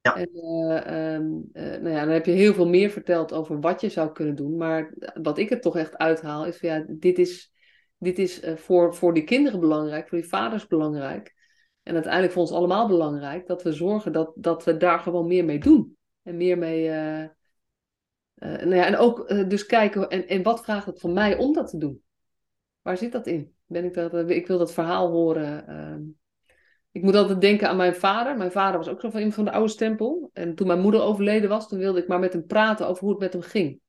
Ja. 0.00 0.16
En, 0.16 0.30
uh, 0.32 1.14
um, 1.14 1.48
nou 1.52 1.88
ja, 1.88 2.04
dan 2.04 2.12
heb 2.12 2.26
je 2.26 2.32
heel 2.32 2.54
veel 2.54 2.68
meer 2.68 2.90
verteld 2.90 3.32
over 3.32 3.60
wat 3.60 3.80
je 3.80 3.88
zou 3.88 4.12
kunnen 4.12 4.34
doen, 4.34 4.56
maar 4.56 4.94
wat 5.22 5.38
ik 5.38 5.50
er 5.50 5.60
toch 5.60 5.76
echt 5.76 5.96
uithaal 5.96 6.46
is 6.46 6.56
van 6.56 6.68
ja, 6.68 6.84
dit 6.88 7.18
is, 7.18 7.52
dit 7.98 8.18
is 8.18 8.42
voor, 8.54 8.94
voor 8.94 9.14
die 9.14 9.24
kinderen 9.24 9.60
belangrijk, 9.60 10.08
voor 10.08 10.18
die 10.18 10.28
vaders 10.28 10.66
belangrijk. 10.66 11.34
En 11.82 11.94
uiteindelijk 11.94 12.32
voor 12.32 12.42
ons 12.42 12.52
allemaal 12.52 12.88
belangrijk 12.88 13.46
dat 13.46 13.62
we 13.62 13.72
zorgen 13.72 14.12
dat, 14.12 14.32
dat 14.34 14.64
we 14.64 14.76
daar 14.76 14.98
gewoon 14.98 15.26
meer 15.26 15.44
mee 15.44 15.58
doen. 15.58 15.96
En 16.22 16.36
meer 16.36 16.58
mee, 16.58 16.88
nou 18.34 18.74
ja, 18.74 18.86
en 18.86 18.96
ook 18.96 19.28
dus 19.48 19.66
kijken, 19.66 20.08
en, 20.08 20.26
en 20.26 20.42
wat 20.42 20.64
vraagt 20.64 20.86
het 20.86 21.00
van 21.00 21.12
mij 21.12 21.36
om 21.36 21.52
dat 21.52 21.70
te 21.70 21.78
doen? 21.78 22.02
Waar 22.82 22.96
zit 22.96 23.12
dat 23.12 23.26
in? 23.26 23.54
Ben 23.66 23.84
ik, 23.84 23.94
dat, 23.94 24.30
ik 24.30 24.46
wil 24.46 24.58
dat 24.58 24.72
verhaal 24.72 25.10
horen. 25.10 26.18
Ik 26.92 27.02
moet 27.02 27.14
altijd 27.14 27.40
denken 27.40 27.68
aan 27.68 27.76
mijn 27.76 27.94
vader. 27.94 28.36
Mijn 28.36 28.52
vader 28.52 28.78
was 28.78 28.88
ook 28.88 29.00
zo 29.00 29.08
van 29.08 29.18
iemand 29.18 29.34
van 29.34 29.44
de 29.44 29.52
oude 29.52 29.70
stempel. 29.70 30.30
En 30.32 30.54
toen 30.54 30.66
mijn 30.66 30.80
moeder 30.80 31.00
overleden 31.00 31.48
was, 31.48 31.68
toen 31.68 31.78
wilde 31.78 32.00
ik 32.00 32.08
maar 32.08 32.18
met 32.18 32.32
hem 32.32 32.46
praten 32.46 32.88
over 32.88 33.02
hoe 33.02 33.10
het 33.10 33.20
met 33.20 33.32
hem 33.32 33.42
ging. 33.42 33.80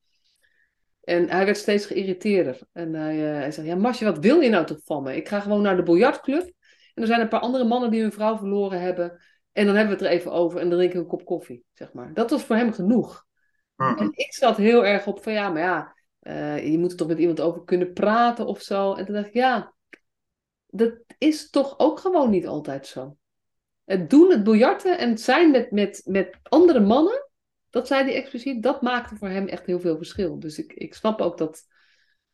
En 1.04 1.30
hij 1.30 1.45
werd 1.45 1.58
steeds 1.58 1.86
geïrriteerder. 1.86 2.60
En 2.72 2.93
hij, 2.93 3.16
hij 3.16 3.52
zei, 3.52 3.68
ja 3.68 3.76
Masje, 3.76 4.06
wat 4.06 4.20
wil 4.20 4.39
je 4.39 4.50
nou 4.50 4.66
toch 4.66 4.80
van 4.84 5.04
me? 5.04 5.16
Ik 5.16 5.28
ga 5.28 5.39
gewoon 5.39 5.62
naar 5.62 5.76
de 5.76 5.84
biljartclub. 5.84 6.52
En 6.93 7.02
er 7.02 7.08
zijn 7.08 7.22
een 7.22 7.28
paar 7.28 7.39
andere 7.39 7.64
mannen 7.64 7.91
die 7.91 8.02
hun 8.02 8.12
vrouw 8.12 8.38
verloren 8.38 8.82
hebben. 8.82 9.22
En 9.52 9.66
dan 9.66 9.76
hebben 9.76 9.97
we 9.97 10.04
het 10.04 10.14
er 10.14 10.20
even 10.20 10.32
over 10.32 10.60
en 10.60 10.70
dan 10.70 10.78
drink 10.78 10.93
ik 10.93 11.00
een 11.00 11.08
kop 11.08 11.26
koffie, 11.26 11.64
zeg 11.74 11.93
maar. 11.93 12.14
Dat 12.14 12.30
was 12.30 12.43
voor 12.43 12.56
hem 12.56 12.74
genoeg. 12.74 13.26
En 13.76 14.10
ik 14.12 14.34
zat 14.34 14.58
heel 14.58 14.86
erg 14.86 15.08
op 15.08 15.24
van 15.24 15.34
ja, 15.34 15.50
maar 15.50 15.62
ja, 15.62 15.95
uh, 16.22 16.72
je 16.72 16.78
moet 16.78 16.91
er 16.91 16.97
toch 16.97 17.08
met 17.08 17.20
iemand 17.20 17.41
over 17.41 17.64
kunnen 17.64 17.93
praten 17.93 18.45
of 18.45 18.62
zo. 18.62 18.93
En 18.93 19.06
toen 19.06 19.16
dacht 19.16 19.28
ik, 19.28 19.34
ja, 19.34 19.74
dat 20.68 20.93
is 21.20 21.49
toch 21.49 21.80
ook 21.80 21.99
gewoon 21.99 22.30
niet 22.30 22.47
altijd 22.47 22.88
zo. 22.88 23.17
Het 23.84 24.09
doen, 24.09 24.32
het 24.32 24.43
biljarten 24.43 24.97
en 24.97 25.09
het 25.09 25.22
zijn 25.22 25.51
met, 25.51 25.72
met, 25.72 26.01
met 26.05 26.39
andere 26.43 26.80
mannen, 26.80 27.30
dat 27.70 27.88
zei 27.88 28.03
hij 28.03 28.15
expliciet, 28.15 28.63
dat 28.63 28.82
maakte 28.82 29.15
voor 29.15 29.28
hem 29.28 29.47
echt 29.47 29.65
heel 29.65 29.80
veel 29.80 29.97
verschil. 29.97 30.39
Dus 30.39 30.57
ik, 30.57 30.74
ik 30.74 30.93
snap 30.93 31.22
ook 31.22 31.38
dat 31.38 31.67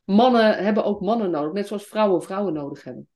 mannen 0.03 0.63
hebben 0.63 0.83
ook 0.85 1.01
mannen 1.01 1.31
nodig, 1.31 1.53
net 1.53 1.67
zoals 1.67 1.87
vrouwen 1.87 2.23
vrouwen 2.23 2.53
nodig 2.53 2.83
hebben. 2.83 3.09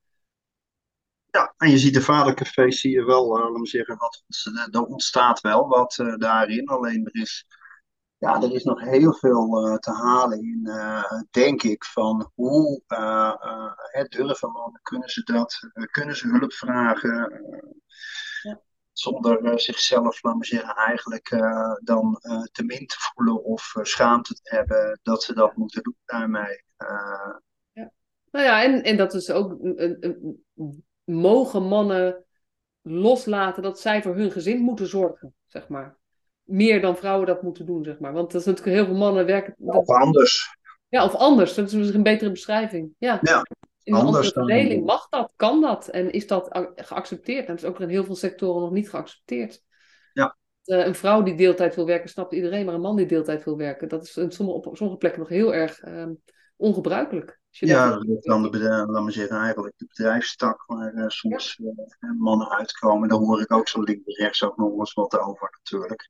Ja, 1.31 1.53
en 1.57 1.69
je 1.69 1.77
ziet 1.77 1.93
de 1.93 2.01
vadercafés, 2.01 2.79
zie 2.79 2.91
je 2.91 3.05
wel, 3.05 3.39
uh, 3.39 3.59
we 3.59 3.67
zeggen, 3.67 3.97
wat, 3.97 4.23
er 4.71 4.85
ontstaat 4.85 5.41
wel 5.41 5.67
wat 5.67 5.97
uh, 5.97 6.15
daarin. 6.17 6.67
Alleen 6.67 7.05
er 7.05 7.21
is 7.21 7.45
ja, 8.19 8.41
er 8.41 8.53
is 8.53 8.63
nog 8.63 8.81
heel 8.81 9.13
veel 9.13 9.67
uh, 9.67 9.75
te 9.77 9.91
halen 9.91 10.41
in, 10.41 10.61
uh, 10.63 11.21
denk 11.31 11.63
ik, 11.63 11.85
van 11.85 12.31
hoe 12.35 12.81
uh, 12.87 13.33
durven 14.09 14.51
mannen, 14.51 14.79
kunnen 14.81 15.09
ze 15.09 15.23
dat, 15.23 15.59
kunnen 15.91 16.15
ze 16.15 16.27
hulp 16.27 16.53
vragen, 16.53 17.41
ja. 18.41 18.61
zonder 18.91 19.59
zichzelf, 19.59 20.23
laten 20.23 20.39
we 20.39 20.45
zeggen, 20.45 20.75
eigenlijk 20.75 21.29
dan 21.83 22.19
te 22.51 22.63
min 22.63 22.87
te 22.87 22.95
voelen 22.97 23.43
of 23.43 23.75
schaamte 23.81 24.33
te 24.33 24.55
hebben 24.55 24.99
dat 25.03 25.23
ze 25.23 25.33
dat 25.33 25.55
moeten 25.55 25.83
doen 25.83 25.97
daarmee. 26.05 26.63
Ja. 27.71 27.91
Nou 28.31 28.45
ja, 28.45 28.63
en, 28.63 28.83
en 28.83 28.97
dat 28.97 29.13
is 29.13 29.31
ook, 29.31 29.57
mogen 31.03 31.63
mannen 31.63 32.25
loslaten 32.81 33.63
dat 33.63 33.79
zij 33.79 34.01
voor 34.01 34.15
hun 34.15 34.31
gezin 34.31 34.59
moeten 34.59 34.87
zorgen, 34.87 35.35
zeg 35.47 35.67
maar 35.67 35.98
meer 36.49 36.81
dan 36.81 36.97
vrouwen 36.97 37.27
dat 37.27 37.41
moeten 37.41 37.65
doen, 37.65 37.83
zeg 37.83 37.99
maar. 37.99 38.13
Want 38.13 38.31
dat 38.31 38.41
is 38.41 38.47
natuurlijk 38.47 38.75
heel 38.75 38.85
veel 38.85 38.95
mannen 38.95 39.25
werken... 39.25 39.55
Of 39.57 39.87
anders. 39.87 40.57
Ja, 40.89 41.05
of 41.05 41.15
anders. 41.15 41.53
Dat 41.53 41.67
is 41.67 41.73
misschien 41.73 41.97
een 41.97 42.03
betere 42.03 42.31
beschrijving. 42.31 42.93
Ja. 42.97 43.19
ja 43.21 43.45
in 43.89 43.95
een 43.95 44.01
andere 44.01 44.31
verdeling 44.31 44.85
mag 44.85 45.09
dat, 45.09 45.33
kan 45.35 45.61
dat 45.61 45.87
en 45.87 46.11
is 46.11 46.27
dat 46.27 46.69
geaccepteerd? 46.75 47.47
En 47.47 47.55
dat 47.55 47.63
is 47.63 47.69
ook 47.69 47.79
in 47.79 47.89
heel 47.89 48.03
veel 48.03 48.15
sectoren 48.15 48.61
nog 48.61 48.71
niet 48.71 48.89
geaccepteerd. 48.89 49.63
Ja. 50.13 50.37
Uh, 50.65 50.85
een 50.85 50.95
vrouw 50.95 51.23
die 51.23 51.35
deeltijd 51.35 51.75
wil 51.75 51.85
werken, 51.85 52.09
snapt 52.09 52.33
iedereen, 52.33 52.65
maar 52.65 52.73
een 52.73 52.81
man 52.81 52.95
die 52.95 53.05
deeltijd 53.05 53.43
wil 53.43 53.57
werken, 53.57 53.87
dat 53.87 54.03
is 54.03 54.17
in 54.17 54.31
sommige, 54.31 54.57
op 54.57 54.77
sommige 54.77 54.99
plekken 54.99 55.19
nog 55.19 55.29
heel 55.29 55.53
erg 55.53 55.83
uh, 55.83 56.05
ongebruikelijk. 56.55 57.39
Ja, 57.49 57.89
dat 57.91 58.07
is 58.07 58.23
dan 58.23 58.51
de, 58.51 58.85
laat 58.87 59.03
me 59.03 59.11
zeggen, 59.11 59.37
eigenlijk 59.37 59.73
de 59.77 59.85
bedrijfstak 59.87 60.63
waar 60.65 60.93
uh, 60.93 61.07
soms 61.07 61.59
ja. 61.61 62.13
mannen 62.17 62.49
uitkomen. 62.49 63.09
Daar 63.09 63.17
hoor 63.17 63.41
ik 63.41 63.53
ook 63.53 63.67
zo 63.67 63.81
links 63.81 64.05
en 64.05 64.23
rechts 64.23 64.43
ook 64.43 64.57
nog 64.57 64.79
eens 64.79 64.93
wat 64.93 65.19
over 65.19 65.49
natuurlijk 65.51 66.09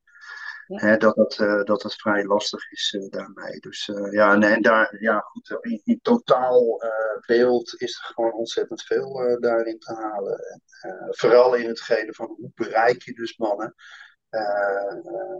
dat, 0.78 1.15
het, 1.15 1.38
uh, 1.38 1.63
dat 1.63 1.84
het 1.84 1.93
vrij 1.93 2.26
lastig 2.26 2.72
is 2.72 2.93
uh, 2.93 3.09
daarmee. 3.09 3.59
Dus 3.59 3.88
uh, 3.88 4.11
ja, 4.11 4.41
en, 4.41 4.61
daar, 4.61 4.95
ja, 4.99 5.20
goed, 5.20 5.57
in, 5.84 5.99
totaal 6.01 6.82
beeld 7.26 7.82
is 7.82 7.97
er 7.97 8.13
gewoon 8.13 8.34
ontzettend 8.34 8.84
veel 8.84 9.38
daarin 9.39 9.80
te 9.80 9.93
halen. 9.93 10.39
En, 10.39 10.61
vooral 11.09 11.55
in 11.55 11.67
hetgene 11.67 12.13
van 12.13 12.36
hoe 12.38 12.51
bereik 12.55 13.01
je 13.01 13.13
dus 13.13 13.38
mannen. 13.38 13.76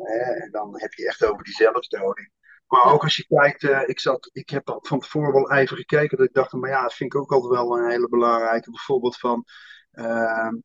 Hè, 0.04 0.34
en 0.34 0.52
dan 0.52 0.80
heb 0.80 0.94
je 0.94 1.08
echt 1.08 1.26
over 1.26 1.44
die 1.44 1.54
zelfdoding. 1.54 2.32
Maar 2.68 2.94
ook 2.94 3.04
als 3.04 3.16
je 3.16 3.26
kijkt, 3.26 3.64
ik, 3.90 4.00
zat, 4.00 4.30
ik 4.34 4.50
heb 4.50 4.80
van 4.82 5.00
tevoren 5.00 5.34
wel 5.34 5.52
even 5.52 5.78
gekeken, 5.78 6.18
dat 6.18 6.28
ik 6.28 6.34
dacht, 6.34 6.54
maar 6.54 6.70
ja, 6.70 6.82
dat 6.82 6.94
vind 6.94 7.14
ik 7.14 7.20
ook 7.20 7.32
altijd 7.32 7.54
wel 7.54 7.78
een 7.78 7.90
hele 7.90 8.10
belangrijke. 8.10 8.72
Bijvoorbeeld 8.72 9.18
van, 9.18 9.46
ehm, 9.92 10.56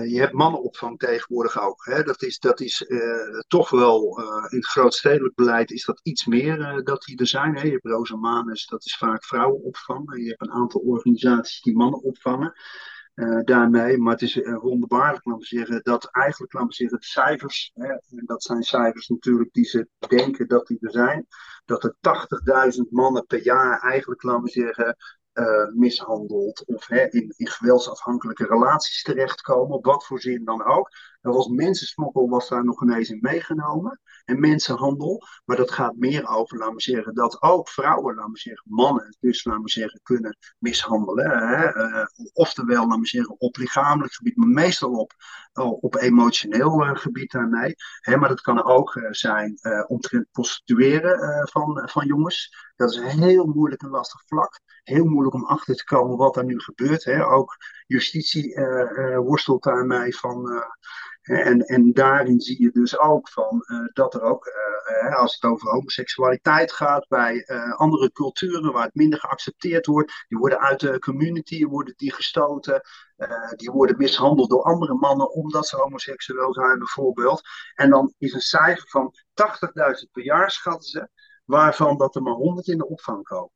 je 0.00 0.18
hebt 0.18 0.32
mannenopvang 0.32 0.98
tegenwoordig 0.98 1.60
ook. 1.60 1.84
Hè? 1.84 2.02
Dat 2.02 2.22
is, 2.22 2.38
dat 2.38 2.60
is 2.60 2.84
uh, 2.88 3.40
toch 3.48 3.70
wel 3.70 4.20
uh, 4.20 4.26
in 4.48 4.56
het 4.56 4.66
grootstedelijk 4.66 5.34
beleid 5.34 5.70
is 5.70 5.84
dat 5.84 6.00
iets 6.02 6.26
meer 6.26 6.80
dat 6.84 7.02
die 7.02 7.18
er 7.18 7.26
zijn. 7.26 7.56
Hè? 7.56 7.62
Je 7.62 7.70
hebt 7.70 7.86
Rosa 7.86 8.16
Manus, 8.16 8.66
dat 8.66 8.84
is 8.84 8.96
vaak 8.96 9.24
vrouwenopvang. 9.24 10.12
En 10.12 10.22
je 10.22 10.28
hebt 10.28 10.40
een 10.40 10.52
aantal 10.52 10.80
organisaties 10.80 11.60
die 11.60 11.76
mannen 11.76 12.02
opvangen. 12.02 12.52
daarmee, 13.44 13.98
maar 13.98 14.12
het 14.12 14.22
is 14.22 14.34
wonderbaarlijk, 14.44 15.24
laten 15.24 15.40
we 15.40 15.56
zeggen, 15.56 15.80
dat 15.82 16.08
eigenlijk, 16.10 16.52
laten 16.52 16.68
we 16.68 16.74
zeggen, 16.74 16.98
de 16.98 17.06
cijfers, 17.06 17.70
hè, 17.74 17.88
en 17.88 18.22
dat 18.24 18.42
zijn 18.42 18.62
cijfers 18.62 19.08
natuurlijk 19.08 19.52
die 19.52 19.64
ze 19.64 19.88
denken 20.08 20.48
dat 20.48 20.66
die 20.66 20.78
er 20.80 20.90
zijn, 20.90 21.26
dat 21.64 21.84
er 21.84 21.94
80.000 22.76 22.88
mannen 22.90 23.26
per 23.26 23.42
jaar 23.42 23.80
eigenlijk, 23.80 24.22
laten 24.22 24.42
we 24.42 24.50
zeggen, 24.50 24.96
uh, 25.34 25.68
mishandeld 25.74 26.64
of 26.66 26.86
hè, 26.86 27.10
in, 27.10 27.32
in 27.36 27.48
geweldsafhankelijke 27.48 28.46
relaties 28.46 29.02
terechtkomen, 29.02 29.76
op 29.76 29.84
wat 29.84 30.06
voor 30.06 30.20
zin 30.20 30.44
dan 30.44 30.64
ook. 30.64 30.90
Er 31.22 31.32
was 31.32 31.46
mensensmokkel 31.46 32.28
was 32.28 32.48
daar 32.48 32.64
nog 32.64 32.82
ineens 32.82 33.10
in 33.10 33.18
meegenomen 33.20 34.00
en 34.24 34.40
mensenhandel, 34.40 35.22
maar 35.44 35.56
dat 35.56 35.70
gaat 35.70 35.96
meer 35.96 36.28
over, 36.28 36.58
laten 36.58 36.74
we 36.74 36.82
zeggen, 36.82 37.14
dat 37.14 37.42
ook 37.42 37.68
vrouwen, 37.68 38.14
laten 38.14 38.32
we 38.32 38.38
zeggen, 38.38 38.64
mannen, 38.70 39.16
dus 39.20 39.44
laten 39.44 39.62
we 39.62 39.70
zeggen, 39.70 40.00
kunnen 40.02 40.36
mishandelen. 40.58 41.48
Hè? 41.48 41.76
Uh, 41.76 42.04
oftewel, 42.32 42.86
laten 42.86 43.00
we 43.00 43.06
zeggen, 43.06 43.40
op 43.40 43.56
lichamelijk 43.56 44.14
gebied, 44.14 44.36
maar 44.36 44.48
meestal 44.48 44.90
op, 44.90 45.12
op 45.80 45.96
emotioneel 45.96 46.84
uh, 46.84 46.96
gebied 46.96 47.30
daarmee. 47.30 47.74
Hè? 48.00 48.16
Maar 48.16 48.28
dat 48.28 48.40
kan 48.40 48.64
ook 48.64 49.06
zijn 49.10 49.58
omtrent 49.86 50.26
prostitueren 50.30 51.48
van, 51.48 51.88
van 51.90 52.06
jongens. 52.06 52.70
Dat 52.76 52.90
is 52.90 52.96
een 52.96 53.22
heel 53.22 53.46
moeilijk 53.46 53.82
en 53.82 53.90
lastig 53.90 54.22
vlak 54.26 54.60
heel 54.82 55.04
moeilijk 55.04 55.34
om 55.34 55.44
achter 55.44 55.74
te 55.74 55.84
komen 55.84 56.16
wat 56.16 56.36
er 56.36 56.44
nu 56.44 56.60
gebeurt. 56.60 57.04
Hè. 57.04 57.26
Ook 57.26 57.56
justitie 57.86 58.56
uh, 58.56 58.90
uh, 58.90 59.18
worstelt 59.18 59.62
daarmee 59.62 60.16
van, 60.16 60.52
uh, 60.52 60.62
En, 61.22 61.60
en 61.60 61.92
daarin 61.92 62.40
zie 62.40 62.62
je 62.62 62.70
dus 62.70 62.98
ook 62.98 63.28
van 63.28 63.64
dat 63.92 64.14
er 64.14 64.22
ook, 64.22 64.52
als 65.10 65.34
het 65.34 65.50
over 65.50 65.70
homoseksualiteit 65.70 66.72
gaat, 66.72 67.08
bij 67.08 67.46
andere 67.76 68.12
culturen 68.12 68.72
waar 68.72 68.84
het 68.84 68.94
minder 68.94 69.18
geaccepteerd 69.18 69.86
wordt, 69.86 70.24
die 70.28 70.38
worden 70.38 70.58
uit 70.58 70.80
de 70.80 70.98
community, 70.98 71.64
worden 71.64 71.94
die 71.96 72.12
gestoten, 72.12 72.80
die 73.56 73.70
worden 73.70 73.96
mishandeld 73.96 74.50
door 74.50 74.62
andere 74.62 74.94
mannen 74.94 75.32
omdat 75.32 75.66
ze 75.66 75.76
homoseksueel 75.76 76.54
zijn 76.54 76.78
bijvoorbeeld. 76.78 77.40
En 77.74 77.90
dan 77.90 78.14
is 78.18 78.32
een 78.32 78.40
cijfer 78.40 78.88
van 78.88 79.14
80.000 80.04 80.10
per 80.12 80.24
jaar, 80.24 80.50
schatten 80.50 80.88
ze, 80.88 81.08
waarvan 81.44 81.96
dat 81.96 82.14
er 82.14 82.22
maar 82.22 82.34
100 82.34 82.66
in 82.66 82.78
de 82.78 82.88
opvang 82.88 83.22
komen. 83.22 83.52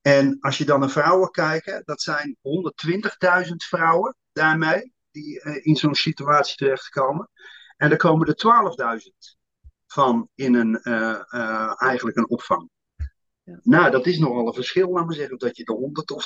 En 0.00 0.36
als 0.40 0.58
je 0.58 0.64
dan 0.64 0.80
naar 0.80 0.90
vrouwen 0.90 1.30
kijkt, 1.30 1.82
dat 1.84 2.02
zijn 2.02 2.36
120.000 3.46 3.52
vrouwen 3.56 4.16
daarmee 4.32 4.91
die 5.12 5.44
uh, 5.44 5.66
in 5.66 5.76
zo'n 5.76 5.94
situatie 5.94 6.56
terechtkomen. 6.56 7.28
En 7.76 7.90
er 7.90 7.96
komen 7.96 8.26
er 8.26 9.00
12.000 9.00 9.38
van 9.86 10.28
in 10.34 10.54
een, 10.54 10.80
uh, 10.82 11.82
eigenlijk 11.82 12.16
een 12.16 12.28
opvang. 12.28 12.68
Ja. 13.42 13.60
Nou, 13.62 13.90
dat 13.90 14.06
is 14.06 14.18
nogal 14.18 14.46
een 14.46 14.54
verschil, 14.54 14.92
laat 14.92 15.06
maar 15.06 15.14
zeggen, 15.14 15.38
dat 15.38 15.56
je 15.56 15.64
er 15.64 15.74
100 15.74 16.10
of 16.10 16.24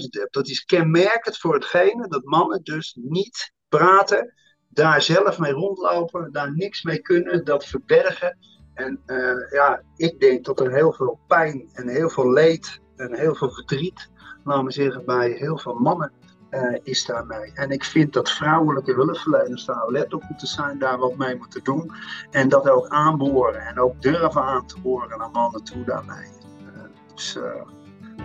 12.000 0.00 0.08
hebt. 0.10 0.32
Dat 0.32 0.48
is 0.48 0.64
kenmerkend 0.64 1.38
voor 1.38 1.54
hetgene 1.54 2.08
dat 2.08 2.24
mannen 2.24 2.62
dus 2.62 2.98
niet 3.00 3.52
praten, 3.68 4.34
daar 4.68 5.02
zelf 5.02 5.38
mee 5.38 5.52
rondlopen, 5.52 6.32
daar 6.32 6.54
niks 6.54 6.82
mee 6.82 7.00
kunnen, 7.00 7.44
dat 7.44 7.64
verbergen. 7.64 8.38
En 8.74 9.02
ja, 9.50 9.82
ik 9.96 10.20
denk 10.20 10.44
dat 10.44 10.60
er 10.60 10.72
heel 10.72 10.92
veel 10.92 11.20
pijn 11.26 11.70
en 11.72 11.88
heel 11.88 12.10
veel 12.10 12.32
leed 12.32 12.80
en 12.96 13.14
heel 13.14 13.34
veel 13.34 13.50
verdriet, 13.50 14.10
laten 14.44 14.64
we 14.64 14.72
zeggen, 14.72 15.04
bij 15.04 15.30
heel 15.30 15.58
veel 15.58 15.74
mannen 15.74 16.12
uh, 16.52 16.78
is 16.82 17.04
daarmee. 17.04 17.52
En 17.54 17.70
ik 17.70 17.84
vind 17.84 18.12
dat 18.12 18.30
vrouwelijke 18.30 18.92
hulpverleners 18.92 19.64
daar 19.64 19.90
let 19.90 20.14
op 20.14 20.22
moeten 20.28 20.46
zijn, 20.46 20.78
daar 20.78 20.98
wat 20.98 21.16
mee 21.16 21.36
moeten 21.36 21.64
doen. 21.64 21.92
En 22.30 22.48
dat 22.48 22.68
ook 22.68 22.88
aanboren 22.88 23.60
en 23.60 23.78
ook 23.78 24.02
durven 24.02 24.42
aan 24.42 24.66
te 24.66 24.80
boren 24.80 25.18
naar 25.18 25.30
mannen 25.30 25.64
toe 25.64 25.84
daarmee. 25.84 26.28
Uh, 26.60 26.82
dus 27.14 27.36
uh, 27.36 27.42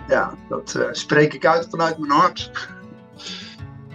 ja, 0.08 0.34
dat 0.50 0.80
spreek 0.92 1.34
ik 1.34 1.46
uit 1.46 1.68
vanuit 1.70 1.98
mijn 1.98 2.12
hart. 2.12 2.70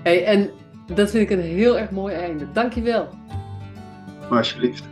Hey, 0.03 0.25
en 0.25 0.51
dat 0.87 1.11
vind 1.11 1.31
ik 1.31 1.39
een 1.39 1.45
heel 1.45 1.79
erg 1.79 1.91
mooi 1.91 2.15
einde. 2.15 2.53
Dankjewel. 2.53 3.09
Maar 4.29 4.39
alsjeblieft. 4.39 4.92